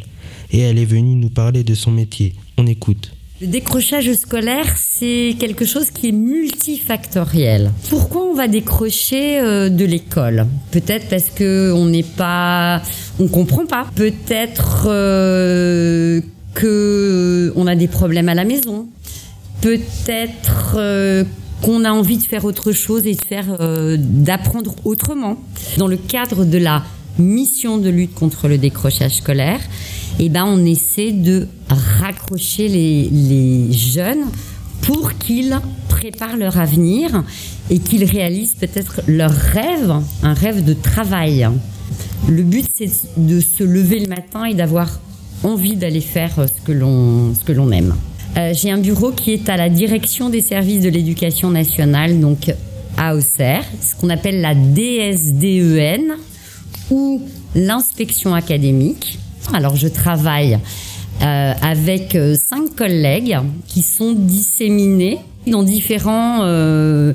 Et 0.51 0.59
elle 0.59 0.79
est 0.79 0.83
venue 0.83 1.15
nous 1.15 1.29
parler 1.29 1.63
de 1.63 1.75
son 1.75 1.91
métier. 1.91 2.35
On 2.57 2.67
écoute. 2.67 3.13
Le 3.41 3.47
décrochage 3.47 4.11
scolaire, 4.15 4.65
c'est 4.75 5.33
quelque 5.39 5.63
chose 5.63 5.91
qui 5.91 6.09
est 6.09 6.11
multifactoriel. 6.11 7.71
Pourquoi 7.89 8.23
on 8.23 8.33
va 8.33 8.49
décrocher 8.49 9.39
euh, 9.39 9.69
de 9.69 9.85
l'école? 9.85 10.45
Peut-être 10.71 11.07
parce 11.07 11.29
que 11.29 11.71
on 11.73 11.85
n'est 11.85 12.03
pas, 12.03 12.81
on 13.17 13.29
comprend 13.29 13.65
pas. 13.65 13.85
Peut-être 13.95 14.87
euh, 14.89 16.19
que 16.53 17.53
on 17.55 17.65
a 17.65 17.75
des 17.75 17.87
problèmes 17.87 18.27
à 18.27 18.35
la 18.35 18.43
maison. 18.43 18.89
Peut-être 19.61 20.75
euh, 20.75 21.23
qu'on 21.61 21.85
a 21.85 21.91
envie 21.91 22.17
de 22.17 22.23
faire 22.23 22.43
autre 22.43 22.73
chose 22.73 23.07
et 23.07 23.15
de 23.15 23.23
faire, 23.23 23.55
euh, 23.61 23.95
d'apprendre 23.97 24.75
autrement. 24.83 25.37
Dans 25.77 25.87
le 25.87 25.95
cadre 25.95 26.43
de 26.43 26.57
la 26.57 26.83
mission 27.17 27.77
de 27.77 27.89
lutte 27.89 28.15
contre 28.15 28.49
le 28.49 28.57
décrochage 28.57 29.15
scolaire, 29.15 29.61
eh 30.19 30.29
ben, 30.29 30.45
on 30.45 30.65
essaie 30.65 31.11
de 31.11 31.47
raccrocher 31.69 32.67
les, 32.67 33.71
jeunes 33.71 34.25
pour 34.81 35.17
qu'ils 35.17 35.57
préparent 35.87 36.37
leur 36.37 36.57
avenir 36.57 37.23
et 37.69 37.79
qu'ils 37.79 38.03
réalisent 38.03 38.55
peut-être 38.55 39.01
leur 39.07 39.31
rêve, 39.31 39.93
un 40.23 40.33
rêve 40.33 40.63
de 40.63 40.73
travail. 40.73 41.47
Le 42.27 42.43
but, 42.43 42.65
c'est 42.75 42.89
de 43.17 43.39
se 43.39 43.63
lever 43.63 43.99
le 43.99 44.07
matin 44.07 44.45
et 44.45 44.53
d'avoir 44.53 44.99
envie 45.43 45.75
d'aller 45.75 46.01
faire 46.01 46.31
ce 46.35 46.65
que 46.65 46.71
l'on 46.71 47.33
ce 47.33 47.43
que 47.45 47.53
l'on 47.53 47.71
aime. 47.71 47.95
Euh, 48.37 48.53
J'ai 48.53 48.71
un 48.71 48.77
bureau 48.77 49.11
qui 49.11 49.31
est 49.31 49.47
à 49.49 49.57
la 49.57 49.69
direction 49.69 50.29
des 50.29 50.41
services 50.41 50.83
de 50.83 50.89
l'éducation 50.89 51.49
nationale, 51.49 52.19
donc 52.19 52.51
à 52.97 53.15
Auxerre, 53.15 53.63
ce 53.81 53.95
qu'on 53.95 54.09
appelle 54.09 54.41
la 54.41 54.53
DSDEN 54.53 56.15
ou 56.91 57.21
l'inspection 57.55 58.35
académique. 58.35 59.19
Alors 59.53 59.75
je 59.75 59.87
travaille 59.87 60.59
euh, 61.21 61.53
avec 61.61 62.15
euh, 62.15 62.35
cinq 62.35 62.75
collègues 62.75 63.37
qui 63.67 63.81
sont 63.81 64.13
disséminés 64.13 65.17
dans 65.47 65.63
différents 65.63 66.43
euh, 66.43 67.13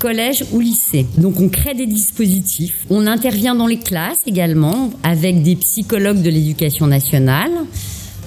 collèges 0.00 0.44
ou 0.52 0.60
lycées. 0.60 1.06
Donc 1.18 1.40
on 1.40 1.48
crée 1.48 1.74
des 1.74 1.86
dispositifs. 1.86 2.86
On 2.90 3.06
intervient 3.06 3.54
dans 3.54 3.66
les 3.66 3.78
classes 3.78 4.22
également 4.26 4.90
avec 5.04 5.42
des 5.42 5.54
psychologues 5.56 6.22
de 6.22 6.30
l'éducation 6.30 6.86
nationale. 6.86 7.52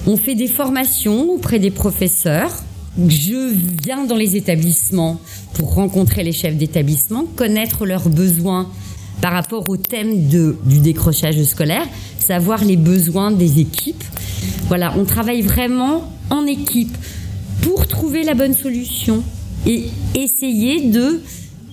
On 0.06 0.16
fait 0.16 0.34
des 0.34 0.48
formations 0.48 1.30
auprès 1.30 1.58
des 1.58 1.70
professeurs. 1.70 2.50
Je 2.96 3.54
viens 3.84 4.04
dans 4.04 4.16
les 4.16 4.36
établissements 4.36 5.20
pour 5.54 5.74
rencontrer 5.74 6.22
les 6.22 6.32
chefs 6.32 6.56
d'établissement, 6.56 7.24
connaître 7.36 7.84
leurs 7.84 8.08
besoins 8.08 8.68
par 9.20 9.32
rapport 9.32 9.68
au 9.68 9.76
thème 9.76 10.28
du 10.28 10.78
décrochage 10.78 11.42
scolaire, 11.44 11.86
savoir 12.18 12.64
les 12.64 12.76
besoins 12.76 13.30
des 13.30 13.60
équipes. 13.60 14.04
Voilà, 14.68 14.94
on 14.96 15.04
travaille 15.04 15.42
vraiment 15.42 16.10
en 16.30 16.46
équipe 16.46 16.96
pour 17.62 17.86
trouver 17.86 18.22
la 18.22 18.34
bonne 18.34 18.54
solution 18.54 19.22
et 19.66 19.88
essayer 20.14 20.88
de 20.88 21.20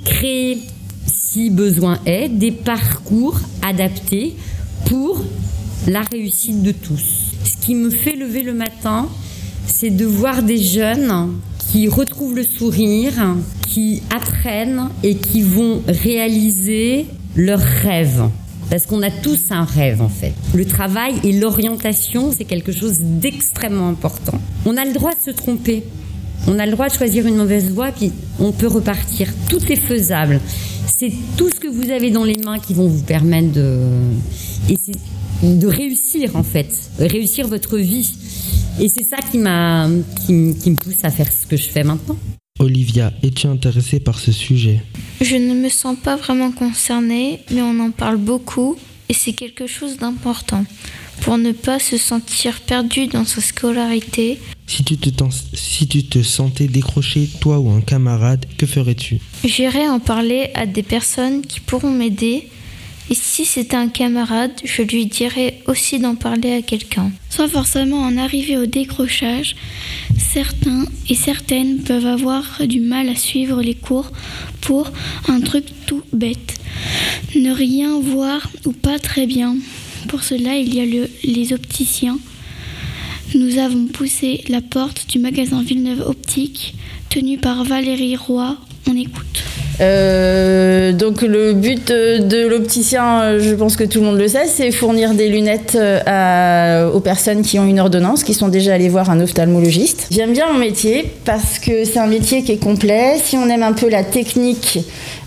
créer, 0.03 0.57
si 1.05 1.49
besoin 1.49 1.99
est, 2.05 2.29
des 2.29 2.51
parcours 2.51 3.39
adaptés 3.61 4.35
pour 4.87 5.23
la 5.87 6.01
réussite 6.01 6.63
de 6.63 6.71
tous. 6.71 7.33
Ce 7.43 7.65
qui 7.65 7.75
me 7.75 7.89
fait 7.89 8.15
lever 8.15 8.43
le 8.43 8.53
matin, 8.53 9.07
c'est 9.65 9.89
de 9.89 10.05
voir 10.05 10.43
des 10.43 10.57
jeunes 10.57 11.33
qui 11.71 11.87
retrouvent 11.87 12.35
le 12.35 12.43
sourire, 12.43 13.35
qui 13.67 14.01
apprennent 14.09 14.89
et 15.03 15.15
qui 15.15 15.41
vont 15.41 15.81
réaliser 15.87 17.05
leurs 17.37 17.59
rêves. 17.59 18.23
Parce 18.69 18.85
qu'on 18.85 19.01
a 19.01 19.09
tous 19.09 19.51
un 19.51 19.63
rêve 19.63 20.01
en 20.01 20.09
fait. 20.09 20.33
Le 20.53 20.65
travail 20.65 21.15
et 21.23 21.31
l'orientation, 21.31 22.33
c'est 22.37 22.43
quelque 22.43 22.73
chose 22.73 22.99
d'extrêmement 22.99 23.87
important. 23.87 24.41
On 24.65 24.75
a 24.75 24.83
le 24.83 24.91
droit 24.91 25.11
de 25.11 25.21
se 25.23 25.31
tromper. 25.31 25.83
On 26.47 26.59
a 26.59 26.65
le 26.65 26.73
droit 26.73 26.89
de 26.89 26.93
choisir 26.93 27.25
une 27.27 27.35
mauvaise 27.35 27.71
voie, 27.71 27.91
puis 27.91 28.11
on 28.39 28.51
peut 28.51 28.67
repartir. 28.67 29.29
Tout 29.49 29.63
est 29.71 29.77
faisable. 29.77 30.41
C'est 30.85 31.11
tout 31.37 31.49
ce 31.49 31.59
que 31.59 31.67
vous 31.67 31.91
avez 31.91 32.11
dans 32.11 32.23
les 32.23 32.37
mains 32.37 32.59
qui 32.59 32.73
vont 32.73 32.87
vous 32.87 33.03
permettre 33.03 33.51
de, 33.53 33.87
réussir 35.65 36.35
en 36.35 36.43
fait, 36.43 36.69
réussir 36.99 37.47
votre 37.47 37.77
vie. 37.77 38.13
Et 38.79 38.89
c'est 38.89 39.07
ça 39.07 39.17
qui, 39.17 39.39
qui 40.27 40.71
me 40.71 40.75
pousse 40.75 41.03
à 41.03 41.09
faire 41.09 41.31
ce 41.31 41.47
que 41.47 41.57
je 41.57 41.69
fais 41.69 41.83
maintenant. 41.83 42.17
Olivia, 42.59 43.13
es-tu 43.23 43.47
intéressée 43.47 43.99
par 43.99 44.17
ce 44.17 44.31
sujet? 44.31 44.81
Je 45.21 45.35
ne 45.35 45.53
me 45.53 45.69
sens 45.69 45.95
pas 45.97 46.15
vraiment 46.15 46.51
concernée, 46.51 47.41
mais 47.51 47.61
on 47.61 47.79
en 47.79 47.91
parle 47.91 48.17
beaucoup 48.17 48.75
et 49.09 49.13
c'est 49.13 49.33
quelque 49.33 49.67
chose 49.67 49.97
d'important 49.97 50.65
pour 51.21 51.37
ne 51.37 51.51
pas 51.51 51.79
se 51.79 51.97
sentir 51.97 52.59
perdu 52.61 53.07
dans 53.07 53.25
sa 53.25 53.41
scolarité. 53.41 54.39
si 54.65 54.83
tu, 54.83 54.97
te 54.97 55.09
si 55.53 55.87
tu 55.87 56.03
te 56.05 56.21
sentais 56.23 56.67
décroché, 56.67 57.27
toi 57.39 57.59
ou 57.59 57.69
un 57.69 57.81
camarade, 57.81 58.45
que 58.57 58.65
ferais-tu? 58.65 59.19
J'irais 59.43 59.87
en 59.87 59.99
parler 59.99 60.49
à 60.53 60.65
des 60.65 60.83
personnes 60.83 61.41
qui 61.41 61.59
pourront 61.59 61.91
m'aider. 61.91 62.49
Et 63.09 63.15
si 63.15 63.45
c'était 63.45 63.77
un 63.77 63.87
camarade, 63.87 64.51
je 64.63 64.81
lui 64.81 65.05
dirais 65.05 65.61
aussi 65.67 65.97
d'en 65.99 66.15
parler 66.15 66.53
à 66.53 66.61
quelqu'un. 66.61 67.11
Sans 67.29 67.47
forcément 67.47 68.01
en 68.01 68.17
arriver 68.17 68.57
au 68.57 68.65
décrochage, 68.65 69.55
certains 70.17 70.85
et 71.07 71.15
certaines 71.15 71.79
peuvent 71.83 72.05
avoir 72.05 72.61
du 72.67 72.81
mal 72.81 73.07
à 73.07 73.15
suivre 73.15 73.61
les 73.61 73.75
cours 73.75 74.11
pour 74.59 74.91
un 75.29 75.39
truc 75.39 75.65
tout 75.85 76.03
bête. 76.11 76.55
Ne 77.35 77.51
rien 77.51 77.97
voir 77.99 78.49
ou 78.65 78.73
pas 78.73 78.99
très 78.99 79.25
bien. 79.25 79.55
Pour 80.09 80.23
cela, 80.23 80.57
il 80.57 80.73
y 80.75 80.81
a 80.81 80.85
le, 80.85 81.09
les 81.23 81.53
opticiens. 81.53 82.19
Nous 83.35 83.57
avons 83.57 83.87
poussé 83.87 84.43
la 84.49 84.61
porte 84.61 85.07
du 85.09 85.19
magasin 85.19 85.61
Villeneuve 85.61 86.01
Optique, 86.01 86.75
tenu 87.09 87.37
par 87.37 87.63
Valérie 87.63 88.15
Roy. 88.15 88.57
On 88.87 88.95
écoute. 88.95 89.43
Euh, 89.79 90.91
donc 90.91 91.21
le 91.21 91.53
but 91.53 91.87
de, 91.87 92.47
l'opticien, 92.47 93.37
je 93.39 93.53
pense 93.53 93.75
que 93.75 93.83
tout 93.83 93.99
le 93.99 94.05
monde 94.05 94.17
le 94.17 94.27
sait, 94.27 94.45
c'est 94.47 94.71
fournir 94.71 95.13
des 95.13 95.29
lunettes 95.29 95.77
euh, 95.77 96.91
aux 96.91 96.99
personnes 96.99 97.41
qui 97.41 97.59
ont 97.59 97.65
une 97.65 97.79
ordonnance, 97.79 98.23
qui 98.23 98.33
sont 98.33 98.47
déjà 98.47 98.73
allées 98.73 98.89
voir 98.89 99.09
un 99.09 99.19
ophtalmologiste. 99.19 100.07
J'aime 100.11 100.33
bien 100.33 100.51
mon 100.51 100.59
métier 100.59 101.11
parce 101.25 101.59
que 101.59 101.85
c'est 101.85 101.99
un 101.99 102.07
métier 102.07 102.43
qui 102.43 102.53
est 102.53 102.63
complet. 102.63 103.17
Si 103.23 103.37
on 103.37 103.47
aime 103.49 103.63
un 103.63 103.73
peu 103.73 103.89
la 103.89 104.03
technique 104.03 104.79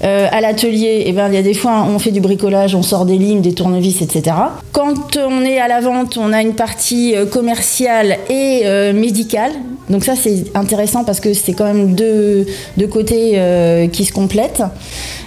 euh, 0.02 0.26
à 0.30 0.40
l'atelier, 0.40 1.04
eh 1.06 1.12
ben, 1.12 1.28
il 1.28 1.34
y 1.34 1.38
a 1.38 1.42
des 1.42 1.54
fois 1.54 1.86
on 1.88 1.98
fait 1.98 2.10
du 2.10 2.20
bricolage, 2.20 2.74
on 2.74 2.82
sort 2.82 3.04
des 3.04 3.18
lignes, 3.18 3.42
des 3.42 3.54
tournevis, 3.54 4.02
etc. 4.02 4.36
Quand 4.72 5.16
on 5.16 5.44
est 5.44 5.58
à 5.58 5.68
la 5.68 5.80
vente, 5.80 6.16
on 6.16 6.32
a 6.32 6.42
une 6.42 6.54
partie 6.54 7.14
commerciale 7.30 8.18
et 8.28 8.92
médicale. 8.92 9.52
Donc 9.90 10.04
ça 10.04 10.14
c'est 10.14 10.44
intéressant 10.54 11.04
parce 11.04 11.20
que 11.20 11.34
c'est 11.34 11.52
quand 11.52 11.64
même 11.64 11.94
deux, 11.94 12.46
deux 12.76 12.86
côtés 12.86 13.32
euh, 13.34 13.88
qui 13.88 14.04
se 14.04 14.12
complètent. 14.12 14.62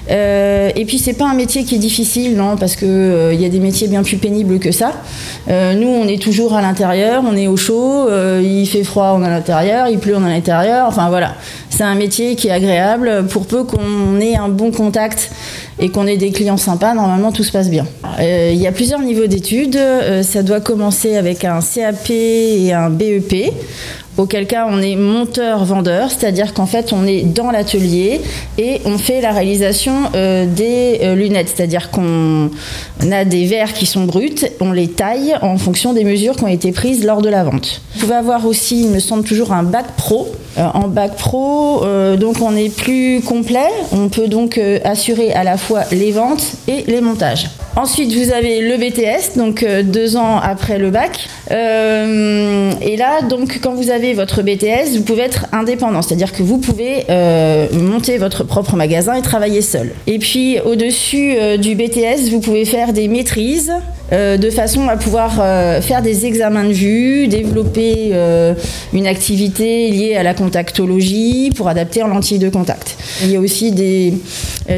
Euh, 0.10 0.70
et 0.76 0.86
puis 0.86 1.00
c'est 1.00 1.14
pas 1.14 1.30
un 1.30 1.34
métier 1.34 1.64
qui 1.64 1.76
est 1.76 1.80
difficile, 1.80 2.36
non, 2.36 2.58
parce 2.58 2.76
que 2.76 2.86
euh, 2.86 3.34
il 3.34 3.42
y 3.42 3.46
a 3.46 3.50
des 3.50 3.60
métiers 3.60 3.88
bien 3.88 4.04
plus 4.04 4.18
pénibles 4.18 4.60
que 4.60 4.72
ça. 4.72 4.94
Nous, 5.48 5.88
on 5.88 6.08
est 6.08 6.22
toujours 6.22 6.56
à 6.56 6.62
l'intérieur, 6.62 7.24
on 7.28 7.36
est 7.36 7.48
au 7.48 7.58
chaud, 7.58 8.08
il 8.42 8.66
fait 8.66 8.84
froid, 8.84 9.14
on 9.18 9.24
est 9.24 9.28
à 9.28 9.30
l'intérieur, 9.30 9.88
il 9.90 10.00
pleut, 10.00 10.16
on 10.16 10.26
est 10.26 10.30
à 10.30 10.34
l'intérieur. 10.34 10.88
Enfin 10.88 11.10
voilà, 11.10 11.36
c'est 11.70 11.84
un 11.84 11.96
métier 11.96 12.36
qui 12.36 12.48
est 12.48 12.52
agréable. 12.52 13.26
Pour 13.30 13.46
peu 13.46 13.66
qu'on 13.66 14.20
ait 14.22 14.38
un 14.38 14.48
bon 14.48 14.72
contact 14.72 15.32
et 15.80 15.90
qu'on 15.90 16.08
ait 16.08 16.18
des 16.18 16.32
clients 16.32 16.58
sympas, 16.58 16.94
normalement 16.94 17.34
tout 17.34 17.44
se 17.44 17.52
passe 17.52 17.70
bien. 17.70 17.86
Il 18.20 18.56
y 18.56 18.68
a 18.68 18.72
plusieurs 18.72 19.02
niveaux 19.02 19.28
d'études. 19.28 19.78
Ça 20.22 20.44
doit 20.44 20.62
commencer 20.62 21.18
avec 21.18 21.44
un 21.44 21.60
CAP 21.60 22.10
et 22.10 22.72
un 22.72 22.90
BEP. 22.90 23.52
Auquel 24.18 24.46
cas 24.46 24.68
on 24.70 24.80
est 24.82 24.96
monteur-vendeur, 24.96 26.12
c'est-à-dire 26.12 26.54
qu'en 26.54 26.68
fait 26.68 26.94
on 26.94 27.08
est 27.08 27.22
dans 27.24 27.50
l'atelier 27.50 28.22
et 28.60 28.80
on 28.86 29.00
fait 29.00 29.22
la 29.22 29.32
réalisation 29.32 29.94
euh, 30.14 30.46
des 30.46 31.00
euh, 31.02 31.16
lunettes, 31.16 31.52
c'est-à-dire 31.56 31.90
qu'on 31.90 32.52
a 33.12 33.26
des 33.26 33.46
verres 33.46 33.74
qui 33.74 33.88
sont 33.88 34.04
bruts, 34.04 34.36
on 34.60 34.72
les 34.72 34.90
taille 34.90 35.36
en 35.42 35.58
fonction 35.58 35.94
des 35.94 36.04
mesures 36.04 36.36
qui 36.36 36.44
ont 36.44 36.48
été 36.48 36.72
prises 36.72 37.04
lors 37.04 37.24
de 37.24 37.30
la 37.30 37.44
vente. 37.44 37.82
Vous 37.96 38.02
pouvez 38.02 38.16
avoir 38.16 38.46
aussi, 38.46 38.84
il 38.84 38.90
me 38.90 39.00
semble 39.00 39.24
toujours 39.24 39.52
un 39.52 39.64
bac 39.64 39.86
pro. 39.98 40.32
Euh, 40.58 40.68
en 40.74 40.88
bac 40.88 41.16
pro, 41.16 41.84
euh, 41.84 42.16
donc 42.16 42.38
on 42.42 42.56
est 42.56 42.70
plus 42.70 43.22
complet, 43.22 43.70
on 43.92 44.10
peut 44.10 44.28
donc 44.28 44.60
euh, 44.60 44.78
assurer 44.84 45.34
à 45.34 45.44
la 45.44 45.58
fois 45.58 45.82
les 45.92 46.12
ventes 46.12 46.46
et 46.68 46.84
les 46.86 47.02
montages. 47.02 47.50
Ensuite, 47.76 48.14
vous 48.14 48.32
avez 48.32 48.62
le 48.62 48.78
BTS, 48.78 49.36
donc 49.36 49.66
deux 49.66 50.16
ans 50.16 50.38
après 50.38 50.78
le 50.78 50.92
bac. 50.92 51.28
Et 51.50 52.98
là, 52.98 53.24
donc, 53.28 53.62
quand 53.64 53.74
vous 53.74 53.90
avez 53.90 54.14
votre 54.14 54.44
BTS, 54.44 54.96
vous 54.96 55.02
pouvez 55.02 55.24
être 55.24 55.48
indépendant, 55.52 56.04
c'est-à-dire 56.04 56.34
que 56.34 56.44
vous 56.44 56.60
pouvez 56.60 57.08
monter 57.72 58.20
votre 58.20 58.44
propre 58.44 58.76
magasin 58.76 59.16
et 59.16 59.24
travailler 59.24 59.64
seul. 59.64 59.92
Et 60.06 60.20
puis, 60.20 60.60
au-dessus 60.60 61.36
du 61.58 61.74
BTS, 61.74 62.30
vous 62.30 62.42
pouvez 62.42 62.66
faire 62.66 62.94
des 62.94 63.08
maîtrises 63.08 63.74
euh, 64.14 64.38
de 64.38 64.50
façon 64.52 64.88
à 64.90 64.96
pouvoir 64.96 65.40
euh, 65.40 65.82
faire 65.82 66.04
des 66.04 66.26
examens 66.28 66.66
de 66.66 66.74
vue, 66.74 67.28
développer 67.28 68.12
euh, 68.14 68.54
une 68.94 69.08
activité 69.08 69.90
liée 69.90 70.16
à 70.16 70.22
la 70.22 70.36
contactologie 70.36 71.52
pour 71.56 71.68
adapter 71.68 72.04
en 72.04 72.08
lentille 72.08 72.38
de 72.38 72.50
contact. 72.50 72.96
Il 73.24 73.32
y 73.32 73.36
a 73.36 73.40
aussi 73.40 73.72
des 73.72 74.14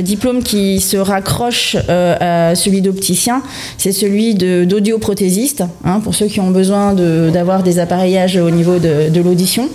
diplômes 0.02 0.42
qui 0.42 0.80
se 0.80 0.98
raccrochent 0.98 1.76
à 1.88 2.56
celui 2.56 2.82
d'opticien, 2.82 3.44
c'est 3.78 3.92
celui 3.92 4.36
d'audioprothésiste, 4.36 5.64
hein, 5.84 6.00
pour 6.00 6.16
ceux 6.16 6.28
qui 6.28 6.40
ont 6.40 6.52
besoin 6.52 6.94
d'avoir 6.94 7.62
des 7.62 7.80
appareillages 7.80 8.38
au 8.38 8.50
niveau 8.50 8.78
de 8.80 9.22
l'audition. 9.22 9.70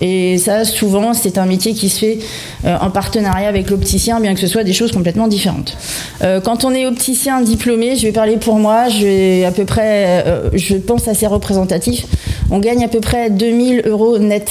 Et 0.00 0.38
ça, 0.38 0.64
souvent, 0.64 1.14
c'est 1.14 1.38
un 1.38 1.46
métier 1.46 1.74
qui 1.74 1.88
se 1.88 1.98
fait 1.98 2.18
euh, 2.64 2.76
en 2.80 2.90
partenariat 2.90 3.48
avec 3.48 3.70
l'opticien, 3.70 4.20
bien 4.20 4.34
que 4.34 4.40
ce 4.40 4.46
soit 4.46 4.64
des 4.64 4.72
choses 4.72 4.92
complètement 4.92 5.28
différentes. 5.28 5.76
Euh, 6.22 6.40
quand 6.40 6.64
on 6.64 6.72
est 6.72 6.86
opticien 6.86 7.40
diplômé, 7.40 7.96
je 7.96 8.02
vais 8.02 8.12
parler 8.12 8.36
pour 8.36 8.58
moi, 8.58 8.86
à 8.86 9.50
peu 9.50 9.64
près, 9.64 10.24
euh, 10.26 10.50
je 10.54 10.76
pense 10.76 11.08
assez 11.08 11.26
représentatif, 11.26 12.06
on 12.50 12.58
gagne 12.58 12.84
à 12.84 12.88
peu 12.88 13.00
près 13.00 13.30
2000 13.30 13.82
euros 13.86 14.18
net 14.18 14.50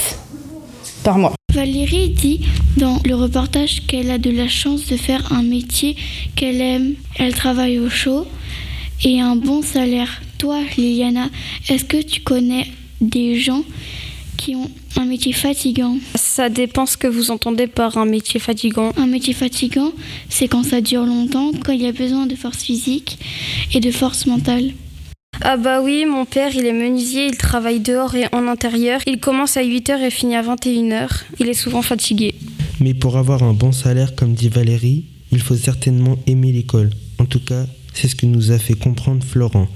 par 1.04 1.18
mois. 1.18 1.34
Valérie 1.54 2.10
dit 2.10 2.42
dans 2.76 3.00
le 3.06 3.16
reportage 3.16 3.88
qu'elle 3.88 4.12
a 4.12 4.18
de 4.18 4.30
la 4.30 4.48
chance 4.48 4.88
de 4.88 4.98
faire 4.98 5.32
un 5.32 5.42
métier 5.42 5.96
qu'elle 6.36 6.62
aime. 6.62 6.94
Elle 7.18 7.34
travaille 7.34 7.80
au 7.80 7.90
chaud 7.90 8.28
et 9.04 9.20
un 9.22 9.36
bon 9.36 9.62
salaire. 9.62 10.22
Toi, 10.38 10.60
Liliana, 10.78 11.30
est-ce 11.70 11.86
que 11.86 12.02
tu 12.02 12.22
connais 12.22 12.68
des 13.02 13.40
gens 13.40 13.64
qui 14.38 14.56
ont 14.56 14.70
un 14.96 15.06
métier 15.06 15.34
fatigant 15.34 15.98
Ça 16.16 16.50
dépend 16.50 16.86
ce 16.86 16.96
que 16.96 17.08
vous 17.08 17.32
entendez 17.32 17.68
par 17.68 17.98
un 17.98 18.06
métier 18.06 18.40
fatigant. 18.40 18.92
Un 18.98 19.08
métier 19.08 19.34
fatigant, 19.34 19.92
c'est 20.30 20.48
quand 20.48 20.64
ça 20.64 20.82
dure 20.82 21.06
longtemps, 21.06 21.52
quand 21.66 21.74
il 21.74 21.82
y 21.82 21.88
a 21.88 21.92
besoin 21.92 22.28
de 22.28 22.36
force 22.36 22.64
physique 22.64 23.20
et 23.74 23.80
de 23.80 23.92
force 23.92 24.26
mentale. 24.26 24.72
Ah 25.42 25.58
bah 25.58 25.82
oui, 25.82 26.06
mon 26.06 26.26
père, 26.26 26.56
il 26.56 26.66
est 26.66 26.74
menuisier, 26.74 27.28
il 27.28 27.38
travaille 27.38 27.80
dehors 27.80 28.16
et 28.16 28.28
en 28.32 28.48
intérieur. 28.48 29.02
Il 29.06 29.20
commence 29.20 29.58
à 29.58 29.64
8h 29.64 30.00
et 30.02 30.10
finit 30.10 30.36
à 30.36 30.42
21h. 30.42 31.10
Il 31.40 31.48
est 31.48 31.54
souvent 31.54 31.82
fatigué. 31.82 32.34
Mais 32.80 32.94
pour 32.94 33.18
avoir 33.18 33.44
un 33.44 33.54
bon 33.54 33.72
salaire, 33.72 34.16
comme 34.16 34.34
dit 34.34 34.50
Valérie, 34.50 35.06
il 35.32 35.42
faut 35.42 35.56
certainement 35.56 36.18
aimer 36.26 36.52
l'école. 36.52 36.90
En 37.20 37.26
tout 37.26 37.40
cas, 37.40 37.66
c'est 37.94 38.08
ce 38.08 38.16
que 38.16 38.26
nous 38.26 38.52
a 38.52 38.58
fait 38.58 38.74
comprendre 38.74 39.24
Florent, 39.24 39.68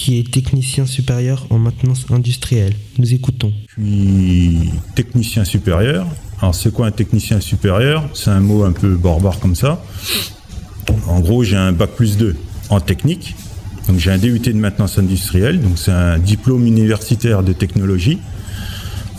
qui 0.00 0.18
est 0.18 0.30
technicien 0.30 0.86
supérieur 0.86 1.46
en 1.50 1.58
maintenance 1.58 2.06
industrielle. 2.10 2.72
Nous 2.98 3.12
écoutons. 3.12 3.52
Je 3.76 3.84
suis 3.84 4.70
technicien 4.94 5.44
supérieur. 5.44 6.06
Alors 6.40 6.54
c'est 6.54 6.72
quoi 6.72 6.86
un 6.86 6.90
technicien 6.90 7.38
supérieur? 7.38 8.08
C'est 8.14 8.30
un 8.30 8.40
mot 8.40 8.64
un 8.64 8.72
peu 8.72 8.96
barbare 8.96 9.38
comme 9.40 9.54
ça. 9.54 9.84
En 11.06 11.20
gros, 11.20 11.44
j'ai 11.44 11.58
un 11.58 11.72
bac 11.72 11.90
plus 11.90 12.16
2 12.16 12.34
en 12.70 12.80
technique. 12.80 13.36
Donc 13.88 13.98
j'ai 13.98 14.10
un 14.10 14.16
DUT 14.16 14.38
de 14.38 14.52
maintenance 14.54 14.96
industrielle, 14.96 15.60
donc 15.60 15.72
c'est 15.76 15.92
un 15.92 16.18
diplôme 16.18 16.66
universitaire 16.66 17.42
de 17.42 17.52
technologie 17.52 18.20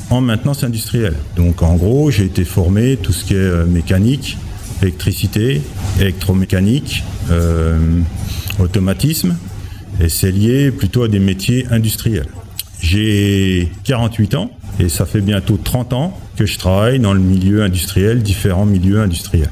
en 0.09 0.19
maintenance 0.19 0.63
industrielle. 0.63 1.15
Donc 1.35 1.61
en 1.61 1.75
gros, 1.75 2.09
j'ai 2.09 2.25
été 2.25 2.43
formé 2.43 2.97
tout 2.97 3.13
ce 3.13 3.23
qui 3.23 3.35
est 3.35 3.37
euh, 3.37 3.67
mécanique, 3.67 4.35
électricité, 4.81 5.61
électromécanique, 5.99 7.03
euh, 7.29 7.77
automatisme, 8.59 9.35
et 9.99 10.09
c'est 10.09 10.31
lié 10.31 10.71
plutôt 10.71 11.03
à 11.03 11.07
des 11.07 11.19
métiers 11.19 11.67
industriels. 11.69 12.27
J'ai 12.81 13.71
48 13.83 14.35
ans 14.35 14.51
et 14.79 14.89
ça 14.89 15.05
fait 15.05 15.21
bientôt 15.21 15.59
30 15.63 15.93
ans 15.93 16.19
que 16.35 16.45
je 16.45 16.57
travaille 16.57 16.99
dans 16.99 17.13
le 17.13 17.19
milieu 17.19 17.63
industriel, 17.63 18.23
différents 18.23 18.65
milieux 18.65 18.99
industriels. 18.99 19.51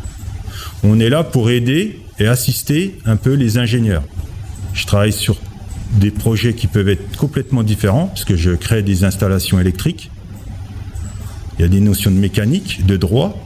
On 0.84 1.00
est 1.00 1.10
là 1.10 1.24
pour 1.24 1.50
aider 1.50 2.00
et 2.20 2.28
assister 2.28 2.98
un 3.06 3.16
peu 3.16 3.34
les 3.34 3.58
ingénieurs. 3.58 4.04
Je 4.74 4.86
travaille 4.86 5.14
sur 5.14 5.38
des 5.94 6.12
projets 6.12 6.54
qui 6.54 6.68
peuvent 6.68 6.90
être 6.90 7.18
complètement 7.18 7.64
différents, 7.64 8.08
parce 8.08 8.26
que 8.26 8.36
je 8.36 8.52
crée 8.52 8.84
des 8.84 9.04
installations 9.04 9.60
électriques. 9.60 10.12
Il 11.58 11.64
y 11.64 11.66
a 11.66 11.68
des 11.68 11.82
notions 11.82 12.12
de 12.12 12.16
mécanique, 12.16 12.86
de 12.86 12.96
droit. 12.96 13.38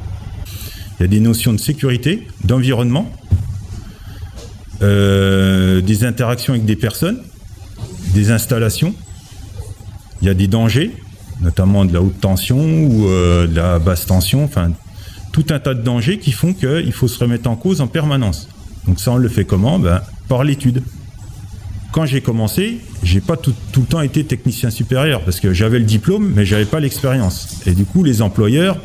Il 1.00 1.04
y 1.04 1.06
a 1.06 1.08
des 1.08 1.20
notions 1.20 1.54
de 1.54 1.58
sécurité, 1.58 2.28
d'environnement. 2.44 3.12
Euh, 4.84 5.80
des 5.80 6.04
interactions 6.04 6.54
avec 6.54 6.66
des 6.66 6.76
personnes, 6.76 7.20
des 8.14 8.32
installations. 8.32 8.94
Il 10.22 10.28
y 10.28 10.30
a 10.30 10.34
des 10.34 10.48
dangers, 10.48 10.92
notamment 11.42 11.86
de 11.86 11.94
la 11.94 12.02
haute 12.02 12.20
tension 12.20 12.58
ou 12.58 13.08
euh, 13.08 13.48
de 13.48 13.56
la 13.56 13.80
basse 13.80 14.06
tension. 14.06 14.44
Enfin, 14.44 14.72
tout 15.32 15.46
un 15.52 15.60
tas 15.60 15.74
de 15.74 15.82
dangers 15.82 16.20
qui 16.20 16.34
font 16.34 16.54
qu'il 16.54 16.92
faut 16.92 17.08
se 17.08 17.18
remettre 17.18 17.50
en 17.50 17.56
cause 17.56 17.80
en 17.80 17.88
permanence. 17.88 18.50
Donc 18.86 19.00
ça, 19.00 19.12
on 19.12 19.18
le 19.18 19.30
fait 19.30 19.46
comment? 19.46 19.80
Ben, 19.80 20.02
Par 20.28 20.44
l'étude 20.44 20.84
quand 21.94 22.08
j'ai 22.08 22.22
commencé, 22.22 22.80
j'ai 23.04 23.22
pas 23.22 23.38
tout, 23.38 23.54
tout, 23.72 23.82
le 23.82 23.86
temps 23.86 24.02
été 24.02 24.24
technicien 24.24 24.72
supérieur 24.72 25.22
parce 25.22 25.40
que 25.40 25.54
j'avais 25.54 25.78
le 25.78 25.86
diplôme, 25.86 26.34
mais 26.36 26.44
j'avais 26.44 26.66
pas 26.66 26.80
l'expérience. 26.80 27.62
Et 27.68 27.74
du 27.74 27.86
coup, 27.86 28.04
les 28.04 28.24
employeurs, 28.24 28.80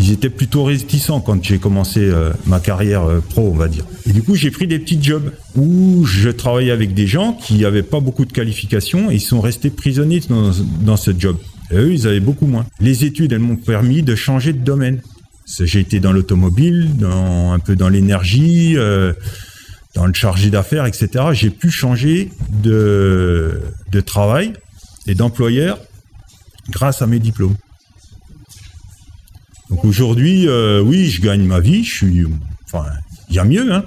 ils 0.00 0.12
étaient 0.12 0.30
plutôt 0.30 0.64
réticents 0.64 1.20
quand 1.20 1.44
j'ai 1.44 1.58
commencé 1.58 2.00
euh, 2.00 2.32
ma 2.46 2.58
carrière 2.58 3.04
euh, 3.04 3.20
pro, 3.20 3.50
on 3.52 3.56
va 3.56 3.68
dire. 3.68 3.84
Et 4.08 4.12
du 4.12 4.22
coup, 4.22 4.34
j'ai 4.34 4.50
pris 4.50 4.66
des 4.66 4.78
petits 4.78 5.00
jobs 5.02 5.30
où 5.56 6.04
je 6.06 6.30
travaillais 6.30 6.70
avec 6.70 6.94
des 6.94 7.06
gens 7.06 7.34
qui 7.34 7.58
n'avaient 7.58 7.82
pas 7.82 8.00
beaucoup 8.00 8.24
de 8.24 8.32
qualifications 8.32 9.10
et 9.10 9.16
ils 9.16 9.20
sont 9.20 9.40
restés 9.40 9.68
prisonniers 9.68 10.20
dans, 10.28 10.52
dans 10.80 10.96
ce 10.96 11.10
job. 11.16 11.36
Et 11.70 11.76
eux, 11.76 11.92
ils 11.92 12.06
avaient 12.06 12.20
beaucoup 12.20 12.46
moins. 12.46 12.64
Les 12.80 13.04
études, 13.04 13.32
elles 13.32 13.40
m'ont 13.40 13.56
permis 13.56 14.02
de 14.02 14.14
changer 14.14 14.54
de 14.54 14.64
domaine. 14.64 15.02
J'ai 15.46 15.80
été 15.80 16.00
dans 16.00 16.12
l'automobile, 16.12 16.90
un 17.04 17.58
peu 17.58 17.76
dans 17.76 17.88
l'énergie. 17.88 18.76
Euh, 18.76 19.12
dans 19.94 20.06
le 20.06 20.14
chargé 20.14 20.50
d'affaires, 20.50 20.86
etc., 20.86 21.08
j'ai 21.32 21.50
pu 21.50 21.68
changer 21.68 22.30
de, 22.62 23.60
de 23.90 24.00
travail 24.00 24.52
et 25.08 25.16
d'employeur 25.16 25.78
grâce 26.70 27.02
à 27.02 27.08
mes 27.08 27.18
diplômes. 27.18 27.56
Donc 29.70 29.84
aujourd'hui, 29.84 30.48
euh, 30.48 30.82
oui, 30.82 31.08
je 31.08 31.22
gagne 31.22 31.44
ma 31.44 31.60
vie, 31.60 31.84
je 31.84 31.94
suis, 31.94 32.24
enfin, 32.64 32.86
il 33.28 33.36
y 33.36 33.38
a 33.38 33.44
mieux, 33.44 33.72
hein, 33.72 33.84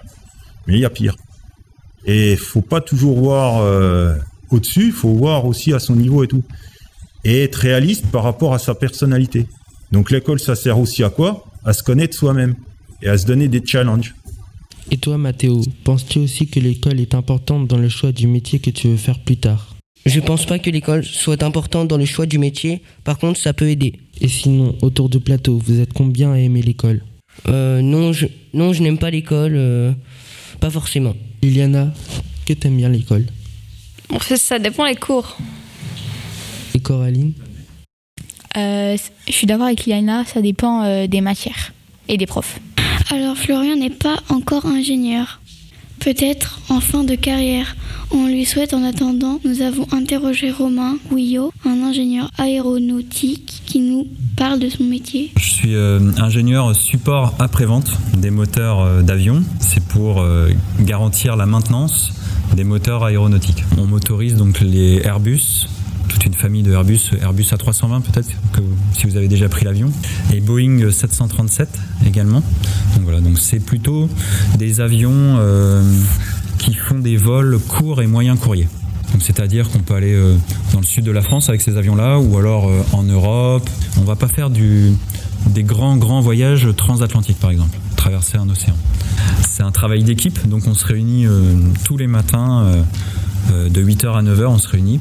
mais 0.66 0.76
il 0.76 0.80
y 0.80 0.86
a 0.86 0.90
pire. 0.90 1.16
Et 2.06 2.32
il 2.32 2.38
faut 2.38 2.62
pas 2.62 2.82
toujours 2.82 3.20
voir 3.20 3.62
euh, 3.62 4.16
au-dessus, 4.50 4.88
il 4.88 4.92
faut 4.94 5.14
voir 5.14 5.46
aussi 5.46 5.74
à 5.74 5.80
son 5.80 5.96
niveau 5.96 6.24
et 6.24 6.28
tout. 6.28 6.44
Et 7.26 7.44
être 7.44 7.56
réaliste 7.56 8.06
par 8.08 8.24
rapport 8.24 8.54
à 8.54 8.60
sa 8.60 8.76
personnalité. 8.76 9.46
Donc 9.92 10.10
l'école, 10.10 10.40
ça 10.40 10.56
sert 10.56 10.80
aussi 10.80 11.04
à 11.04 11.10
quoi? 11.10 11.46
À 11.64 11.74
se 11.74 11.84
connaître 11.84 12.18
soi-même 12.18 12.56
et 13.02 13.10
à 13.10 13.18
se 13.18 13.26
donner 13.26 13.48
des 13.48 13.62
challenges. 13.66 14.16
Et 14.92 14.98
toi, 14.98 15.18
Mathéo, 15.18 15.62
penses-tu 15.84 16.20
aussi 16.20 16.48
que 16.48 16.60
l'école 16.60 17.00
est 17.00 17.16
importante 17.16 17.68
dans 17.68 17.78
le 17.78 17.90
choix 17.90 18.12
du 18.12 18.28
métier 18.28 18.60
que 18.60 18.70
tu 18.70 18.90
veux 18.90 18.98
faire 18.98 19.24
plus 19.24 19.38
tard? 19.38 19.76
Je 20.06 20.20
pense 20.20 20.46
pas 20.46 20.60
que 20.60 20.70
l'école 20.70 21.06
soit 21.06 21.44
importante 21.44 21.88
dans 21.88 21.98
le 21.98 22.06
choix 22.06 22.26
du 22.26 22.38
métier, 22.38 22.82
par 23.06 23.18
contre, 23.18 23.40
ça 23.40 23.54
peut 23.54 23.70
aider. 23.70 24.00
Et 24.22 24.28
sinon, 24.28 24.76
autour 24.82 25.10
du 25.10 25.20
plateau, 25.20 25.60
vous 25.64 25.80
êtes 25.80 25.94
combien 25.94 26.32
à 26.32 26.38
aimer 26.38 26.62
l'école 26.62 27.04
euh, 27.50 27.82
non, 27.82 28.14
je, 28.14 28.28
non, 28.54 28.74
je 28.74 28.84
n'aime 28.84 28.98
pas 28.98 29.10
l'école, 29.10 29.54
euh, 29.56 29.92
pas 30.60 30.70
forcément. 30.70 31.16
Liliana, 31.42 31.92
que 32.46 32.54
t'aimes 32.54 32.78
bien 32.78 32.90
l'école 32.90 33.26
En 34.10 34.20
fait, 34.20 34.38
ça 34.38 34.60
dépend 34.60 34.86
les 34.86 34.96
cours. 34.96 35.38
Et 36.76 36.80
Coraline 36.80 37.34
euh, 38.58 38.96
Je 39.28 39.32
suis 39.32 39.48
d'accord 39.48 39.66
avec 39.66 39.86
Liliana, 39.86 40.26
ça 40.26 40.42
dépend 40.42 40.84
euh, 40.84 41.08
des 41.08 41.22
matières 41.22 41.74
et 42.08 42.18
des 42.18 42.28
profs. 42.28 42.60
Alors 43.10 43.38
Florian 43.38 43.76
n'est 43.76 43.90
pas 43.90 44.18
encore 44.30 44.66
ingénieur. 44.66 45.42
Peut-être 46.04 46.60
en 46.68 46.82
fin 46.82 47.06
de 47.06 47.16
carrière. 47.16 47.78
On 48.12 48.28
lui 48.28 48.44
souhaite 48.44 48.74
en 48.74 48.84
attendant. 48.84 49.40
Nous 49.46 49.62
avons 49.62 49.88
interrogé 49.94 50.52
Romain 50.52 50.98
Gouillot, 51.10 51.54
un 51.66 51.82
ingénieur 51.82 52.30
aéronautique 52.38 53.62
qui 53.66 53.80
nous 53.80 54.08
parle 54.36 54.60
de 54.60 54.68
son 54.68 54.84
métier. 54.84 55.32
Je 55.38 55.50
suis 55.50 55.76
euh, 55.76 56.12
ingénieur 56.18 56.76
support 56.76 57.36
après-vente 57.40 57.90
des 58.18 58.32
moteurs 58.32 58.82
euh, 58.82 59.02
d'avion. 59.02 59.44
C'est 59.62 59.84
pour 59.86 60.20
euh, 60.20 60.50
garantir 60.82 61.38
la 61.38 61.46
maintenance 61.46 62.12
des 62.54 62.66
moteurs 62.66 63.06
aéronautiques. 63.06 63.64
On 63.78 63.86
motorise 63.86 64.36
donc 64.36 64.60
les 64.60 65.02
Airbus, 65.06 65.68
toute 66.08 66.26
une 66.26 66.34
famille 66.34 66.64
de 66.64 66.72
Airbus, 66.72 67.12
Airbus 67.22 67.44
A320 67.44 68.02
peut-être, 68.02 68.30
si 68.98 69.06
vous 69.06 69.18
avez 69.18 69.28
déjà 69.28 69.50
pris 69.50 69.66
l'avion, 69.66 69.92
et 70.34 70.40
Boeing 70.40 70.92
737 70.92 71.70
également. 72.06 72.42
Donc 72.96 73.04
voilà, 73.04 73.22
donc 73.22 73.40
c'est 73.40 73.60
plutôt 73.60 74.10
des 74.58 74.82
avions 74.82 75.12
euh, 75.14 75.82
qui 76.58 76.74
font 76.74 77.00
des 77.00 77.18
vols 77.18 77.60
courts 77.68 78.02
et 78.02 78.08
moyens 78.08 78.40
courriers. 78.40 78.68
C'est-à-dire 79.20 79.70
qu'on 79.70 79.80
peut 79.80 79.94
aller 79.94 80.14
euh, 80.14 80.36
dans 80.74 80.80
le 80.80 80.86
sud 80.86 81.06
de 81.06 81.12
la 81.12 81.22
France 81.22 81.50
avec 81.50 81.62
ces 81.62 81.78
avions-là, 81.78 82.20
ou 82.20 82.38
alors 82.38 82.68
euh, 82.68 82.82
en 82.94 83.04
Europe. 83.04 83.70
On 83.98 84.04
va 84.04 84.16
pas 84.16 84.28
faire 84.28 84.50
du, 84.50 84.94
des 85.48 85.64
grands, 85.64 85.98
grands 85.98 86.22
voyages 86.22 86.68
transatlantiques, 86.76 87.40
par 87.40 87.52
exemple, 87.52 87.78
traverser 87.96 88.38
un 88.38 88.50
océan. 88.50 88.76
C'est 89.48 89.64
un 89.64 89.72
travail 89.72 90.04
d'équipe, 90.04 90.48
donc 90.48 90.64
on 90.68 90.74
se 90.74 90.86
réunit 90.86 91.28
tous 91.84 91.96
les 91.96 92.08
matins, 92.08 92.84
de 93.52 93.84
8h 93.84 94.18
à 94.18 94.22
9h, 94.22 94.46
on 94.46 94.58
se 94.58 94.68
réunit 94.68 95.00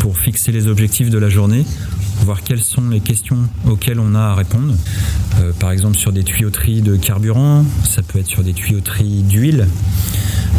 pour 0.00 0.18
fixer 0.18 0.52
les 0.52 0.66
objectifs 0.66 1.10
de 1.10 1.18
la 1.18 1.28
journée, 1.28 1.64
voir 2.24 2.42
quelles 2.42 2.62
sont 2.62 2.88
les 2.88 3.00
questions 3.00 3.38
auxquelles 3.66 4.00
on 4.00 4.14
a 4.14 4.20
à 4.20 4.34
répondre. 4.34 4.74
Euh, 5.40 5.52
par 5.58 5.70
exemple 5.70 5.96
sur 5.96 6.12
des 6.12 6.24
tuyauteries 6.24 6.82
de 6.82 6.96
carburant, 6.96 7.64
ça 7.84 8.02
peut 8.02 8.18
être 8.18 8.28
sur 8.28 8.42
des 8.42 8.52
tuyauteries 8.52 9.22
d'huile. 9.22 9.66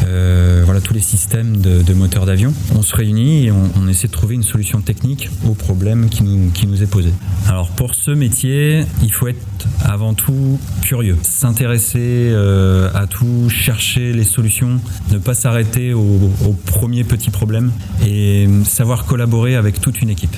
Euh, 0.05 0.61
voilà 0.63 0.79
tous 0.79 0.93
les 0.93 1.01
systèmes 1.01 1.57
de, 1.57 1.93
moteurs 1.93 2.25
d'avion. 2.25 2.53
On 2.75 2.81
se 2.81 2.95
réunit 2.95 3.45
et 3.45 3.51
on, 3.51 3.87
essaie 3.87 4.07
de 4.07 4.11
trouver 4.11 4.35
une 4.35 4.43
solution 4.43 4.81
technique 4.81 5.29
au 5.45 5.53
problème 5.53 6.09
qui 6.09 6.23
nous, 6.23 6.51
qui 6.51 6.67
nous 6.67 6.83
est 6.83 6.87
posé. 6.87 7.11
Alors 7.47 7.69
pour 7.69 7.95
ce 7.95 8.11
métier, 8.11 8.85
il 9.01 9.11
faut 9.11 9.27
être 9.27 9.67
avant 9.83 10.13
tout 10.13 10.59
curieux, 10.81 11.17
s'intéresser 11.23 11.99
euh, 12.31 12.89
à 12.93 13.07
tout, 13.07 13.49
chercher 13.49 14.13
les 14.13 14.23
solutions, 14.23 14.79
ne 15.11 15.17
pas 15.17 15.33
s'arrêter 15.33 15.93
au, 15.93 16.31
au 16.45 16.53
premier 16.53 17.03
petit 17.03 17.29
problème 17.29 17.71
et 18.05 18.47
savoir 18.65 19.05
collaborer 19.05 19.55
avec 19.55 19.81
toute 19.81 20.01
une 20.01 20.09
équipe. 20.09 20.35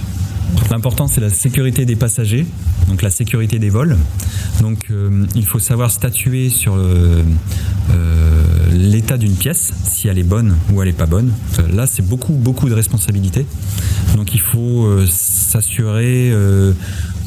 L'important, 0.72 1.08
c'est 1.08 1.22
la 1.22 1.30
sécurité 1.30 1.86
des 1.86 1.96
passagers, 1.96 2.46
donc 2.88 3.02
la 3.02 3.10
sécurité 3.10 3.58
des 3.58 3.70
vols. 3.70 3.98
Donc, 4.62 4.86
euh, 4.92 5.26
il 5.36 5.46
faut 5.46 5.60
savoir 5.60 5.90
statuer 5.90 6.50
sur 6.50 6.76
euh, 6.76 7.24
euh, 7.92 8.44
l'état 8.72 9.18
d'une 9.18 9.36
pièce, 9.36 9.74
si 9.84 10.08
elle 10.08 10.20
est 10.20 10.24
bonne 10.24 10.56
ou 10.72 10.82
elle 10.82 10.90
n'est 10.90 10.94
pas 10.94 11.08
bonne. 11.08 11.32
Là, 11.74 11.88
c'est 11.88 12.06
beaucoup, 12.06 12.34
beaucoup 12.34 12.70
de 12.70 12.76
responsabilités. 12.76 13.46
Donc, 14.16 14.34
il 14.36 14.42
faut 14.42 14.88
s'assurer 15.08 16.32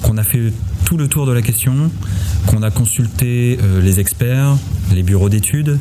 qu'on 0.03 0.19
a 0.19 0.23
fait 0.23 0.53
tout 0.93 0.99
le 0.99 1.09
tour 1.09 1.25
de 1.25 1.33
la 1.33 1.41
question, 1.41 1.91
qu'on 2.49 2.63
a 2.63 2.71
consulté 2.71 3.59
les 3.81 3.99
experts, 3.99 4.59
les 4.93 5.03
bureaux 5.03 5.31
d'études, 5.31 5.79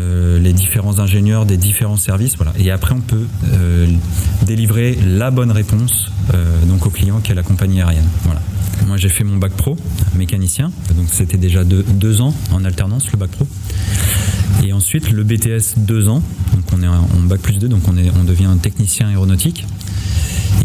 les 0.00 0.52
différents 0.52 0.98
ingénieurs 0.98 1.46
des 1.46 1.56
différents 1.56 1.96
services. 1.96 2.34
Voilà. 2.34 2.52
Et 2.58 2.72
après, 2.72 2.92
on 2.92 3.00
peut 3.00 3.28
délivrer 4.44 4.98
la 5.06 5.30
bonne 5.30 5.52
réponse 5.52 6.10
donc 6.66 6.86
au 6.86 6.90
client 6.90 7.20
qui 7.20 7.30
est 7.30 7.36
la 7.36 7.44
compagnie 7.44 7.80
aérienne. 7.80 8.08
Voilà. 8.24 8.40
Moi, 8.88 8.96
j'ai 8.96 9.10
fait 9.10 9.22
mon 9.22 9.36
bac 9.36 9.52
pro, 9.52 9.76
mécanicien. 10.16 10.72
Donc, 10.96 11.06
c'était 11.12 11.38
déjà 11.38 11.62
deux, 11.62 12.20
ans 12.20 12.34
en 12.50 12.64
alternance, 12.64 13.12
le 13.12 13.18
bac 13.18 13.30
pro. 13.30 13.46
Et 14.64 14.72
ensuite, 14.72 15.10
le 15.10 15.22
BTS, 15.22 15.78
deux 15.78 16.08
ans. 16.08 16.22
Donc, 16.54 16.64
on 16.72 16.82
est 16.82 16.88
en 16.88 17.06
bac 17.24 17.40
plus 17.40 17.58
deux, 17.58 17.68
donc 17.68 17.86
on, 17.88 17.96
est, 17.96 18.10
on 18.18 18.24
devient 18.24 18.54
technicien 18.60 19.08
aéronautique. 19.08 19.66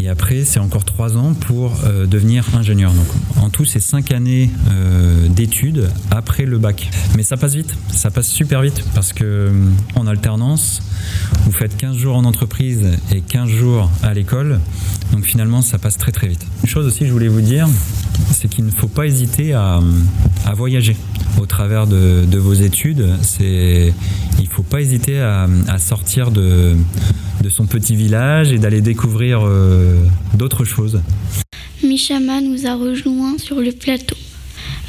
Et 0.00 0.08
après, 0.08 0.44
c'est 0.44 0.58
encore 0.58 0.84
trois 0.84 1.16
ans 1.16 1.32
pour 1.32 1.78
euh, 1.84 2.06
devenir 2.06 2.44
ingénieur. 2.56 2.92
Donc, 2.92 3.06
en 3.36 3.50
tout, 3.50 3.64
c'est 3.64 3.80
cinq 3.80 4.10
années 4.10 4.50
euh, 4.70 5.28
d'études 5.28 5.90
après 6.10 6.44
le 6.44 6.58
bac. 6.58 6.90
Mais 7.16 7.22
ça 7.22 7.36
passe 7.36 7.54
vite, 7.54 7.72
ça 7.92 8.10
passe 8.10 8.28
super 8.28 8.62
vite 8.62 8.84
parce 8.94 9.12
que 9.12 9.24
euh, 9.24 9.50
en 9.94 10.06
alternance, 10.08 10.80
vous 11.44 11.52
faites 11.52 11.76
15 11.76 11.96
jours 11.96 12.16
en 12.16 12.24
entreprise 12.24 12.98
et 13.12 13.20
15 13.20 13.48
jours 13.48 13.90
à 14.02 14.12
l'école. 14.12 14.58
Donc 15.12 15.24
finalement, 15.24 15.62
ça 15.62 15.78
passe 15.78 15.98
très 15.98 16.10
très 16.12 16.26
vite. 16.26 16.44
Une 16.64 16.68
chose 16.68 16.86
aussi, 16.86 17.06
je 17.06 17.12
voulais 17.12 17.28
vous 17.28 17.40
dire, 17.40 17.68
c'est 18.32 18.48
qu'il 18.48 18.64
ne 18.64 18.70
faut 18.70 18.88
pas 18.88 19.06
hésiter 19.06 19.52
à, 19.54 19.80
voyager 20.54 20.96
au 21.40 21.46
travers 21.46 21.86
de, 21.86 22.38
vos 22.38 22.54
études. 22.54 23.01
C'est, 23.22 23.92
il 24.38 24.44
ne 24.44 24.48
faut 24.48 24.62
pas 24.62 24.80
hésiter 24.80 25.20
à, 25.20 25.48
sortir 25.78 26.30
de, 26.30 26.74
de, 27.42 27.48
son 27.48 27.66
petit 27.66 27.96
village 27.96 28.52
et 28.52 28.58
d'aller 28.58 28.80
découvrir 28.80 29.40
euh, 29.44 30.04
d'autres 30.34 30.64
choses. 30.64 31.00
Michama 31.82 32.40
nous 32.40 32.66
a 32.66 32.74
rejoints 32.74 33.38
sur 33.38 33.60
le 33.60 33.72
plateau. 33.72 34.16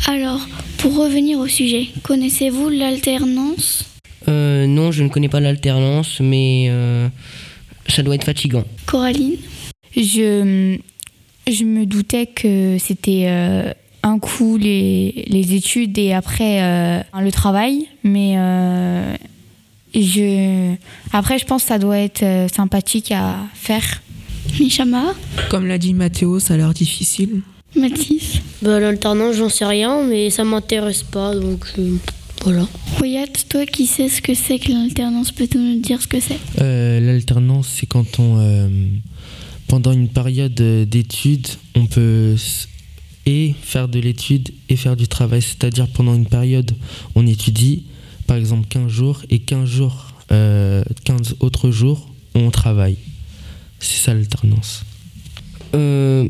Alors, 0.07 0.41
pour 0.77 0.95
revenir 0.97 1.39
au 1.39 1.47
sujet, 1.47 1.87
connaissez-vous 2.03 2.69
l'alternance? 2.69 3.85
Euh, 4.27 4.67
Non, 4.67 4.91
je 4.91 5.03
ne 5.03 5.09
connais 5.09 5.29
pas 5.29 5.39
l'alternance, 5.39 6.19
mais 6.19 6.67
euh, 6.69 7.07
ça 7.87 8.03
doit 8.03 8.15
être 8.15 8.25
fatigant. 8.25 8.65
Coraline? 8.85 9.37
Je, 9.95 10.77
je 11.47 11.63
me 11.63 11.85
doutais 11.85 12.25
que 12.25 12.77
c'était 12.79 13.75
un 14.03 14.19
coup 14.19 14.57
les, 14.57 15.25
les, 15.27 15.53
études 15.55 15.97
et 15.97 16.13
après 16.13 16.59
le 17.13 17.31
travail, 17.31 17.87
mais 18.03 18.35
je, 19.95 20.75
après, 21.11 21.39
je 21.39 21.45
pense 21.45 21.63
que 21.63 21.69
ça 21.69 21.79
doit 21.79 21.99
être 21.99 22.23
sympathique 22.53 23.11
à 23.11 23.37
faire. 23.53 24.01
Michama 24.59 25.15
Comme 25.49 25.65
l'a 25.67 25.77
dit 25.77 25.93
Mathéo, 25.93 26.39
ça 26.39 26.53
a 26.53 26.57
l'air 26.57 26.73
difficile. 26.73 27.41
Mathis 27.75 28.41
bah, 28.61 28.79
L'alternance, 28.79 29.35
j'en 29.35 29.49
sais 29.49 29.65
rien, 29.65 30.03
mais 30.03 30.29
ça 30.29 30.43
m'intéresse 30.43 31.03
pas, 31.03 31.35
donc 31.35 31.65
euh, 31.79 31.95
voilà. 32.43 32.67
Royat, 32.97 33.25
toi 33.49 33.65
qui 33.65 33.87
sais 33.87 34.09
ce 34.09 34.21
que 34.21 34.33
c'est 34.33 34.59
que 34.59 34.71
l'alternance, 34.71 35.31
peux-tu 35.31 35.57
nous 35.57 35.79
dire 35.79 36.01
ce 36.01 36.07
que 36.07 36.19
c'est? 36.19 36.37
Euh, 36.61 36.99
L'alternance, 36.99 37.77
c'est 37.79 37.87
quand 37.87 38.19
on, 38.19 38.37
euh, 38.39 38.67
pendant 39.67 39.91
une 39.91 40.09
période 40.09 40.53
d'études, 40.53 41.47
on 41.75 41.85
peut 41.85 42.35
et 43.25 43.53
faire 43.61 43.87
de 43.87 43.99
l'étude 43.99 44.49
et 44.69 44.75
faire 44.75 44.95
du 44.95 45.07
travail. 45.07 45.41
C'est-à-dire 45.41 45.87
pendant 45.87 46.15
une 46.15 46.27
période, 46.27 46.71
on 47.15 47.25
étudie, 47.25 47.85
par 48.27 48.37
exemple 48.37 48.67
15 48.67 48.89
jours, 48.89 49.21
et 49.29 49.39
15 49.39 49.67
jours, 49.67 50.13
15 50.29 51.35
autres 51.39 51.71
jours, 51.71 52.09
on 52.35 52.49
travaille. 52.49 52.97
C'est 53.79 54.03
ça 54.03 54.13
l'alternance. 54.13 54.85
Euh, 55.75 56.27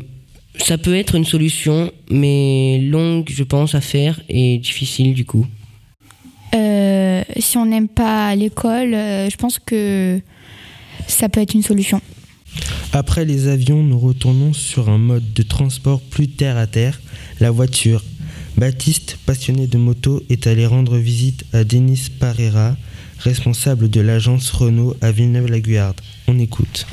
ça 0.58 0.78
peut 0.78 0.94
être 0.94 1.14
une 1.14 1.24
solution, 1.24 1.90
mais 2.10 2.78
longue, 2.80 3.28
je 3.30 3.42
pense, 3.42 3.74
à 3.74 3.80
faire 3.80 4.20
et 4.28 4.58
difficile 4.58 5.14
du 5.14 5.24
coup. 5.24 5.46
Euh, 6.54 7.22
si 7.38 7.56
on 7.58 7.66
n'aime 7.66 7.88
pas 7.88 8.34
l'école, 8.36 8.94
euh, 8.94 9.28
je 9.28 9.36
pense 9.36 9.58
que 9.58 10.20
ça 11.08 11.28
peut 11.28 11.40
être 11.40 11.54
une 11.54 11.62
solution. 11.62 12.00
Après 12.92 13.24
les 13.24 13.48
avions, 13.48 13.82
nous 13.82 13.98
retournons 13.98 14.52
sur 14.52 14.88
un 14.88 14.98
mode 14.98 15.32
de 15.32 15.42
transport 15.42 16.00
plus 16.00 16.28
terre 16.28 16.56
à 16.56 16.66
terre, 16.66 17.00
la 17.40 17.50
voiture. 17.50 18.02
Baptiste, 18.56 19.18
passionné 19.26 19.66
de 19.66 19.78
moto, 19.78 20.22
est 20.30 20.46
allé 20.46 20.64
rendre 20.64 20.96
visite 20.96 21.44
à 21.52 21.64
Denis 21.64 22.08
Parera, 22.20 22.76
responsable 23.18 23.90
de 23.90 24.00
l'agence 24.00 24.50
Renault 24.50 24.96
à 25.00 25.10
Villeneuve-la-Guyarde. 25.10 26.00
On 26.28 26.38
écoute. 26.38 26.86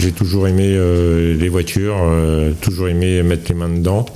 J'ai 0.00 0.12
toujours 0.12 0.48
aimé 0.48 0.64
euh, 0.66 1.36
les 1.36 1.50
voitures, 1.50 1.98
euh, 2.00 2.52
toujours 2.62 2.88
aimé 2.88 3.22
mettre 3.22 3.42
les 3.50 3.54
mains 3.54 3.68
dedans. 3.68 4.06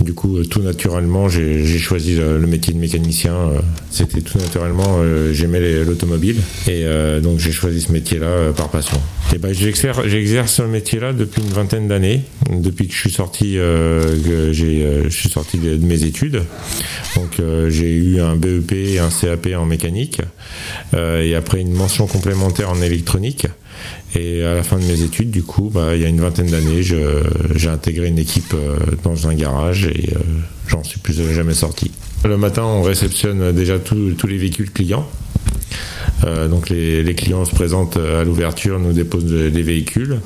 Du 0.00 0.14
coup, 0.14 0.38
euh, 0.38 0.44
tout 0.44 0.62
naturellement, 0.62 1.28
j'ai 1.28 1.78
choisi 1.78 2.16
le, 2.16 2.40
métier 2.40 2.74
de 2.74 2.78
mécanicien. 2.80 3.32
C'était 3.92 4.20
tout 4.20 4.38
naturellement, 4.38 4.98
j'aimais 5.32 5.84
l'automobile. 5.84 6.40
Et 6.66 6.84
donc, 7.22 7.38
j'ai 7.38 7.52
choisi 7.52 7.80
ce 7.80 7.92
métier-là 7.92 8.52
par 8.56 8.68
passion. 8.68 9.00
Et 9.34 9.38
ben, 9.38 9.52
j'exerce 9.52 10.54
ce 10.54 10.62
métier-là 10.62 11.12
depuis 11.12 11.42
une 11.42 11.52
vingtaine 11.52 11.86
d'années, 11.86 12.22
depuis 12.50 12.88
que 12.88 12.94
je 12.94 12.98
suis 12.98 13.12
sorti, 13.12 13.54
je 13.54 15.06
suis 15.08 15.28
sorti 15.28 15.58
de, 15.58 15.76
mes 15.76 16.04
études. 16.04 16.42
Donc, 17.16 17.40
j'ai 17.68 17.94
eu 17.94 18.20
un 18.20 18.34
BEP 18.36 18.72
et 18.72 18.98
un 18.98 19.08
CAP 19.08 19.48
en 19.56 19.66
mécanique, 19.66 20.20
et 20.96 21.34
après 21.34 21.60
une 21.60 21.72
mention 21.72 22.06
complémentaire 22.06 22.70
en 22.70 22.82
électronique. 22.82 23.46
Et 24.14 24.44
à 24.44 24.54
la 24.54 24.62
fin 24.62 24.78
de 24.78 24.84
mes 24.84 25.02
études, 25.02 25.30
du 25.30 25.42
coup, 25.42 25.70
bah, 25.72 25.94
il 25.96 26.02
y 26.02 26.04
a 26.04 26.08
une 26.08 26.20
vingtaine 26.20 26.48
d'années, 26.48 26.82
j'ai 26.82 27.68
intégré 27.68 28.08
une 28.08 28.18
équipe 28.18 28.52
euh, 28.54 28.76
dans 29.04 29.28
un 29.28 29.34
garage 29.34 29.86
et 29.86 30.10
euh, 30.14 30.18
j'en 30.66 30.84
suis 30.84 30.98
plus 30.98 31.14
jamais 31.32 31.54
sorti. 31.54 31.90
Le 32.24 32.36
matin, 32.36 32.62
on 32.64 32.82
réceptionne 32.82 33.52
déjà 33.52 33.78
tous 33.78 34.26
les 34.26 34.36
véhicules 34.36 34.70
clients. 34.70 35.08
Euh, 36.24 36.46
donc 36.46 36.68
les, 36.68 37.14
clients 37.14 37.44
se 37.44 37.54
présentent 37.54 37.96
à 37.96 38.22
l'ouverture, 38.22 38.78
nous 38.78 38.92
déposent 38.92 39.24
des 39.24 39.62
véhicules. 39.62 40.20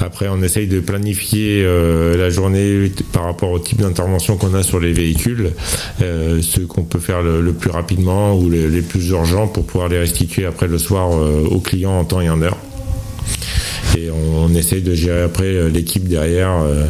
Après, 0.00 0.28
on 0.28 0.40
essaye 0.42 0.68
de 0.68 0.80
planifier 0.80 1.62
la 1.64 2.30
journée 2.30 2.90
par 3.12 3.24
rapport 3.24 3.50
au 3.50 3.58
type 3.58 3.80
d'intervention 3.80 4.36
qu'on 4.36 4.54
a 4.54 4.62
sur 4.62 4.80
les 4.80 4.92
véhicules, 4.92 5.50
ce 6.00 6.60
qu'on 6.60 6.84
peut 6.84 6.98
faire 6.98 7.20
le, 7.20 7.52
plus 7.52 7.70
rapidement 7.70 8.34
ou 8.38 8.48
les, 8.48 8.70
les, 8.70 8.80
plus 8.80 9.08
urgents 9.10 9.48
pour 9.48 9.66
pouvoir 9.66 9.88
les 9.88 9.98
restituer 9.98 10.46
après 10.46 10.66
le 10.66 10.78
soir 10.78 11.10
aux 11.10 11.60
clients 11.60 11.98
en 11.98 12.04
temps 12.04 12.22
et 12.22 12.30
en 12.30 12.40
heure. 12.40 12.56
Et 13.96 14.10
on, 14.10 14.48
essaye 14.54 14.82
de 14.82 14.94
gérer 14.94 15.22
après 15.22 15.44
euh, 15.44 15.68
l'équipe 15.68 16.08
derrière 16.08 16.50
euh, 16.50 16.86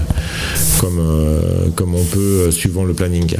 comme, 0.80 0.98
euh, 0.98 1.68
comme 1.76 1.94
on 1.94 2.04
peut 2.04 2.50
suivant 2.50 2.84
le 2.84 2.94
planning. 2.94 3.36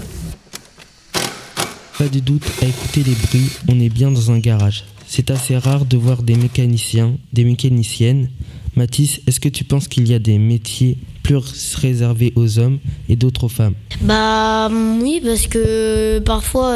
Pas 1.99 2.09
de 2.09 2.19
doute, 2.21 2.43
à 2.63 2.67
écouter 2.67 3.03
les 3.05 3.15
bruits, 3.15 3.51
on 3.69 3.81
est 3.81 3.89
bien 3.89 4.11
dans 4.11 4.31
un 4.31 4.39
garage. 4.39 4.85
C'est 5.07 5.31
assez 5.31 5.57
rare 5.57 5.85
de 5.85 5.97
voir 5.97 6.23
des 6.23 6.35
mécaniciens, 6.35 7.15
des 7.33 7.45
mécaniciennes. 7.45 8.29
Mathis, 8.77 9.21
est-ce 9.27 9.39
que 9.39 9.49
tu 9.49 9.63
penses 9.63 9.87
qu'il 9.87 10.09
y 10.09 10.15
a 10.15 10.19
des 10.19 10.39
métiers 10.39 10.99
plus 11.23 11.37
réservés 11.77 12.33
aux 12.35 12.59
hommes 12.59 12.79
et 13.09 13.15
d'autres 13.15 13.45
aux 13.45 13.49
femmes? 13.49 13.75
Bah 14.01 14.69
oui, 15.01 15.23
parce 15.25 15.47
que 15.47 16.19
parfois, 16.19 16.73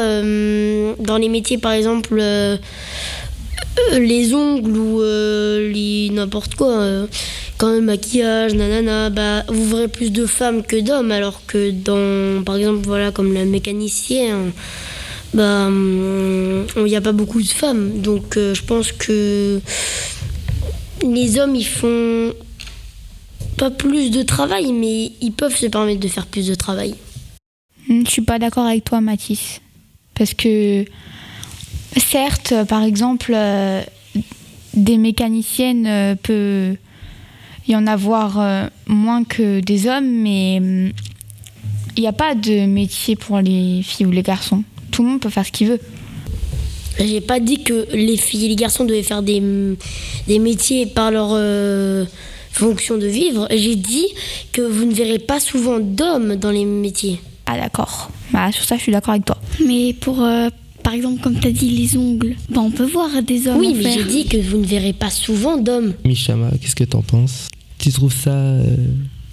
dans 1.03 1.17
les 1.17 1.29
métiers 1.29 1.57
par 1.57 1.73
exemple 1.73 2.17
euh, 2.19 2.57
les 3.93 4.33
ongles 4.33 4.77
ou 4.77 5.01
euh, 5.01 6.09
n'importe 6.11 6.55
quoi, 6.55 6.79
euh, 6.79 7.07
quand 7.57 7.71
le 7.71 7.81
maquillage, 7.81 8.53
nanana, 8.53 9.09
bah, 9.09 9.43
vous 9.47 9.65
verrez 9.69 9.87
plus 9.87 10.11
de 10.11 10.25
femmes 10.25 10.63
que 10.63 10.79
d'hommes, 10.79 11.11
alors 11.11 11.45
que 11.45 11.71
dans, 11.71 12.43
par 12.43 12.57
exemple, 12.57 12.81
voilà, 12.85 13.11
comme 13.11 13.33
la 13.33 13.45
mécanicien, 13.45 14.51
bah, 15.33 15.69
il 15.69 16.83
n'y 16.83 16.95
a 16.95 17.01
pas 17.01 17.11
beaucoup 17.11 17.41
de 17.41 17.47
femmes. 17.47 17.99
Donc, 18.01 18.35
je 18.35 18.61
pense 18.63 18.91
que 18.91 19.59
les 21.03 21.39
hommes, 21.39 21.55
ils 21.55 21.67
font 21.67 22.33
pas 23.57 23.69
plus 23.69 24.09
de 24.09 24.23
travail, 24.23 24.71
mais 24.71 25.11
ils 25.21 25.33
peuvent 25.33 25.55
se 25.55 25.65
permettre 25.67 25.99
de 25.99 26.07
faire 26.07 26.27
plus 26.27 26.47
de 26.47 26.55
travail. 26.55 26.95
Je 27.89 28.09
suis 28.09 28.21
pas 28.21 28.39
d'accord 28.39 28.65
avec 28.65 28.85
toi, 28.85 29.01
Mathis, 29.01 29.61
parce 30.15 30.33
que 30.33 30.85
Certes, 31.97 32.53
par 32.67 32.83
exemple, 32.83 33.33
euh, 33.35 33.81
des 34.73 34.97
mécaniciennes 34.97 35.87
euh, 35.87 36.15
peut 36.15 36.75
y 37.67 37.75
en 37.75 37.87
avoir 37.87 38.39
euh, 38.39 38.67
moins 38.87 39.23
que 39.23 39.59
des 39.59 39.87
hommes, 39.87 40.09
mais 40.09 40.55
Il 41.97 42.01
n'y 42.01 42.07
a 42.07 42.13
pas 42.13 42.35
de 42.35 42.65
métier 42.65 43.15
pour 43.15 43.39
les 43.39 43.81
filles 43.83 44.05
ou 44.05 44.11
les 44.11 44.21
garçons. 44.23 44.63
Tout 44.91 45.03
le 45.03 45.09
monde 45.09 45.19
peut 45.19 45.29
faire 45.29 45.45
ce 45.45 45.51
qu'il 45.51 45.67
veut. 45.67 45.79
J'ai 46.97 47.21
pas 47.21 47.39
dit 47.39 47.63
que 47.63 47.87
les 47.93 48.17
filles 48.17 48.45
et 48.45 48.49
les 48.49 48.55
garçons 48.55 48.85
devaient 48.85 49.03
faire 49.03 49.21
des, 49.21 49.41
des 50.27 50.39
métiers 50.39 50.85
par 50.85 51.11
leur 51.11 51.29
euh, 51.31 52.05
fonction 52.51 52.97
de 52.97 53.07
vivre. 53.07 53.47
J'ai 53.51 53.75
dit 53.75 54.07
que 54.51 54.61
vous 54.61 54.85
ne 54.85 54.93
verrez 54.93 55.19
pas 55.19 55.39
souvent 55.39 55.79
d'hommes 55.79 56.35
dans 56.35 56.51
les 56.51 56.65
métiers. 56.65 57.19
Ah 57.45 57.57
d'accord. 57.57 58.09
Bah, 58.31 58.51
sur 58.51 58.63
ça, 58.63 58.77
je 58.77 58.81
suis 58.83 58.91
d'accord 58.91 59.11
avec 59.11 59.25
toi. 59.25 59.37
Mais 59.65 59.93
pour, 59.93 60.21
euh, 60.23 60.49
par 60.89 60.95
exemple, 60.95 61.21
comme 61.21 61.39
tu 61.39 61.47
as 61.47 61.51
dit, 61.51 61.69
les 61.69 61.95
ongles, 61.97 62.35
bah, 62.49 62.61
on 62.61 62.71
peut 62.71 62.83
voir 62.83 63.21
des 63.21 63.47
hommes. 63.47 63.59
Oui, 63.59 63.67
en 63.67 63.75
mais 63.75 63.83
faire. 63.83 63.93
j'ai 63.93 64.03
dit 64.05 64.25
que 64.25 64.37
vous 64.37 64.57
ne 64.57 64.65
verrez 64.65 64.91
pas 64.91 65.11
souvent 65.11 65.55
d'hommes. 65.57 65.93
Michama, 66.03 66.49
qu'est-ce 66.59 66.75
que 66.75 66.83
t'en 66.83 67.03
penses? 67.03 67.47
Tu 67.77 67.91
trouves 67.91 68.11
ça. 68.15 68.31
euh, 68.33 68.63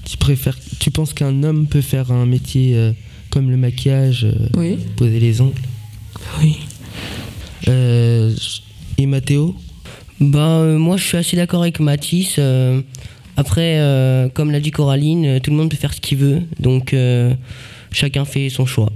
tu 0.05 0.19
préfères. 0.19 0.59
Tu 0.81 0.91
penses 0.91 1.15
qu'un 1.15 1.43
homme 1.45 1.67
peut 1.67 1.81
faire 1.81 2.13
un 2.13 2.27
métier 2.27 2.75
euh, 2.75 2.93
comme 3.31 3.49
le 3.51 3.57
maquillage, 3.57 4.25
euh, 4.27 4.35
Oui. 4.55 4.77
poser 4.97 5.19
les 5.19 5.41
ongles? 5.41 5.55
Oui. 6.43 6.57
Euh, 7.69 8.35
et 8.99 9.07
Mathéo 9.07 9.57
Bah, 10.21 10.59
euh, 10.61 10.77
moi, 10.77 10.99
je 10.99 11.05
suis 11.05 11.17
assez 11.17 11.37
d'accord 11.39 11.63
avec 11.63 11.81
Mathis. 11.81 12.35
euh, 12.39 12.83
après, 13.39 13.79
euh, 13.79 14.29
comme 14.29 14.51
l'a 14.51 14.61
dit 14.61 14.73
Coraline, 14.73 15.41
tout 15.41 15.53
le 15.53 15.57
monde 15.57 15.71
peut 15.71 15.77
faire 15.79 15.95
ce 15.95 16.03
qu'il 16.03 16.19
veut. 16.19 16.43
Donc, 16.61 16.93
euh, 16.93 17.33
chacun 17.93 18.27
fait 18.27 18.51
son 18.51 18.67
choix. 18.67 18.93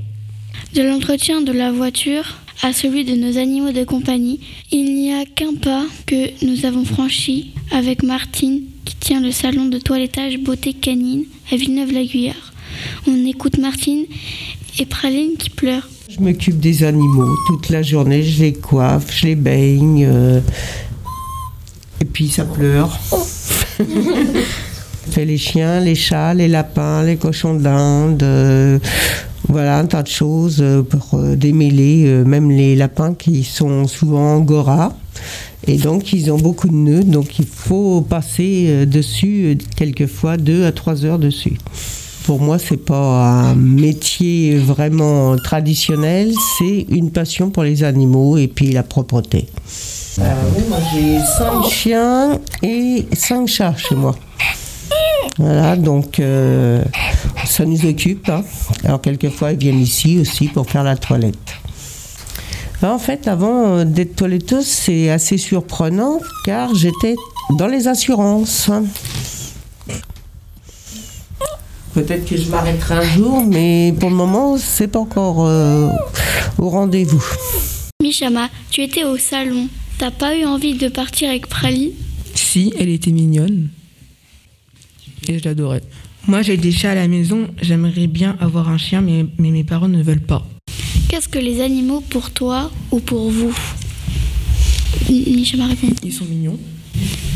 De 0.74 0.82
l'entretien 0.82 1.40
de 1.40 1.52
la 1.52 1.72
voiture 1.72 2.36
à 2.62 2.72
celui 2.72 3.04
de 3.04 3.14
nos 3.14 3.38
animaux 3.38 3.72
de 3.72 3.84
compagnie, 3.84 4.40
il 4.70 4.94
n'y 4.94 5.12
a 5.12 5.24
qu'un 5.24 5.54
pas 5.54 5.84
que 6.06 6.44
nous 6.44 6.66
avons 6.66 6.84
franchi 6.84 7.52
avec 7.72 8.02
Martine 8.02 8.62
qui 8.84 8.96
tient 8.96 9.20
le 9.20 9.30
salon 9.32 9.66
de 9.66 9.78
toilettage 9.78 10.38
beauté 10.38 10.72
canine 10.74 11.24
à 11.52 11.56
Villeneuve-la-Guyard. 11.56 12.52
On 13.06 13.26
écoute 13.26 13.58
Martine 13.58 14.04
et 14.78 14.86
Praline 14.86 15.36
qui 15.38 15.50
pleure. 15.50 15.88
Je 16.08 16.20
m'occupe 16.20 16.58
des 16.60 16.82
animaux 16.84 17.34
toute 17.46 17.68
la 17.70 17.82
journée, 17.82 18.22
je 18.22 18.42
les 18.42 18.52
coiffe, 18.52 19.16
je 19.16 19.26
les 19.28 19.36
baigne. 19.36 20.04
euh, 20.06 20.40
et 22.00 22.04
puis 22.04 22.28
ça 22.28 22.44
pleure. 22.44 22.98
Je 25.06 25.12
fais 25.14 25.24
les 25.24 25.38
chiens, 25.38 25.80
les 25.80 25.94
chats, 25.96 26.34
les 26.34 26.46
lapins, 26.46 27.02
les 27.02 27.16
cochons 27.16 27.54
d'Inde. 27.54 28.22
euh, 28.22 28.78
voilà, 29.50 29.78
un 29.78 29.86
tas 29.86 30.02
de 30.02 30.08
choses 30.08 30.58
euh, 30.60 30.82
pour 30.82 31.14
euh, 31.14 31.36
démêler, 31.36 32.04
euh, 32.06 32.24
même 32.24 32.50
les 32.50 32.76
lapins 32.76 33.14
qui 33.14 33.44
sont 33.44 33.86
souvent 33.86 34.36
angora. 34.36 34.94
Et 35.66 35.76
donc, 35.76 36.12
ils 36.12 36.30
ont 36.32 36.38
beaucoup 36.38 36.68
de 36.68 36.74
nœuds, 36.74 37.04
donc 37.04 37.38
il 37.38 37.46
faut 37.46 38.00
passer 38.00 38.86
dessus 38.86 39.58
quelquefois 39.76 40.38
deux 40.38 40.64
à 40.64 40.72
trois 40.72 41.04
heures 41.04 41.18
dessus. 41.18 41.58
Pour 42.24 42.40
moi, 42.40 42.58
c'est 42.58 42.78
pas 42.78 43.50
un 43.50 43.54
métier 43.54 44.56
vraiment 44.56 45.36
traditionnel, 45.36 46.32
c'est 46.58 46.86
une 46.88 47.10
passion 47.10 47.50
pour 47.50 47.62
les 47.62 47.84
animaux 47.84 48.38
et 48.38 48.48
puis 48.48 48.72
la 48.72 48.82
propreté. 48.82 49.48
Euh, 50.18 50.22
oui, 50.56 50.62
moi, 50.68 50.78
j'ai 50.92 51.18
cinq 51.18 51.70
chiens 51.70 52.38
et 52.62 53.06
cinq 53.14 53.46
chats 53.46 53.74
chez 53.76 53.94
moi. 53.94 54.14
Voilà, 55.38 55.76
donc 55.76 56.20
euh, 56.20 56.82
ça 57.44 57.64
nous 57.64 57.84
occupe. 57.86 58.28
hein. 58.28 58.44
Alors 58.84 59.00
quelquefois, 59.00 59.52
ils 59.52 59.58
viennent 59.58 59.80
ici 59.80 60.18
aussi 60.18 60.48
pour 60.48 60.68
faire 60.68 60.82
la 60.84 60.96
toilette. 60.96 61.36
Alors, 62.82 62.94
en 62.94 62.98
fait, 62.98 63.28
avant 63.28 63.78
euh, 63.78 63.84
d'être 63.84 64.16
toiletteuse, 64.16 64.64
c'est 64.66 65.10
assez 65.10 65.36
surprenant 65.36 66.18
car 66.44 66.74
j'étais 66.74 67.14
dans 67.58 67.66
les 67.66 67.88
assurances. 67.88 68.70
Peut-être 71.92 72.24
que 72.24 72.36
je 72.36 72.48
m'arrêterai 72.48 72.94
un 72.94 73.02
jour, 73.02 73.42
mais 73.44 73.92
pour 73.98 74.10
le 74.10 74.16
moment, 74.16 74.56
c'est 74.56 74.86
pas 74.88 75.00
encore 75.00 75.44
euh, 75.46 75.88
au 76.58 76.68
rendez-vous. 76.70 77.22
Michama, 78.00 78.48
tu 78.70 78.82
étais 78.82 79.04
au 79.04 79.18
salon. 79.18 79.66
T'as 79.98 80.12
pas 80.12 80.36
eu 80.36 80.44
envie 80.46 80.74
de 80.74 80.88
partir 80.88 81.28
avec 81.28 81.48
Praline 81.48 81.90
Si, 82.34 82.72
elle 82.78 82.88
était 82.88 83.10
mignonne. 83.10 83.68
Et 85.28 85.38
je 85.38 85.44
l'adorais. 85.44 85.82
Moi, 86.26 86.42
j'ai 86.42 86.56
des 86.56 86.72
chats 86.72 86.92
à 86.92 86.94
la 86.94 87.08
maison. 87.08 87.46
J'aimerais 87.62 88.06
bien 88.06 88.36
avoir 88.40 88.68
un 88.68 88.78
chien, 88.78 89.00
mais, 89.00 89.24
mais 89.38 89.50
mes 89.50 89.64
parents 89.64 89.88
ne 89.88 90.02
veulent 90.02 90.20
pas. 90.20 90.46
Qu'est-ce 91.08 91.28
que 91.28 91.38
les 91.38 91.60
animaux 91.60 92.00
pour 92.08 92.30
toi 92.30 92.70
ou 92.90 93.00
pour 93.00 93.30
vous? 93.30 93.54
Michama 95.08 95.66
répond. 95.66 95.88
Ils 96.04 96.12
sont 96.12 96.24
mignons. 96.24 96.58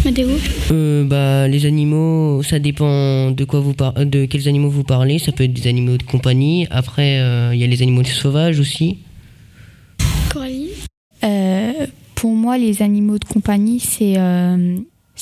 Madéo 0.04 0.28
Euh, 0.70 1.04
bah, 1.04 1.48
les 1.48 1.64
animaux, 1.66 2.42
ça 2.42 2.58
dépend 2.58 3.30
de 3.30 3.44
quoi 3.44 3.60
vous 3.60 3.72
par- 3.72 3.94
de 3.94 4.26
quels 4.26 4.48
animaux 4.48 4.68
vous 4.68 4.84
parlez. 4.84 5.18
Ça 5.18 5.32
peut 5.32 5.44
être 5.44 5.52
des 5.54 5.66
animaux 5.66 5.96
de 5.96 6.02
compagnie. 6.02 6.66
Après, 6.70 7.20
euh, 7.20 7.54
il 7.54 7.60
y 7.60 7.64
a 7.64 7.66
les 7.66 7.80
animaux 7.82 8.04
sauvages 8.04 8.60
aussi. 8.60 8.98
Coraline 10.30 10.68
Euh, 11.24 11.72
pour 12.14 12.32
moi, 12.34 12.58
les 12.58 12.82
animaux 12.82 13.18
de 13.18 13.24
compagnie, 13.24 13.80
c'est 13.80 14.14
euh, 14.18 14.76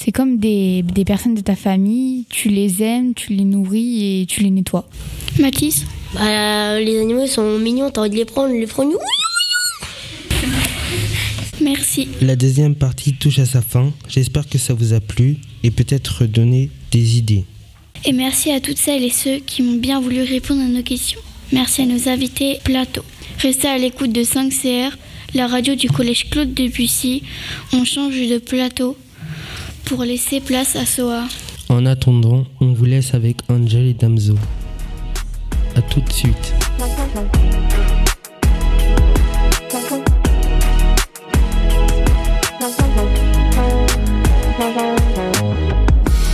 c'est 0.05 0.11
comme 0.11 0.39
des, 0.39 0.83
des 0.83 1.05
personnes 1.05 1.35
de 1.35 1.43
ta 1.43 1.55
famille. 1.55 2.25
Tu 2.29 2.49
les 2.49 2.83
aimes, 2.83 3.15
tu 3.15 3.35
les 3.35 3.45
nourris 3.45 4.23
et 4.23 4.27
tu 4.27 4.43
les 4.43 4.51
nettoies. 4.51 4.89
Mathis 5.39 5.85
Bah, 6.15 6.81
les 6.81 6.99
animaux 6.99 7.29
sont 7.29 7.59
mignons, 7.59 7.91
t'as 7.91 8.01
envie 8.01 8.11
de 8.11 8.17
les 8.17 8.25
prendre, 8.25 8.53
les 8.53 8.67
prendre. 8.67 8.99
Merci. 11.61 12.09
La 12.21 12.35
deuxième 12.35 12.75
partie 12.75 13.13
touche 13.13 13.39
à 13.39 13.47
sa 13.47 13.63
fin. 13.63 13.93
J'espère 14.09 14.49
que 14.49 14.59
ça 14.59 14.75
vous 14.75 14.93
a 14.93 15.01
plu 15.01 15.37
et 15.63 15.71
peut-être 15.71 16.27
donné 16.27 16.71
des 16.91 17.19
idées. 17.19 17.45
Et 18.05 18.13
merci 18.13 18.51
à 18.51 18.61
toutes 18.61 18.79
celles 18.79 19.05
et 19.05 19.11
ceux 19.11 19.37
qui 19.39 19.63
m'ont 19.63 19.79
bien 19.79 20.01
voulu 20.01 20.23
répondre 20.23 20.63
à 20.63 20.67
nos 20.67 20.83
questions. 20.83 21.21
Merci 21.53 21.83
à 21.83 21.87
nos 21.87 22.09
invités 22.09 22.59
plateau. 22.65 23.03
Restez 23.39 23.69
à 23.69 23.79
l'écoute 23.79 24.11
de 24.11 24.23
5CR, 24.23 24.91
la 25.35 25.47
radio 25.47 25.77
du 25.77 25.89
collège 25.89 26.29
Claude 26.29 26.53
Debussy. 26.53 27.23
On 27.73 27.85
change 27.85 28.17
de 28.17 28.39
plateau 28.39 28.97
pour 29.87 30.03
laisser 30.05 30.41
place 30.41 30.77
à 30.77 30.87
Soa. 30.87 31.25
En 31.69 31.87
attendant, 31.87 32.45
on 32.61 32.73
vous 32.73 32.85
laisse 32.85 33.15
avec 33.15 33.39
Angel 33.49 33.87
et 33.87 33.95
Damso. 33.95 34.35
A 35.77 35.83
tout 35.83 36.01
de 36.01 36.13
suite. 36.13 36.55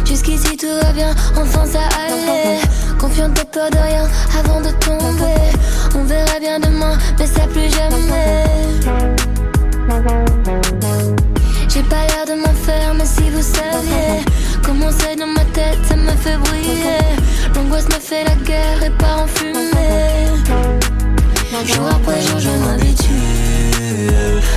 Jusqu'ici 0.05 0.57
tout 0.57 0.67
va 0.83 0.93
bien, 0.93 1.15
enfin 1.37 1.67
ça 1.67 1.81
allait. 2.07 2.61
Confiante, 2.99 3.35
t'as 3.35 3.45
peur 3.45 3.71
de 3.71 3.79
rien 3.79 4.09
avant 4.39 4.61
de 4.61 4.71
tomber. 4.81 5.39
On 5.95 6.05
verra 6.05 6.41
bien 6.41 6.59
demain, 6.59 6.99
mais 7.19 7.27
ça 7.27 7.47
plus 7.47 7.71
jamais. 7.71 8.45
Pas 11.91 12.05
l'air 12.09 12.25
de 12.27 12.35
m'en 12.41 12.55
faire, 12.55 12.95
mais 12.95 13.07
si 13.07 13.31
vous 13.31 13.43
saviez 13.43 14.25
comment 14.63 14.91
c'est 14.99 15.17
dans 15.17 15.27
ma 15.27 15.45
tête, 15.53 15.79
ça 15.89 15.97
me 15.97 16.11
fait 16.11 16.37
briller. 16.37 17.05
L'angoisse 17.55 17.87
me 17.87 18.01
fait 18.01 18.25
la 18.25 18.35
guerre 18.45 18.83
et 18.85 18.91
part 18.91 19.23
en 19.23 19.27
fumée. 19.27 19.69
Jour 21.67 21.87
après 21.87 22.23
jour, 22.23 22.39
je 22.39 22.51
m'habitue 22.65 23.13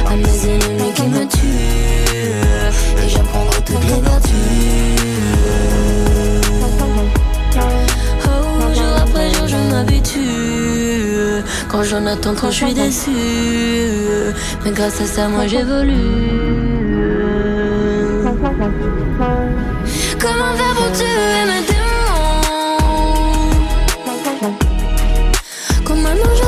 à 0.07 0.15
mes 0.15 0.45
ennemis 0.49 0.93
qui 0.93 1.01
me 1.03 1.25
tuent. 1.25 3.03
Et 3.03 3.09
j'apprendrai 3.09 3.61
toutes 3.65 3.83
les 3.83 4.01
vertus. 4.01 4.31
Oh, 8.25 8.73
jour 8.73 8.93
après 9.01 9.33
jour, 9.33 9.47
je 9.47 9.57
m'habitue. 9.73 11.43
Quand 11.69 11.83
j'en 11.83 12.05
attends 12.05 12.35
trop, 12.35 12.51
je 12.51 12.55
suis 12.55 12.73
déçue. 12.73 14.33
Mais 14.63 14.71
grâce 14.71 15.01
à 15.01 15.05
ça, 15.05 15.27
moi 15.27 15.47
j'évolue. 15.47 16.80
Comment 18.41 18.55
faire 20.55 20.73
pour 20.73 20.91
tuer 20.93 21.45
mes 21.45 21.61
démons? 21.67 22.41
Quand 25.85 25.95
maintenant 25.95 26.40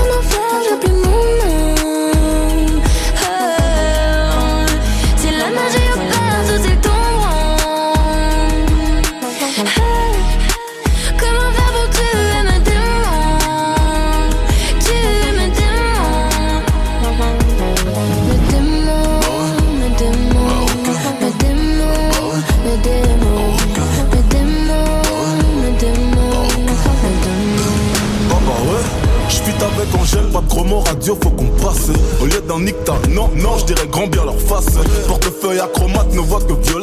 Portefeuille 35.08 35.60
acromate 35.60 36.14
ne 36.14 36.20
voit 36.20 36.40
que 36.42 36.54
violet, 36.54 36.83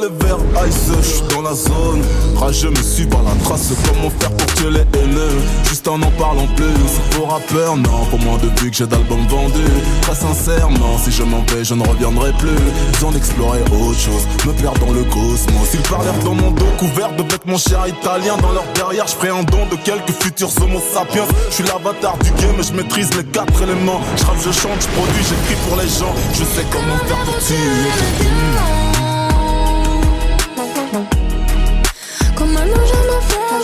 ice. 0.67 0.91
Je 1.01 1.07
suis 1.07 1.23
dans 1.35 1.43
la 1.43 1.55
zone, 1.55 2.03
rageux 2.37 2.71
me 2.71 2.83
suis 2.83 3.07
par 3.07 3.23
la 3.23 3.33
trace. 3.45 3.73
Comment 3.87 4.11
faire 4.19 4.31
pour 4.31 4.47
tuer 4.55 4.71
les 4.71 4.99
haineux? 4.99 5.41
Juste 5.69 5.87
en 5.89 6.01
en 6.01 6.11
parlant 6.13 6.47
plus. 6.57 7.17
Pour 7.17 7.31
rappeur, 7.31 7.77
non, 7.77 8.05
pour 8.11 8.19
moi 8.21 8.39
depuis 8.43 8.71
que 8.71 8.77
j'ai 8.77 8.87
d'albums 8.87 9.27
vendus. 9.29 9.77
Très 10.03 10.15
sincèrement, 10.15 10.99
si 11.03 11.11
je 11.11 11.23
m'en 11.23 11.43
vais, 11.49 11.65
je 11.65 11.75
ne 11.75 11.87
reviendrai 11.87 12.33
plus. 12.39 12.59
Besoin 12.93 13.13
d'explorer 13.13 13.61
autre 13.63 13.99
chose, 13.99 14.27
me 14.47 14.53
perdre 14.53 14.87
dans 14.87 14.93
le 14.93 15.05
cosmos. 15.05 15.69
Ils 15.75 15.81
parlèrent 15.81 16.19
dans 16.25 16.35
mon 16.35 16.51
dos, 16.51 16.65
couvert 16.79 17.13
de 17.17 17.23
bêtes, 17.23 17.47
mon 17.47 17.59
cher 17.59 17.87
italien. 17.87 18.37
Dans 18.43 18.53
leur 18.53 18.65
derrière, 18.75 19.07
je 19.07 19.15
ferai 19.15 19.31
un 19.31 19.43
don 19.45 19.67
de 19.71 19.77
quelques 19.77 20.13
futurs 20.23 20.51
homo 20.63 20.81
sapiens. 20.93 21.27
Je 21.49 21.55
suis 21.55 21.65
l'avatar 21.65 22.17
du 22.19 22.31
game, 22.33 22.55
mais 22.57 22.63
je 22.63 22.73
maîtrise 22.73 23.11
les 23.17 23.25
quatre 23.25 23.63
éléments. 23.63 24.01
Je 24.17 24.25
rappe, 24.25 24.37
je 24.45 24.53
chante, 24.53 24.81
je 24.81 24.89
produis, 24.89 25.25
j'écris 25.25 25.61
pour 25.69 25.77
les 25.77 25.89
gens. 25.89 26.15
Je 26.33 26.45
sais 26.45 26.67
comment 26.71 26.99
faire 27.07 27.25
pour 27.25 27.39
tuer. 27.39 29.00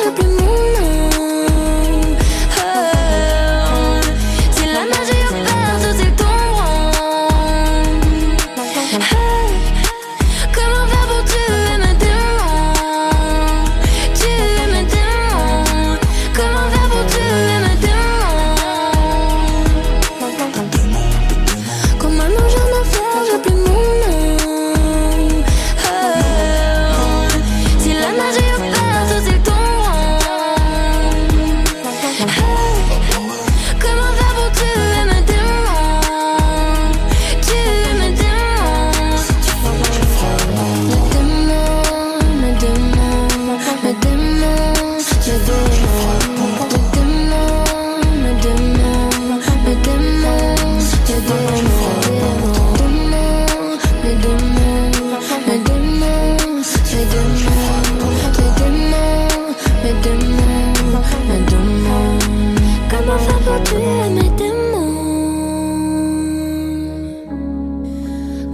J'ai 0.04 0.10
plus 0.12 0.28
mon 0.28 0.45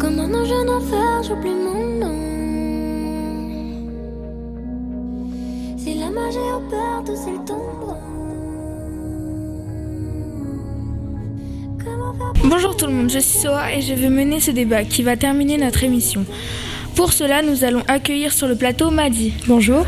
Comment 0.03 0.26
non 0.26 0.44
je 0.44 0.66
n'en 0.66 0.80
faire, 0.80 1.22
j'oublie 1.22 1.55
mon 1.55 1.78
nom? 2.00 2.16
Si 5.78 5.94
la 5.94 6.11
magie 6.11 6.38
Bonjour 12.42 12.76
tout 12.76 12.86
le 12.86 12.92
monde, 12.92 13.11
je 13.11 13.20
suis 13.20 13.38
Soa 13.38 13.72
et 13.72 13.80
je 13.80 13.94
vais 13.94 14.09
mener 14.09 14.40
ce 14.40 14.50
débat 14.50 14.82
qui 14.82 15.05
va 15.05 15.16
terminer 15.16 15.57
notre 15.57 15.84
émission. 15.84 16.26
Pour 16.96 17.12
cela, 17.12 17.42
nous 17.42 17.62
allons 17.62 17.84
accueillir 17.86 18.32
sur 18.32 18.48
le 18.48 18.57
plateau 18.57 18.90
Madi. 18.90 19.32
Bonjour. 19.46 19.86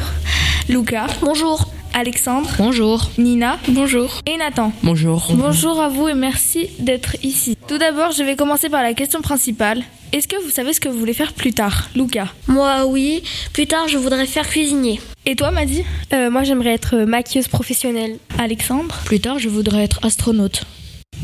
Lucas. 0.68 1.08
Bonjour. 1.22 1.66
Alexandre. 1.92 2.50
Bonjour. 2.58 3.10
Nina. 3.18 3.58
Bonjour. 3.68 4.20
Et 4.26 4.36
Nathan. 4.36 4.70
Bonjour. 4.84 5.26
Bonjour 5.34 5.80
à 5.80 5.88
vous 5.88 6.06
et 6.06 6.14
merci 6.14 6.68
d'être 6.78 7.16
ici. 7.24 7.58
Tout 7.66 7.78
d'abord, 7.78 8.12
je 8.12 8.22
vais 8.22 8.36
commencer 8.36 8.68
par 8.68 8.84
la 8.84 8.94
question 8.94 9.20
principale. 9.20 9.82
Est-ce 10.14 10.28
que 10.28 10.40
vous 10.44 10.50
savez 10.50 10.72
ce 10.72 10.78
que 10.78 10.88
vous 10.88 10.96
voulez 10.96 11.12
faire 11.12 11.32
plus 11.32 11.52
tard, 11.52 11.90
Lucas 11.96 12.28
Moi, 12.46 12.86
oui. 12.86 13.24
Plus 13.52 13.66
tard, 13.66 13.88
je 13.88 13.98
voudrais 13.98 14.26
faire 14.26 14.48
cuisinier. 14.48 15.00
Et 15.26 15.34
toi, 15.34 15.50
Madi 15.50 15.82
Moi, 16.12 16.44
j'aimerais 16.44 16.74
être 16.74 16.98
maquilleuse 16.98 17.48
professionnelle. 17.48 18.18
Alexandre 18.38 18.94
Plus 19.04 19.18
tard, 19.18 19.40
je 19.40 19.48
voudrais 19.48 19.82
être 19.82 19.98
astronaute. 20.06 20.66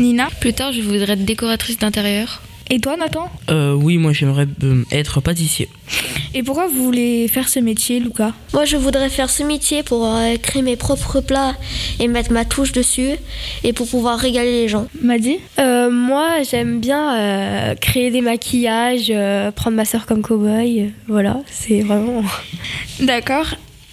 Nina 0.01 0.27
Plus 0.41 0.55
tard, 0.55 0.73
je 0.73 0.81
voudrais 0.81 1.13
être 1.13 1.25
décoratrice 1.25 1.79
d'intérieur. 1.79 2.43
Et 2.73 2.79
toi, 2.79 2.97
Nathan 2.97 3.29
Euh, 3.51 3.75
oui, 3.75 3.99
moi 3.99 4.13
j'aimerais 4.13 4.47
euh, 4.63 4.85
être 4.93 5.21
pâtissier. 5.21 5.69
Et 6.35 6.45
pourquoi 6.45 6.69
vous 6.69 6.85
voulez 6.85 7.27
faire 7.27 7.49
ce 7.49 7.59
métier, 7.59 7.99
Lucas 7.99 8.33
Moi, 8.53 8.65
je 8.65 8.77
voudrais 8.77 9.09
faire 9.11 9.29
ce 9.29 9.43
métier 9.43 9.83
pour 9.83 10.07
euh, 10.07 10.37
créer 10.37 10.63
mes 10.63 10.77
propres 10.77 11.21
plats 11.21 11.57
et 11.99 12.07
mettre 12.07 12.31
ma 12.33 12.45
touche 12.45 12.71
dessus 12.71 13.11
et 13.65 13.73
pour 13.73 13.89
pouvoir 13.89 14.19
régaler 14.21 14.53
les 14.53 14.69
gens. 14.69 14.87
Madi 15.03 15.39
Euh, 15.59 15.91
Moi, 15.91 16.43
j'aime 16.49 16.79
bien 16.79 17.17
euh, 17.19 17.75
créer 17.75 18.13
des 18.13 18.21
maquillages, 18.21 19.11
euh, 19.11 19.51
prendre 19.51 19.77
ma 19.77 19.85
soeur 19.85 20.07
comme 20.07 20.23
cow-boy. 20.23 20.93
voilà, 21.09 21.41
c'est 21.51 21.81
vraiment. 21.81 22.23
D'accord. 23.01 23.47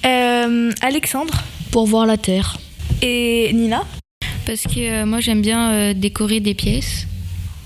Euh, 0.06 0.72
Alexandre 0.82 1.34
Pour 1.72 1.88
voir 1.88 2.06
la 2.06 2.18
Terre. 2.18 2.58
Et 3.02 3.50
Nina 3.54 3.84
Parce 4.46 4.62
que 4.64 5.02
euh, 5.02 5.06
moi, 5.08 5.20
j'aime 5.20 5.42
bien 5.42 5.72
euh, 5.72 5.94
décorer 5.96 6.40
des 6.42 6.54
pièces. 6.54 7.08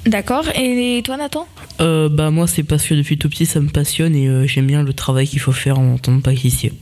D'accord. 0.05 0.45
Et 0.55 1.01
toi, 1.03 1.17
Nathan? 1.17 1.47
Euh, 1.79 2.09
bah 2.09 2.31
moi 2.31 2.47
c'est 2.47 2.63
parce 2.63 2.85
que 2.85 2.93
depuis 2.93 3.17
tout 3.17 3.29
petit 3.29 3.45
ça 3.45 3.59
me 3.59 3.69
passionne 3.69 4.15
et 4.15 4.27
euh, 4.27 4.45
j'aime 4.45 4.67
bien 4.67 4.83
le 4.83 4.93
travail 4.93 5.27
qu'il 5.27 5.39
faut 5.39 5.51
faire 5.51 5.79
en 5.79 5.97
tant 5.97 6.15
que 6.17 6.21
pâtissier. 6.23 6.73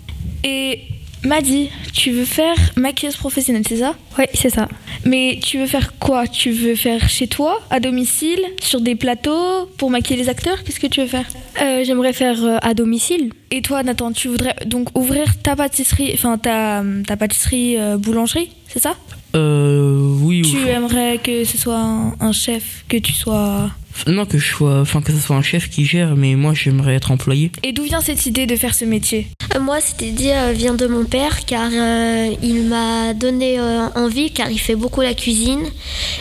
Et 0.43 0.82
Madi, 1.24 1.70
tu 1.93 2.11
veux 2.11 2.24
faire 2.24 2.55
maquilleuse 2.78 3.17
professionnelle, 3.17 3.63
c'est 3.67 3.78
ça? 3.78 3.95
Oui, 4.17 4.26
c'est 4.34 4.49
ça. 4.49 4.70
Mais 5.03 5.39
tu 5.43 5.57
veux 5.59 5.67
faire 5.67 5.97
quoi? 5.99 6.28
Tu 6.28 6.51
veux 6.51 6.76
faire 6.76 7.09
chez 7.09 7.28
toi, 7.28 7.59
à 7.70 7.82
domicile, 7.82 8.39
sur 8.61 8.80
des 8.80 8.95
plateaux, 8.95 9.65
pour 9.78 9.89
maquiller 9.89 10.22
les 10.22 10.30
acteurs? 10.30 10.63
Qu'est-ce 10.63 10.80
que 10.80 10.88
tu 10.88 11.01
veux 11.01 11.07
faire? 11.07 11.26
Euh, 11.61 11.84
J'aimerais 11.86 12.13
faire 12.13 12.41
euh, 12.43 12.57
à 12.61 12.74
domicile. 12.74 13.34
Et 13.51 13.61
toi, 13.61 13.84
Nathan, 13.84 14.13
tu 14.13 14.30
voudrais 14.30 14.55
donc 14.65 14.97
ouvrir 14.97 15.26
ta 15.41 15.57
pâtisserie, 15.57 16.11
enfin 16.13 16.38
ta, 16.38 16.84
ta 17.05 17.17
pâtisserie 17.17 17.78
euh, 17.78 17.97
boulangerie, 17.97 18.51
c'est 18.70 18.82
ça? 18.82 18.95
Euh, 19.36 20.15
oui. 20.21 20.41
Tu 20.41 20.57
ou- 20.63 20.67
aimerais 20.67 21.19
que 21.23 21.43
ce 21.45 21.57
soit 21.57 21.80
un, 21.80 22.13
un 22.19 22.32
chef, 22.32 22.84
que 22.88 22.97
tu 22.97 23.13
sois... 23.13 23.69
Non 24.08 24.26
que 24.26 24.38
je 24.38 24.47
sois, 24.47 24.80
enfin 24.82 25.02
que 25.02 25.12
ce 25.12 25.20
soit 25.20 25.36
un 25.36 25.41
chef 25.41 25.70
qui 25.70 25.86
gère, 25.86 26.16
mais 26.16 26.36
moi 26.36 26.54
j'aimerais 26.54 26.95
être 26.95 27.12
employé. 27.12 27.52
Et 27.64 27.72
d'où 27.72 27.84
vient 27.84 28.02
cette 28.02 28.26
idée 28.26 28.45
de 28.45 28.56
faire 28.56 28.74
ce 28.74 28.86
métier? 28.86 29.28
Euh, 29.56 29.60
Moi, 29.60 29.82
cette 29.82 30.02
idée 30.02 30.32
euh, 30.34 30.52
vient 30.52 30.74
de 30.76 30.88
mon 30.88 31.06
père 31.06 31.45
car 31.45 31.70
euh, 31.74 32.34
il 32.41 32.64
m'a 32.64 33.14
donné 33.14 33.60
euh, 33.60 33.88
envie 33.95 34.32
car 34.32 34.50
il 34.52 34.60
fait 34.60 34.76
beaucoup 34.76 35.02
la 35.02 35.14
cuisine 35.14 35.64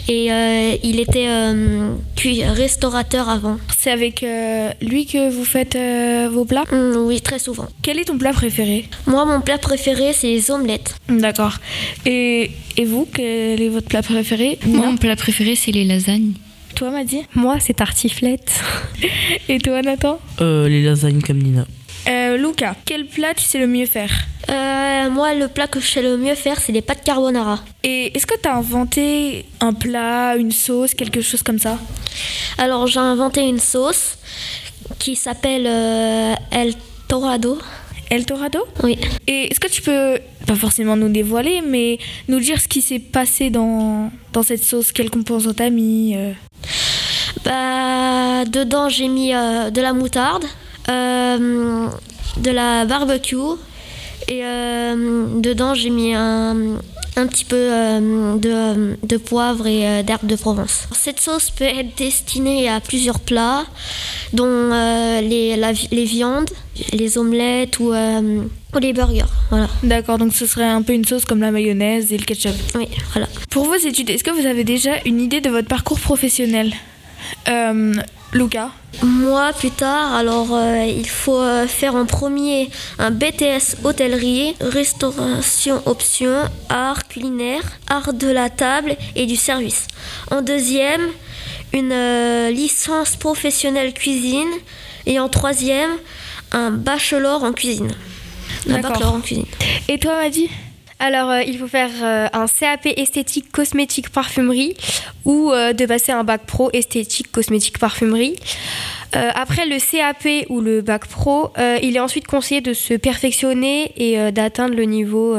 et 0.08 0.32
euh, 0.32 0.76
il 0.82 0.98
était 0.98 1.28
euh, 1.28 1.94
restaurateur 2.54 3.28
avant. 3.28 3.58
C'est 3.76 3.90
avec 3.90 4.22
euh, 4.22 4.70
lui 4.80 5.06
que 5.06 5.30
vous 5.30 5.44
faites 5.44 5.76
euh, 5.76 6.28
vos 6.32 6.44
plats? 6.44 6.64
Oui, 6.72 7.20
très 7.20 7.38
souvent. 7.38 7.68
Quel 7.82 7.98
est 7.98 8.04
ton 8.04 8.18
plat 8.18 8.32
préféré? 8.32 8.86
Moi, 9.06 9.24
mon 9.24 9.40
plat 9.40 9.58
préféré, 9.58 10.12
c'est 10.12 10.28
les 10.28 10.50
omelettes. 10.50 10.94
D'accord. 11.08 11.58
Et, 12.06 12.50
et 12.76 12.84
vous, 12.84 13.06
quel 13.12 13.60
est 13.60 13.68
votre 13.68 13.88
plat 13.88 14.02
préféré? 14.02 14.58
Moi, 14.66 14.86
mon 14.86 14.96
plat 14.96 15.16
préféré, 15.16 15.54
c'est 15.54 15.72
les 15.72 15.84
lasagnes. 15.84 16.32
Toi, 16.78 16.90
Madi 16.90 17.22
Moi, 17.34 17.56
c'est 17.60 17.74
tartiflette. 17.74 18.52
Et 19.48 19.58
toi, 19.58 19.82
Nathan 19.82 20.20
Euh, 20.40 20.68
les 20.68 20.82
lasagnes 20.82 21.20
comme 21.20 21.38
Nina. 21.38 21.66
euh, 22.08 22.36
Luca, 22.36 22.76
quel 22.84 23.06
plat 23.06 23.34
tu 23.34 23.42
sais 23.42 23.58
le 23.58 23.66
mieux 23.66 23.86
faire 23.86 24.10
Euh, 24.48 25.10
moi, 25.10 25.34
le 25.34 25.48
plat 25.48 25.66
que 25.66 25.80
je 25.80 25.86
sais 25.86 26.02
le 26.02 26.16
mieux 26.16 26.34
faire, 26.36 26.58
c'est 26.60 26.72
les 26.72 26.80
pâtes 26.82 27.02
carbonara. 27.04 27.58
Et 27.82 28.16
est-ce 28.16 28.26
que 28.26 28.34
tu 28.40 28.48
as 28.48 28.54
inventé 28.56 29.44
un 29.60 29.72
plat, 29.74 30.36
une 30.36 30.52
sauce, 30.52 30.94
quelque 30.94 31.20
chose 31.20 31.42
comme 31.42 31.58
ça 31.58 31.78
Alors, 32.58 32.86
j'ai 32.86 33.00
inventé 33.00 33.40
une 33.42 33.58
sauce 33.58 34.16
qui 34.98 35.16
s'appelle 35.16 35.66
euh, 35.66 36.34
El 36.52 36.74
Torado. 37.08 37.58
El 38.10 38.24
Torado 38.24 38.60
Oui. 38.84 38.96
Et 39.26 39.50
est-ce 39.50 39.60
que 39.60 39.68
tu 39.68 39.82
peux, 39.82 40.18
pas 40.48 40.56
forcément 40.56 40.96
nous 40.96 41.10
dévoiler, 41.10 41.60
mais 41.60 41.98
nous 42.26 42.40
dire 42.40 42.58
ce 42.58 42.66
qui 42.66 42.80
s'est 42.80 42.98
passé 42.98 43.50
dans, 43.50 44.10
dans 44.32 44.42
cette 44.42 44.64
sauce 44.64 44.92
Quelle 44.92 45.10
composante 45.10 45.56
t'as 45.56 45.68
mis 45.68 46.16
euh. 46.16 46.32
Bah, 47.44 48.44
dedans, 48.46 48.88
j'ai 48.88 49.08
mis 49.08 49.34
euh, 49.34 49.70
de 49.70 49.80
la 49.82 49.92
moutarde, 49.92 50.44
euh, 50.88 51.86
de 52.38 52.50
la 52.50 52.86
barbecue, 52.86 53.36
et 54.26 54.40
euh, 54.42 55.38
dedans, 55.38 55.74
j'ai 55.74 55.90
mis 55.90 56.14
un, 56.14 56.56
un 57.18 57.26
petit 57.26 57.44
peu 57.44 57.56
euh, 57.56 58.36
de, 58.36 58.96
de 59.06 59.16
poivre 59.16 59.66
et 59.66 59.86
euh, 59.86 60.02
d'herbe 60.02 60.26
de 60.26 60.36
Provence. 60.36 60.88
Cette 60.92 61.20
sauce 61.20 61.50
peut 61.50 61.64
être 61.64 61.96
destinée 61.96 62.68
à 62.68 62.80
plusieurs 62.80 63.20
plats, 63.20 63.66
dont 64.32 64.46
euh, 64.46 65.20
les, 65.20 65.56
la 65.56 65.72
vi- 65.72 65.88
les 65.90 66.04
viandes, 66.04 66.50
les 66.92 67.18
omelettes 67.18 67.80
ou, 67.80 67.92
euh, 67.92 68.42
ou 68.74 68.78
les 68.78 68.92
burgers. 68.92 69.24
Voilà. 69.50 69.68
D'accord, 69.82 70.18
donc 70.18 70.32
ce 70.32 70.46
serait 70.46 70.64
un 70.64 70.82
peu 70.82 70.92
une 70.92 71.04
sauce 71.04 71.24
comme 71.24 71.40
la 71.40 71.50
mayonnaise 71.50 72.12
et 72.12 72.18
le 72.18 72.24
ketchup. 72.24 72.54
Oui, 72.74 72.86
voilà. 73.12 73.28
Pour 73.50 73.64
vos 73.64 73.74
études, 73.74 74.10
est-ce 74.10 74.24
que 74.24 74.30
vous 74.30 74.46
avez 74.46 74.64
déjà 74.64 74.92
une 75.04 75.20
idée 75.20 75.40
de 75.40 75.50
votre 75.50 75.68
parcours 75.68 76.00
professionnel? 76.00 76.72
Lucas 78.32 78.70
Moi, 79.02 79.52
plus 79.58 79.70
tard, 79.70 80.14
alors 80.14 80.48
euh, 80.52 80.84
il 80.84 81.08
faut 81.08 81.40
euh, 81.40 81.66
faire 81.66 81.94
en 81.94 82.04
premier 82.04 82.68
un 82.98 83.10
BTS 83.10 83.84
hôtellerie, 83.84 84.54
restauration 84.60 85.82
option, 85.86 86.34
art 86.68 87.08
culinaire, 87.08 87.62
art 87.88 88.12
de 88.12 88.28
la 88.28 88.50
table 88.50 88.96
et 89.16 89.24
du 89.24 89.36
service. 89.36 89.86
En 90.30 90.42
deuxième, 90.42 91.00
une 91.72 91.92
euh, 91.92 92.50
licence 92.50 93.16
professionnelle 93.16 93.94
cuisine. 93.94 94.50
Et 95.06 95.18
en 95.18 95.30
troisième, 95.30 95.92
un 96.52 96.70
bachelor 96.70 97.42
en 97.44 97.52
cuisine. 97.52 97.92
Un 98.68 98.80
bachelor 98.80 99.14
en 99.14 99.20
cuisine. 99.20 99.46
Et 99.88 99.98
toi, 99.98 100.16
Maddy 100.16 100.50
Alors, 101.00 101.30
euh, 101.30 101.42
il 101.42 101.58
faut 101.58 101.68
faire 101.68 101.90
euh, 102.02 102.26
un 102.32 102.46
CAP 102.46 102.86
esthétique, 102.96 103.52
cosmétique, 103.52 104.10
parfumerie 104.10 104.74
ou 105.24 105.52
euh, 105.52 105.72
de 105.72 105.86
passer 105.86 106.10
un 106.10 106.24
bac 106.24 106.42
pro 106.44 106.70
esthétique, 106.72 107.30
cosmétique, 107.30 107.78
parfumerie. 107.78 108.36
Après 109.12 109.64
le 109.64 109.78
CAP 109.78 110.50
ou 110.50 110.60
le 110.60 110.82
bac 110.82 111.06
pro, 111.06 111.50
il 111.82 111.96
est 111.96 112.00
ensuite 112.00 112.26
conseillé 112.26 112.60
de 112.60 112.74
se 112.74 112.92
perfectionner 112.92 113.90
et 113.96 114.30
d'atteindre 114.32 114.74
le 114.74 114.84
niveau 114.84 115.34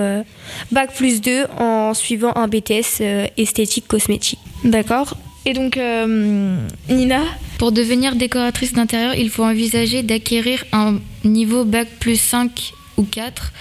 bac 0.71 0.91
plus 0.95 1.21
2 1.21 1.45
en 1.59 1.93
suivant 1.93 2.35
un 2.35 2.47
BTS 2.47 3.03
esthétique, 3.37 3.87
cosmétique. 3.87 4.39
D'accord. 4.63 5.15
Et 5.45 5.53
donc, 5.53 5.77
Nina 6.89 7.21
Pour 7.59 7.71
devenir 7.71 8.15
décoratrice 8.15 8.73
d'intérieur, 8.73 9.13
il 9.13 9.29
faut 9.29 9.43
envisager 9.43 10.01
d'acquérir 10.01 10.65
un 10.71 10.95
niveau 11.23 11.63
bac 11.63 11.87
plus 11.99 12.19
5 12.19 12.73
ou 12.99 13.03
4. 13.03 13.51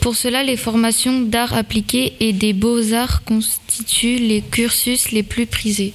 Pour 0.00 0.14
cela, 0.14 0.44
les 0.44 0.56
formations 0.56 1.22
d'art 1.22 1.54
appliqué 1.54 2.12
et 2.20 2.32
des 2.32 2.52
beaux-arts 2.52 3.24
constituent 3.24 4.18
les 4.18 4.42
cursus 4.42 5.10
les 5.10 5.22
plus 5.22 5.46
prisés. 5.46 5.94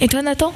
Et 0.00 0.06
toi, 0.06 0.22
Nathan? 0.22 0.52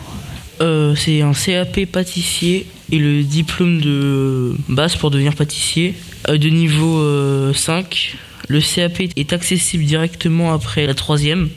Euh, 0.61 0.95
c'est 0.95 1.23
un 1.23 1.33
CAP 1.33 1.87
pâtissier 1.87 2.67
et 2.93 2.99
le 2.99 3.23
diplôme 3.23 3.81
de 3.81 4.55
base 4.69 4.95
pour 4.97 5.11
devenir 5.11 5.35
pâtissier 5.35 5.95
euh, 6.29 6.37
de 6.37 6.49
niveau 6.51 6.99
euh, 6.99 7.55
5. 7.55 8.17
Le 8.49 8.61
CAP 8.61 9.01
est 9.17 9.33
accessible 9.33 9.85
directement 9.85 10.53
après 10.53 10.87
la 10.87 10.95
troisième. 10.95 11.49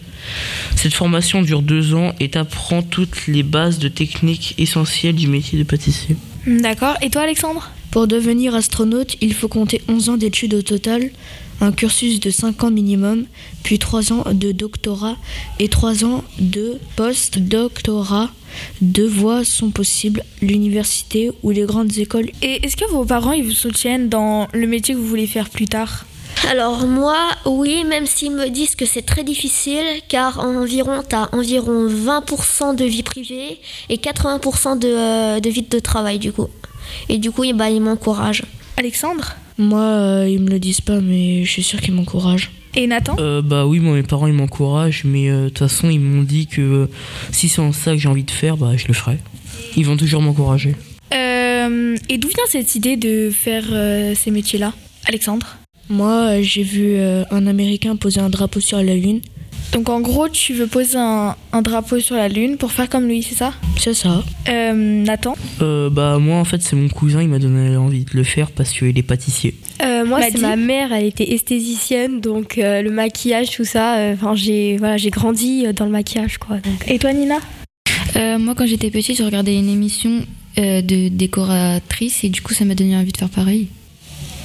Cette 0.76 0.93
formation 0.93 1.41
dure 1.41 1.61
deux 1.61 1.95
ans 1.95 2.13
et 2.21 2.32
apprend 2.36 2.82
toutes 2.82 3.28
les 3.28 3.43
bases 3.43 3.78
de 3.78 3.89
techniques 3.89 4.55
essentielles 4.57 5.15
du 5.15 5.28
métier 5.28 5.59
de 5.59 5.63
pâtissier. 5.63 6.15
D'accord. 6.47 6.95
Et 7.01 7.09
toi, 7.09 7.24
Alexandre? 7.24 7.71
Pour 7.93 8.07
devenir 8.07 8.55
astronaute, 8.55 9.17
il 9.21 9.35
faut 9.35 9.47
compter 9.47 9.79
11 9.87 10.09
ans 10.09 10.17
d'études 10.17 10.55
au 10.55 10.63
total, 10.63 11.11
un 11.61 11.71
cursus 11.71 12.19
de 12.19 12.31
5 12.31 12.63
ans 12.63 12.71
minimum, 12.71 13.25
puis 13.61 13.77
3 13.77 14.11
ans 14.11 14.23
de 14.33 14.51
doctorat 14.51 15.15
et 15.59 15.69
3 15.69 16.03
ans 16.03 16.23
de 16.39 16.79
post-doctorat. 16.95 18.31
Deux 18.81 19.07
voies 19.07 19.45
sont 19.45 19.69
possibles, 19.69 20.23
l'université 20.41 21.31
ou 21.43 21.51
les 21.51 21.67
grandes 21.67 21.95
écoles. 21.99 22.31
Et 22.41 22.65
est-ce 22.65 22.75
que 22.75 22.89
vos 22.89 23.05
parents 23.05 23.33
ils 23.33 23.43
vous 23.43 23.51
soutiennent 23.51 24.09
dans 24.09 24.47
le 24.55 24.65
métier 24.65 24.95
que 24.95 24.99
vous 24.99 25.07
voulez 25.07 25.27
faire 25.27 25.51
plus 25.51 25.67
tard? 25.67 26.07
Alors 26.49 26.87
moi, 26.87 27.15
oui, 27.45 27.83
même 27.83 28.07
s'ils 28.07 28.31
me 28.31 28.49
disent 28.49 28.73
que 28.73 28.87
c'est 28.87 29.03
très 29.03 29.23
difficile, 29.23 29.85
car 30.07 30.39
environ, 30.39 31.03
tu 31.07 31.15
as 31.15 31.29
environ 31.31 31.87
20% 31.87 32.75
de 32.75 32.85
vie 32.85 33.03
privée 33.03 33.59
et 33.89 33.97
80% 33.97 34.79
de, 34.79 34.87
euh, 34.87 35.39
de 35.39 35.49
vie 35.51 35.61
de 35.61 35.77
travail 35.77 36.17
du 36.17 36.33
coup. 36.33 36.47
Et 37.09 37.17
du 37.17 37.31
coup, 37.31 37.43
ben, 37.53 37.67
ils 37.67 37.81
m'encouragent. 37.81 38.43
Alexandre 38.77 39.36
Moi, 39.57 39.81
euh, 39.81 40.27
ils 40.29 40.39
me 40.41 40.49
le 40.49 40.59
disent 40.59 40.81
pas, 40.81 40.99
mais 40.99 41.43
je 41.45 41.49
suis 41.51 41.63
sûre 41.63 41.79
qu'ils 41.81 41.93
m'encouragent. 41.93 42.51
Et 42.75 42.88
Nathan 42.88 43.15
Euh, 43.19 43.43
bah 43.43 43.67
oui, 43.67 43.79
moi 43.79 43.93
mes 43.93 44.01
parents 44.01 44.25
ils 44.25 44.34
m'encouragent, 44.34 45.03
mais 45.05 45.29
euh, 45.29 45.43
de 45.43 45.49
toute 45.49 45.59
façon 45.59 45.91
ils 45.91 45.99
m'ont 45.99 46.23
dit 46.23 46.47
que 46.47 46.61
euh, 46.61 46.89
si 47.31 47.47
c'est 47.47 47.61
en 47.61 47.71
ça 47.71 47.91
que 47.91 47.97
j'ai 47.97 48.09
envie 48.09 48.23
de 48.23 48.31
faire, 48.31 48.57
bah 48.57 48.71
je 48.75 48.88
le 48.88 48.95
ferai. 48.95 49.19
Ils 49.77 49.86
vont 49.86 49.95
toujours 49.95 50.23
m'encourager. 50.23 50.75
Euh, 51.13 51.95
Et 52.09 52.17
d'où 52.17 52.27
vient 52.29 52.45
cette 52.49 52.73
idée 52.73 52.97
de 52.97 53.29
faire 53.29 53.65
euh, 53.71 54.15
ces 54.15 54.31
métiers-là 54.31 54.73
Alexandre? 55.05 55.57
Moi, 55.89 56.41
j'ai 56.41 56.63
vu 56.63 56.95
euh, 56.95 57.23
un 57.29 57.45
Américain 57.45 57.95
poser 57.95 58.21
un 58.21 58.29
drapeau 58.29 58.59
sur 58.59 58.77
la 58.81 58.95
Lune. 58.95 59.21
Donc 59.74 59.89
en 59.89 60.01
gros, 60.01 60.30
tu 60.30 60.53
veux 60.53 60.67
poser 60.67 60.97
un, 60.97 61.36
un 61.51 61.61
drapeau 61.63 61.99
sur 61.99 62.15
la 62.15 62.30
Lune 62.30 62.57
pour 62.57 62.71
faire 62.71 62.89
comme 62.89 63.07
lui, 63.07 63.24
c'est 63.24 63.34
ça? 63.34 63.53
C'est 63.78 63.95
ça. 63.95 64.24
Euh, 64.47 64.74
Nathan? 64.74 65.36
Euh, 65.61 65.89
bah 65.89 66.19
moi 66.19 66.38
en 66.38 66.45
fait 66.45 66.61
c'est 66.61 66.76
mon 66.76 66.89
cousin, 66.89 67.24
il 67.24 67.28
m'a 67.28 67.39
donné 67.39 67.76
envie 67.76 68.05
de 68.05 68.11
le 68.13 68.24
faire 68.24 68.51
parce 68.51 68.71
qu'il 68.71 68.95
est 68.97 69.03
pâtissier. 69.03 69.55
Euh, 69.82 70.05
moi, 70.05 70.19
Maddy 70.19 70.34
c'est 70.36 70.41
ma 70.41 70.55
mère, 70.55 70.93
elle 70.93 71.05
était 71.05 71.32
esthésicienne, 71.34 72.21
donc 72.21 72.59
euh, 72.59 72.84
le 72.84 72.91
maquillage, 72.91 73.49
tout 73.49 73.65
ça, 73.65 73.97
euh, 73.97 74.13
enfin, 74.13 74.36
j'ai 74.36 74.78
voilà, 74.78 74.97
j'ai 74.97 75.09
grandi 75.09 75.65
dans 75.74 75.86
le 75.86 75.91
maquillage, 75.91 76.38
quoi. 76.38 76.57
donc. 76.57 76.84
Et 76.88 76.99
toi, 76.99 77.11
Nina? 77.11 77.39
Euh, 78.15 78.38
moi, 78.38 78.53
quand 78.53 78.67
j'étais 78.67 78.91
petite, 78.91 79.17
je 79.17 79.24
regardais 79.24 79.57
une 79.57 79.69
émission 79.69 80.21
euh, 80.59 80.82
de 80.84 81.07
décoratrice 81.07 82.24
et 82.24 82.30
du 82.30 82.41
coup, 82.41 82.53
ça 82.53 82.63
m'a 82.63 82.76
donné 82.76 82.95
envie 82.95 83.11
de 83.11 83.17
faire 83.17 83.30
pareil. 83.30 83.69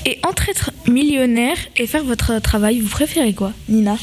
Et 0.06 0.18
entre 0.26 0.48
être 0.48 0.70
millionnaire 0.88 1.56
et 1.76 1.86
faire 1.86 2.04
votre 2.04 2.40
travail, 2.40 2.80
vous 2.80 2.88
préférez 2.88 3.34
quoi, 3.34 3.52
Nina? 3.68 3.98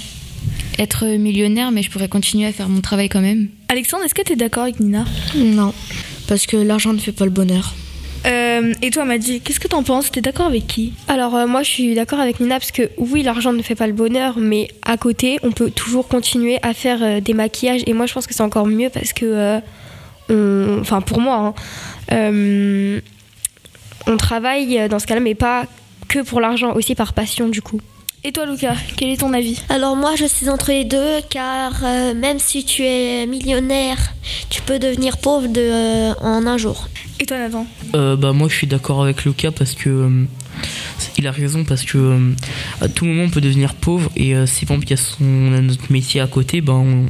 Être 0.79 1.05
millionnaire, 1.17 1.71
mais 1.71 1.81
je 1.83 1.89
pourrais 1.91 2.07
continuer 2.09 2.45
à 2.47 2.51
faire 2.51 2.67
mon 2.69 2.81
travail 2.81 3.07
quand 3.09 3.21
même. 3.21 3.47
Alexandre, 3.69 4.03
est-ce 4.03 4.13
que 4.13 4.21
tu 4.21 4.33
es 4.33 4.35
d'accord 4.35 4.63
avec 4.63 4.79
Nina? 4.79 5.05
Non, 5.35 5.73
parce 6.27 6.45
que 6.47 6.57
l'argent 6.57 6.91
ne 6.93 6.99
fait 6.99 7.11
pas 7.13 7.25
le 7.25 7.31
bonheur. 7.31 7.73
Euh, 8.25 8.73
Et 8.81 8.89
toi, 8.89 9.05
Maddy, 9.05 9.39
qu'est-ce 9.41 9.59
que 9.59 9.67
t'en 9.67 9.83
penses? 9.83 10.11
T'es 10.11 10.19
d'accord 10.21 10.47
avec 10.47 10.65
qui? 10.65 10.93
Alors 11.07 11.35
euh, 11.35 11.45
moi 11.45 11.61
je 11.61 11.69
suis 11.69 11.93
d'accord 11.93 12.19
avec 12.19 12.39
Nina 12.39 12.55
parce 12.59 12.71
que 12.71 12.89
oui 12.97 13.21
l'argent 13.21 13.53
ne 13.53 13.61
fait 13.61 13.75
pas 13.75 13.85
le 13.85 13.93
bonheur 13.93 14.39
mais 14.39 14.67
à 14.83 14.97
côté 14.97 15.37
on 15.43 15.51
peut 15.51 15.69
toujours 15.69 16.07
continuer 16.07 16.57
à 16.63 16.73
faire 16.73 17.03
euh, 17.03 17.19
des 17.21 17.33
maquillages 17.35 17.83
et 17.85 17.93
moi 17.93 18.07
je 18.07 18.13
pense 18.13 18.25
que 18.25 18.33
c'est 18.33 18.41
encore 18.41 18.65
mieux 18.65 18.89
parce 18.89 19.13
que 19.13 19.25
euh, 19.25 19.59
on- 20.29 20.79
enfin 20.81 21.01
pour 21.01 21.21
moi 21.21 21.35
hein, 21.35 21.53
euh, 22.13 22.99
on 24.07 24.17
travaille 24.17 24.89
dans 24.89 24.97
ce 24.97 25.05
cas-là 25.05 25.21
mais 25.21 25.35
pas 25.35 25.65
que 26.07 26.19
pour 26.23 26.41
l'argent 26.41 26.73
aussi 26.73 26.95
par 26.95 27.13
passion 27.13 27.47
du 27.47 27.61
coup. 27.61 27.79
Et 28.28 28.32
toi, 28.32 28.47
Lucas, 28.47 28.73
quel 28.97 29.09
est 29.09 29.17
ton 29.17 29.34
avis? 29.34 29.61
Alors 29.69 29.95
moi, 29.95 30.15
je 30.15 30.26
suis 30.26 30.49
entre 30.49 30.71
les 30.71 30.84
deux, 30.84 31.19
car 31.30 31.73
euh, 31.84 32.15
même 32.15 32.39
si 32.39 32.65
tu 32.65 32.82
es 32.84 33.28
millionnaire, 33.28 33.99
tu 34.49 34.63
peux 34.63 34.80
devenir 34.80 35.17
pauvre 35.19 35.47
de, 35.47 35.61
euh, 35.61 36.13
en 36.21 36.47
un 36.47 36.57
jour. 36.57 36.89
Et 37.19 37.28
toi, 37.28 37.38
Nathan? 37.38 37.67
Euh, 37.93 38.15
bah 38.15 38.34
moi 38.34 38.47
je 38.49 38.55
suis 38.55 38.65
d'accord 38.65 39.03
avec 39.03 39.26
Lucas 39.26 39.51
parce 39.51 39.76
que 39.76 39.89
euh, 39.89 40.26
il 41.19 41.28
a 41.28 41.32
raison 41.32 41.63
parce 41.65 41.84
que 41.84 41.99
euh, 41.99 42.32
à 42.82 42.88
tout 42.89 43.05
moment 43.05 43.23
on 43.26 43.30
peut 43.30 43.41
devenir 43.41 43.76
pauvre 43.76 44.09
et 44.17 44.36
euh, 44.36 44.45
si 44.47 44.65
par 44.65 44.76
exemple 44.76 44.88
il 44.88 44.89
y 44.89 44.93
a 44.95 44.97
son 44.97 45.23
on 45.23 45.53
a 45.55 45.61
notre 45.61 45.91
métier 45.93 46.19
à 46.19 46.28
côté, 46.28 46.61
ben 46.61 46.73
on- 46.73 47.05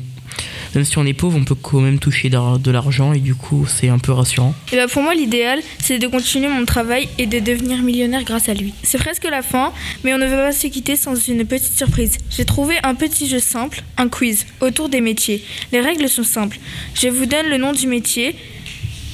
même 0.74 0.86
si 0.86 0.98
on 0.98 1.06
est 1.06 1.14
pauvre, 1.14 1.38
on 1.38 1.46
peut 1.46 1.56
quand 1.56 1.80
même 1.80 2.00
toucher 2.00 2.30
de 2.30 2.72
l'argent 2.72 3.14
et 3.14 3.20
du 3.20 3.36
coup 3.36 3.66
c'est 3.68 3.90
un 3.90 4.00
peu 4.00 4.12
rassurant. 4.12 4.54
Et 4.72 4.76
bah 4.76 4.88
pour 4.88 5.02
moi, 5.02 5.16
l'idéal, 5.16 5.60
c'est 5.80 6.00
de 6.00 6.08
continuer 6.08 6.48
mon 6.48 6.66
travail 6.66 7.08
et 7.18 7.26
de 7.26 7.40
devenir 7.40 7.82
millionnaire 7.82 8.24
grâce 8.24 8.50
à 8.50 8.54
lui. 8.54 8.74
C'est 8.84 8.98
presque 8.98 9.26
la 9.26 9.42
fin, 9.42 9.72
mais 10.04 10.14
on 10.14 10.18
ne 10.18 10.28
va 10.28 10.38
pas 10.38 10.52
se 10.52 10.68
quitter 10.68 10.96
sans 10.96 11.16
une 11.28 11.46
petite 11.46 11.78
surprise. 11.78 12.18
J'ai 12.30 12.46
trouvé 12.46 12.76
un 12.84 12.96
petit 12.96 13.28
jeu 13.28 13.40
simple, 13.40 13.84
un 13.98 14.10
quiz, 14.10 14.46
autour 14.62 14.90
des 14.90 15.02
métiers. 15.02 15.44
Les 15.72 15.82
règles 15.82 16.10
sont 16.10 16.24
simples. 16.24 16.60
Je 16.94 17.08
vous 17.08 17.26
donne 17.26 17.48
le 17.48 17.58
nom 17.58 17.72
du 17.72 17.88
métier 17.88 18.36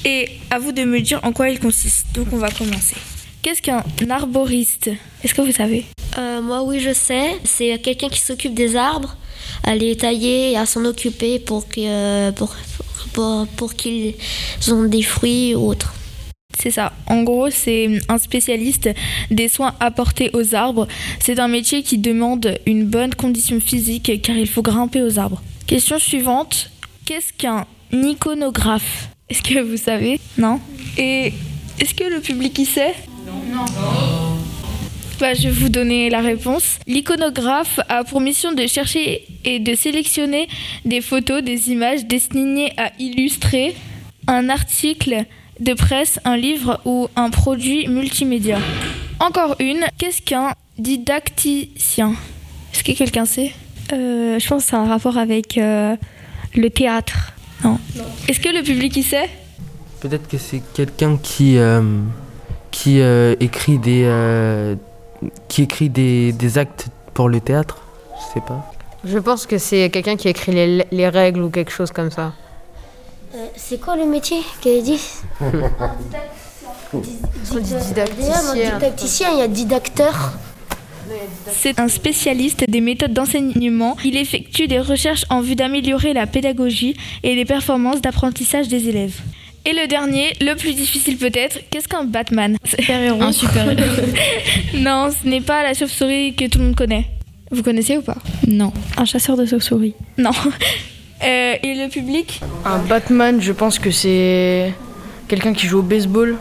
et 0.04 0.28
à 0.50 0.58
vous 0.58 0.72
de 0.72 0.84
me 0.84 1.00
dire 1.00 1.20
en 1.22 1.32
quoi 1.32 1.48
il 1.50 1.60
consiste. 1.60 2.06
Donc 2.14 2.28
on 2.32 2.38
va 2.38 2.50
commencer. 2.50 2.96
Qu'est-ce 3.42 3.62
qu'un 3.62 3.82
arboriste? 4.08 4.90
Est-ce 5.24 5.34
que 5.34 5.42
vous 5.42 5.52
savez? 5.52 5.84
Euh, 6.18 6.40
moi, 6.42 6.62
oui, 6.62 6.80
je 6.80 6.92
sais. 6.92 7.36
C'est 7.44 7.78
quelqu'un 7.80 8.08
qui 8.08 8.20
s'occupe 8.20 8.54
des 8.54 8.76
arbres, 8.76 9.16
à 9.64 9.74
les 9.74 9.96
tailler 9.96 10.52
et 10.52 10.56
à 10.56 10.66
s'en 10.66 10.84
occuper 10.84 11.38
pour 11.38 11.68
que- 11.68 11.80
euh, 11.80 12.32
pour, 12.32 12.54
pour, 13.12 13.46
pour 13.56 13.74
qu'ils 13.74 14.14
ont 14.70 14.84
des 14.84 15.02
fruits 15.02 15.54
ou 15.54 15.68
autres. 15.68 15.92
C'est 16.58 16.70
ça. 16.70 16.92
En 17.06 17.22
gros, 17.22 17.48
c'est 17.50 17.98
un 18.08 18.18
spécialiste 18.18 18.90
des 19.30 19.48
soins 19.48 19.74
apportés 19.80 20.30
aux 20.34 20.54
arbres. 20.54 20.86
C'est 21.18 21.38
un 21.40 21.48
métier 21.48 21.82
qui 21.82 21.98
demande 21.98 22.58
une 22.66 22.84
bonne 22.84 23.14
condition 23.14 23.58
physique 23.58 24.20
car 24.22 24.36
il 24.36 24.46
faut 24.48 24.62
grimper 24.62 25.02
aux 25.02 25.18
arbres. 25.18 25.42
Question 25.66 25.98
suivante. 25.98 26.70
Qu'est-ce 27.06 27.32
qu'un 27.32 27.66
iconographe? 27.92 29.08
Est-ce 29.30 29.42
que 29.42 29.60
vous 29.60 29.78
savez? 29.78 30.20
Non? 30.36 30.60
Et 30.98 31.32
est-ce 31.80 31.94
que 31.94 32.04
le 32.04 32.20
public 32.20 32.58
y 32.58 32.66
sait? 32.66 32.94
Non. 33.52 33.64
Bah, 35.22 35.34
je 35.34 35.42
vais 35.42 35.50
vous 35.50 35.68
donner 35.68 36.10
la 36.10 36.20
réponse. 36.20 36.80
L'iconographe 36.88 37.78
a 37.88 38.02
pour 38.02 38.20
mission 38.20 38.50
de 38.50 38.66
chercher 38.66 39.24
et 39.44 39.60
de 39.60 39.76
sélectionner 39.76 40.48
des 40.84 41.00
photos, 41.00 41.44
des 41.44 41.70
images 41.70 42.06
destinées 42.06 42.72
à 42.76 42.90
illustrer 42.98 43.76
un 44.26 44.48
article 44.48 45.24
de 45.60 45.74
presse, 45.74 46.18
un 46.24 46.36
livre 46.36 46.80
ou 46.84 47.06
un 47.14 47.30
produit 47.30 47.86
multimédia. 47.86 48.58
Encore 49.20 49.54
une, 49.60 49.84
qu'est-ce 49.96 50.20
qu'un 50.20 50.54
didacticien? 50.76 52.16
Est-ce 52.74 52.82
que 52.82 52.90
quelqu'un 52.90 53.24
sait? 53.24 53.52
Euh, 53.92 54.40
je 54.40 54.48
pense 54.48 54.64
que 54.64 54.70
c'est 54.70 54.76
un 54.76 54.86
rapport 54.86 55.18
avec 55.18 55.56
euh, 55.56 55.94
le 56.56 56.68
théâtre. 56.68 57.32
Non. 57.62 57.78
Est-ce 58.26 58.40
que 58.40 58.48
le 58.48 58.64
public 58.64 58.96
y 58.96 59.04
sait? 59.04 59.30
Peut-être 60.00 60.26
que 60.26 60.36
c'est 60.36 60.62
quelqu'un 60.74 61.16
qui, 61.16 61.58
euh, 61.58 61.80
qui 62.72 63.00
euh, 63.00 63.36
écrit, 63.38 63.78
des, 63.78 64.02
euh, 64.04 64.74
qui 65.48 65.62
écrit 65.62 65.88
des, 65.88 66.32
des 66.32 66.58
actes 66.58 66.86
pour 67.14 67.28
le 67.28 67.40
théâtre. 67.40 67.78
Je 68.16 68.34
sais 68.34 68.44
pas. 68.46 68.72
Je 69.04 69.18
pense 69.18 69.46
que 69.46 69.58
c'est 69.58 69.90
quelqu'un 69.90 70.16
qui 70.16 70.28
écrit 70.28 70.52
les, 70.52 70.86
les 70.90 71.08
règles 71.08 71.42
ou 71.42 71.50
quelque 71.50 71.72
chose 71.72 71.90
comme 71.90 72.10
ça. 72.10 72.32
Euh, 73.34 73.46
c'est 73.56 73.80
quoi 73.80 73.96
le 73.96 74.04
métier 74.06 74.38
qu'elle 74.60 74.78
a 74.78 74.82
dit 74.82 75.00
Didacticien. 76.92 78.54
Didacticien, 78.54 79.28
il 79.32 79.38
y 79.38 79.42
a 79.42 79.48
didacteur. 79.48 80.32
C'est 81.50 81.80
un 81.80 81.88
spécialiste 81.88 82.64
des 82.68 82.80
méthodes 82.80 83.12
d'enseignement. 83.12 83.96
Il 84.04 84.16
effectue 84.16 84.68
des 84.68 84.80
recherches 84.80 85.24
en 85.30 85.40
vue 85.40 85.56
d'améliorer 85.56 86.12
la 86.12 86.26
pédagogie 86.26 86.96
et 87.22 87.34
les 87.34 87.44
performances 87.44 88.00
d'apprentissage 88.00 88.68
des 88.68 88.88
élèves. 88.88 89.20
Et 89.64 89.72
le 89.72 89.86
dernier, 89.86 90.32
le 90.40 90.54
plus 90.54 90.74
difficile 90.74 91.16
peut-être, 91.16 91.60
qu'est-ce 91.70 91.86
qu'un 91.86 92.04
Batman 92.04 92.56
Super-héros. 92.64 93.22
Un 93.22 93.32
super-héros. 93.32 93.80
non, 94.74 95.10
ce 95.10 95.28
n'est 95.28 95.40
pas 95.40 95.62
la 95.62 95.72
chauve-souris 95.74 96.34
que 96.34 96.48
tout 96.48 96.58
le 96.58 96.64
monde 96.64 96.74
connaît. 96.74 97.06
Vous 97.52 97.62
connaissez 97.62 97.96
ou 97.96 98.02
pas? 98.02 98.16
Non. 98.48 98.72
Un 98.96 99.04
chasseur 99.04 99.36
de 99.36 99.46
chauves-souris 99.46 99.94
Non. 100.18 100.32
Euh, 101.24 101.54
et 101.62 101.74
le 101.74 101.88
public? 101.88 102.40
Un 102.64 102.78
Batman, 102.78 103.40
je 103.40 103.52
pense 103.52 103.78
que 103.78 103.92
c'est 103.92 104.72
quelqu'un 105.28 105.52
qui 105.52 105.68
joue 105.68 105.78
au 105.78 105.82
baseball, 105.82 106.36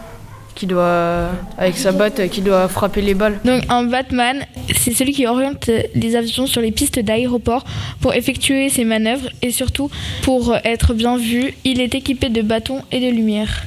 qui 0.56 0.68
doit, 0.68 1.30
avec 1.58 1.78
sa 1.78 1.92
batte, 1.92 2.30
qui 2.30 2.42
doit 2.42 2.68
frapper 2.68 3.02
les 3.02 3.14
balles. 3.14 3.40
Donc 3.46 3.64
un 3.70 3.84
Batman, 3.84 4.46
c'est 4.76 4.94
celui 4.94 5.14
qui 5.14 5.26
oriente 5.28 5.70
les 5.96 6.16
avions 6.16 6.48
sur 6.48 6.62
les 6.62 6.72
pistes 6.72 7.00
d'aéroport 7.00 7.64
pour 8.00 8.14
effectuer 8.14 8.70
ses 8.70 8.84
manœuvres 8.84 9.30
et 9.42 9.52
surtout 9.52 9.90
pour 10.24 10.56
être 10.64 10.94
bien 10.94 11.18
vu, 11.18 11.54
il 11.64 11.82
est 11.82 11.96
équipé 11.96 12.30
de 12.30 12.42
bâtons 12.42 12.82
et 12.92 13.00
de 13.00 13.14
lumière. 13.14 13.64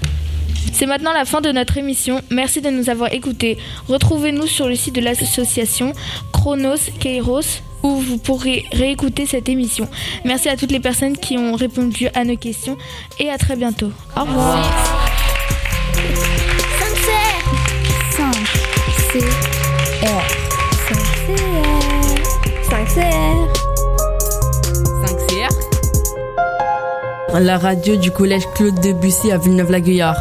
C'est 0.73 0.87
maintenant 0.87 1.13
la 1.13 1.25
fin 1.25 1.41
de 1.41 1.53
notre 1.53 1.77
émission. 1.79 2.21
Merci 2.31 2.61
de 2.61 2.71
nous 2.71 2.91
avoir 2.91 3.13
écoutés. 3.13 3.59
Retrouvez-nous 3.87 4.47
sur 4.47 4.67
le 4.67 4.75
site 4.75 4.97
de 4.97 5.01
l'association 5.01 5.93
Chronos 6.33 6.91
Kairos 6.99 7.63
où 7.85 7.97
vous 8.01 8.19
pourrez 8.19 8.65
réécouter 8.73 9.27
cette 9.27 9.49
émission. 9.49 9.89
Merci 10.25 10.49
à 10.49 10.57
toutes 10.57 10.73
les 10.73 10.81
personnes 10.81 11.17
qui 11.17 11.39
ont 11.39 11.55
répondu 11.55 12.09
à 12.15 12.25
nos 12.25 12.37
questions 12.37 12.77
et 13.21 13.31
à 13.31 13.39
très 13.39 13.57
bientôt. 13.57 13.93
Au 14.17 14.21
revoir. 14.21 15.15
5 15.95 16.34
5 22.95 22.95
C 22.95 23.01
R 23.01 23.03
5 25.07 25.17
CR 25.27 25.53
La 27.41 27.59
radio 27.59 27.97
du 27.97 28.13
collège 28.13 28.47
Claude 28.55 28.79
Debussy 28.81 29.33
à 29.33 29.39
Villeneuve-la-Guyard. 29.39 30.17